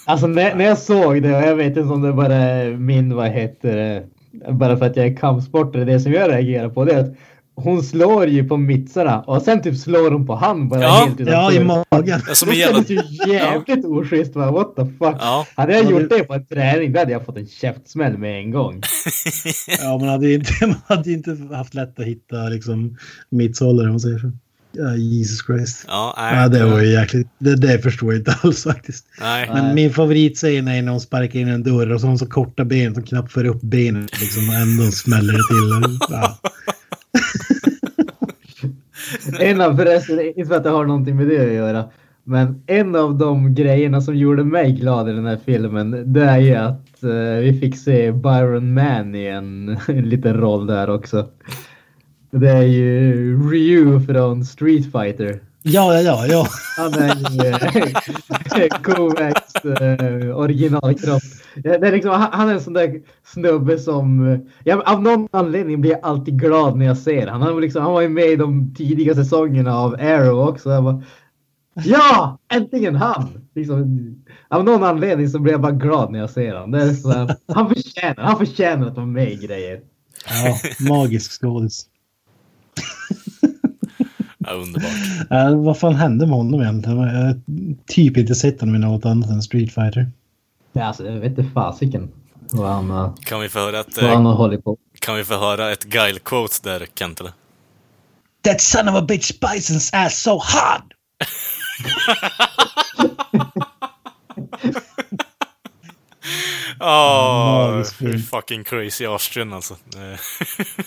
[0.06, 3.16] Alltså när, när jag såg det, och jag vet inte om det bara är min,
[3.16, 4.04] vad heter det,
[4.52, 7.16] bara för att jag är kampsportare, det som jag reagerar på det är att
[7.64, 11.20] hon slår ju på mittsarna och sen typ slår hon på han bara Ja, helt
[11.20, 11.84] utan Ja, i magen.
[12.06, 12.84] Ja, Som Det en jävla...
[12.84, 12.90] kändes
[13.28, 14.36] ju jävligt oschysst.
[14.36, 14.52] va?
[14.52, 15.16] What the fuck.
[15.20, 15.46] Ja.
[15.56, 18.40] Hade jag Ja, gjort det- på en träning då hade jag fått en käftsmäll med
[18.40, 18.82] en gång.
[19.82, 22.98] Ja, man hade ju inte, man hade ju inte haft lätt att hitta liksom
[23.30, 24.32] mittshållare om man säger så.
[24.72, 25.86] Ja, Jesus Christ.
[25.88, 26.36] Ja, nej.
[26.36, 27.28] Ja, det var ju jäkligt.
[27.40, 29.06] Det, det förstår jag inte alls faktiskt.
[29.22, 29.50] Nej.
[29.54, 32.26] Men min favoritscen är när hon sparkar in en dörr och så har hon så
[32.26, 35.98] korta ben som knappt för upp benen liksom och ändå smäller det till.
[36.10, 36.40] Ja.
[39.40, 41.84] En av förresten, inte för att det har någonting med det att göra,
[42.24, 46.40] men en av de grejerna som gjorde mig glad i den här filmen, det är
[46.40, 51.28] ju att eh, vi fick se Byron Mann i en, en liten roll där också.
[52.32, 55.40] Det är ju Ryu från Street Fighter.
[55.62, 56.48] ja, ja, ja, ja.
[56.78, 57.54] Han är ju
[59.52, 61.22] slags eh, originalkropp.
[61.56, 64.38] Det är liksom, han, är en sån där snubbe som...
[64.64, 67.42] Ja, av någon anledning blir jag alltid glad när jag ser han.
[67.42, 70.70] Han var, liksom, han var ju med i de tidiga säsongerna av Arrow också.
[70.70, 71.04] Jag bara,
[71.74, 72.38] ja!
[72.54, 73.50] Äntligen han!
[73.56, 74.16] Liksom,
[74.48, 76.72] av någon anledning så blir jag bara glad när jag ser han.
[76.72, 79.82] Det är så här, han, förtjänar, han förtjänar att vara med i grejer.
[80.44, 80.56] ja
[80.90, 81.86] magisk skådis.
[84.50, 84.92] Ja, underbart.
[85.32, 86.98] Äh, vad fan hände med honom egentligen?
[87.00, 87.36] Jag har
[87.88, 90.12] typ inte sett honom i något annat än Street Fighter.
[90.74, 92.12] Ja, alltså, jag vet inte fasiken
[92.52, 94.78] vad han, har- Kan vi få höra ett, vad han eh, har hållit på.
[95.00, 97.20] kan vi få höra ett Guile-quote där, Kent?
[97.20, 97.32] Eller?
[98.44, 100.94] That son of a bitch Bison's ass so hard!
[106.80, 108.20] Åh, Magisk film.
[108.22, 109.78] fucking crazy Austrian alltså.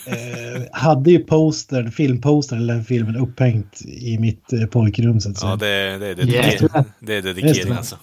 [0.07, 5.39] Eh, hade ju poster, filmposter eller den filmen upphängt i mitt eh, pojkrum så att
[5.39, 5.51] säga.
[5.51, 6.85] ja, det, det, är dedikering, Jäklar.
[7.01, 7.77] det är dedikering det.
[7.79, 7.99] alltså.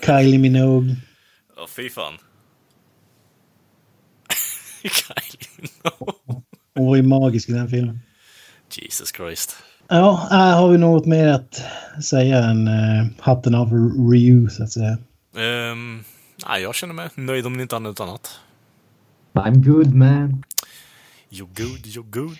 [0.06, 0.96] Kylie Minogue.
[1.56, 2.14] Ja, fy fan.
[4.82, 6.14] Kylie Minogue.
[6.74, 8.00] Hon var ju magisk i den filmen.
[8.70, 9.56] Jesus Christ.
[9.92, 11.62] Ja, äh, har vi något mer att
[12.04, 13.72] säga än uh, hatten av
[14.12, 14.98] Ryu så att säga?
[15.72, 16.04] Um,
[16.48, 18.40] nej, jag känner mig nöjd om inte annat annat.
[19.32, 20.44] I'm good man.
[21.30, 22.38] You're good, you're good.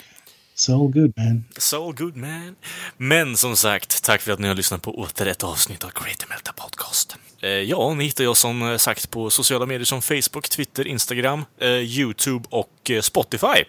[0.55, 1.45] So good man.
[1.59, 2.57] So good man.
[2.97, 6.29] Men som sagt, tack för att ni har lyssnat på åter ett avsnitt av Greater
[6.29, 7.17] Melta Podcast.
[7.41, 11.45] Eh, ja, ni hittar jag som eh, sagt på sociala medier som Facebook, Twitter, Instagram,
[11.61, 13.65] eh, YouTube och Spotify.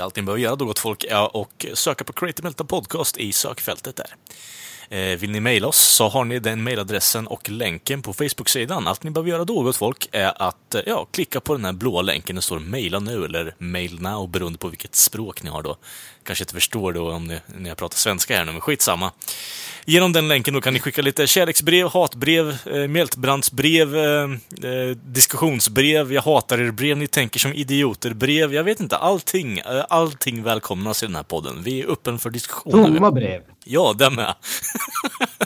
[0.00, 3.32] Allt ni behöver göra då, gott folk, är och söka på Creative Meltdown Podcast i
[3.32, 4.14] sökfältet där.
[4.88, 8.86] Eh, vill ni mejla oss så har ni den mejladressen och länken på Facebook-sidan.
[8.86, 11.72] Allt ni behöver göra då, gott folk, är att eh, ja, klicka på den här
[11.72, 12.36] blåa länken.
[12.36, 15.76] Det står mejla nu eller mail now beroende på vilket språk ni har då.
[16.26, 19.12] Kanske inte förstår då om ni, när jag pratar svenska här nu, men skitsamma.
[19.84, 24.22] Genom den länken då kan ni skicka lite kärleksbrev, hatbrev, eh, mjältbrandsbrev, eh,
[24.70, 29.58] eh, diskussionsbrev, jag hatar er brev, ni tänker som idioter, brev, jag vet inte, allting,
[29.58, 31.62] eh, allting välkomnas i den här podden.
[31.62, 32.84] Vi är öppen för diskussioner.
[32.84, 33.42] Tomma brev.
[33.64, 34.34] Ja, den med.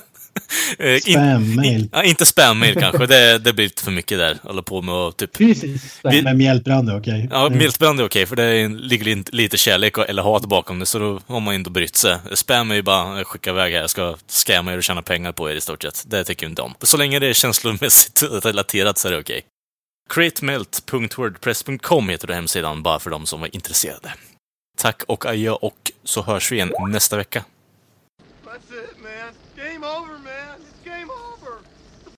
[0.78, 1.80] Eh, in- Spam-mail.
[1.80, 4.38] in- ja, inte spam-mail kanske, det, det blir lite för mycket där.
[4.42, 5.36] Hålla på med att typ...
[5.36, 6.00] Fysiskt.
[6.04, 7.28] Vi- Med mjältbrand, okej.
[7.30, 10.86] Ja, mjältbrand är okej, för det ligger lite- lite kärlek och- eller hat bakom det,
[10.86, 12.18] så då har man inte brytt sig.
[12.34, 15.32] Spam är ju bara eh, skicka iväg här, jag ska scamma er och tjäna pengar
[15.32, 16.04] på er i stort sett.
[16.06, 16.74] Det tycker jag inte om.
[16.82, 19.42] Så länge det är känslomässigt relaterat så är det okej.
[20.10, 24.12] createmelt.wordpress.com heter det hemsidan, bara för de som var intresserade.
[24.78, 27.44] Tack och adjö och så hörs vi igen nästa vecka.
[28.44, 28.54] That's
[28.84, 29.10] it, man.
[29.56, 30.19] Game over.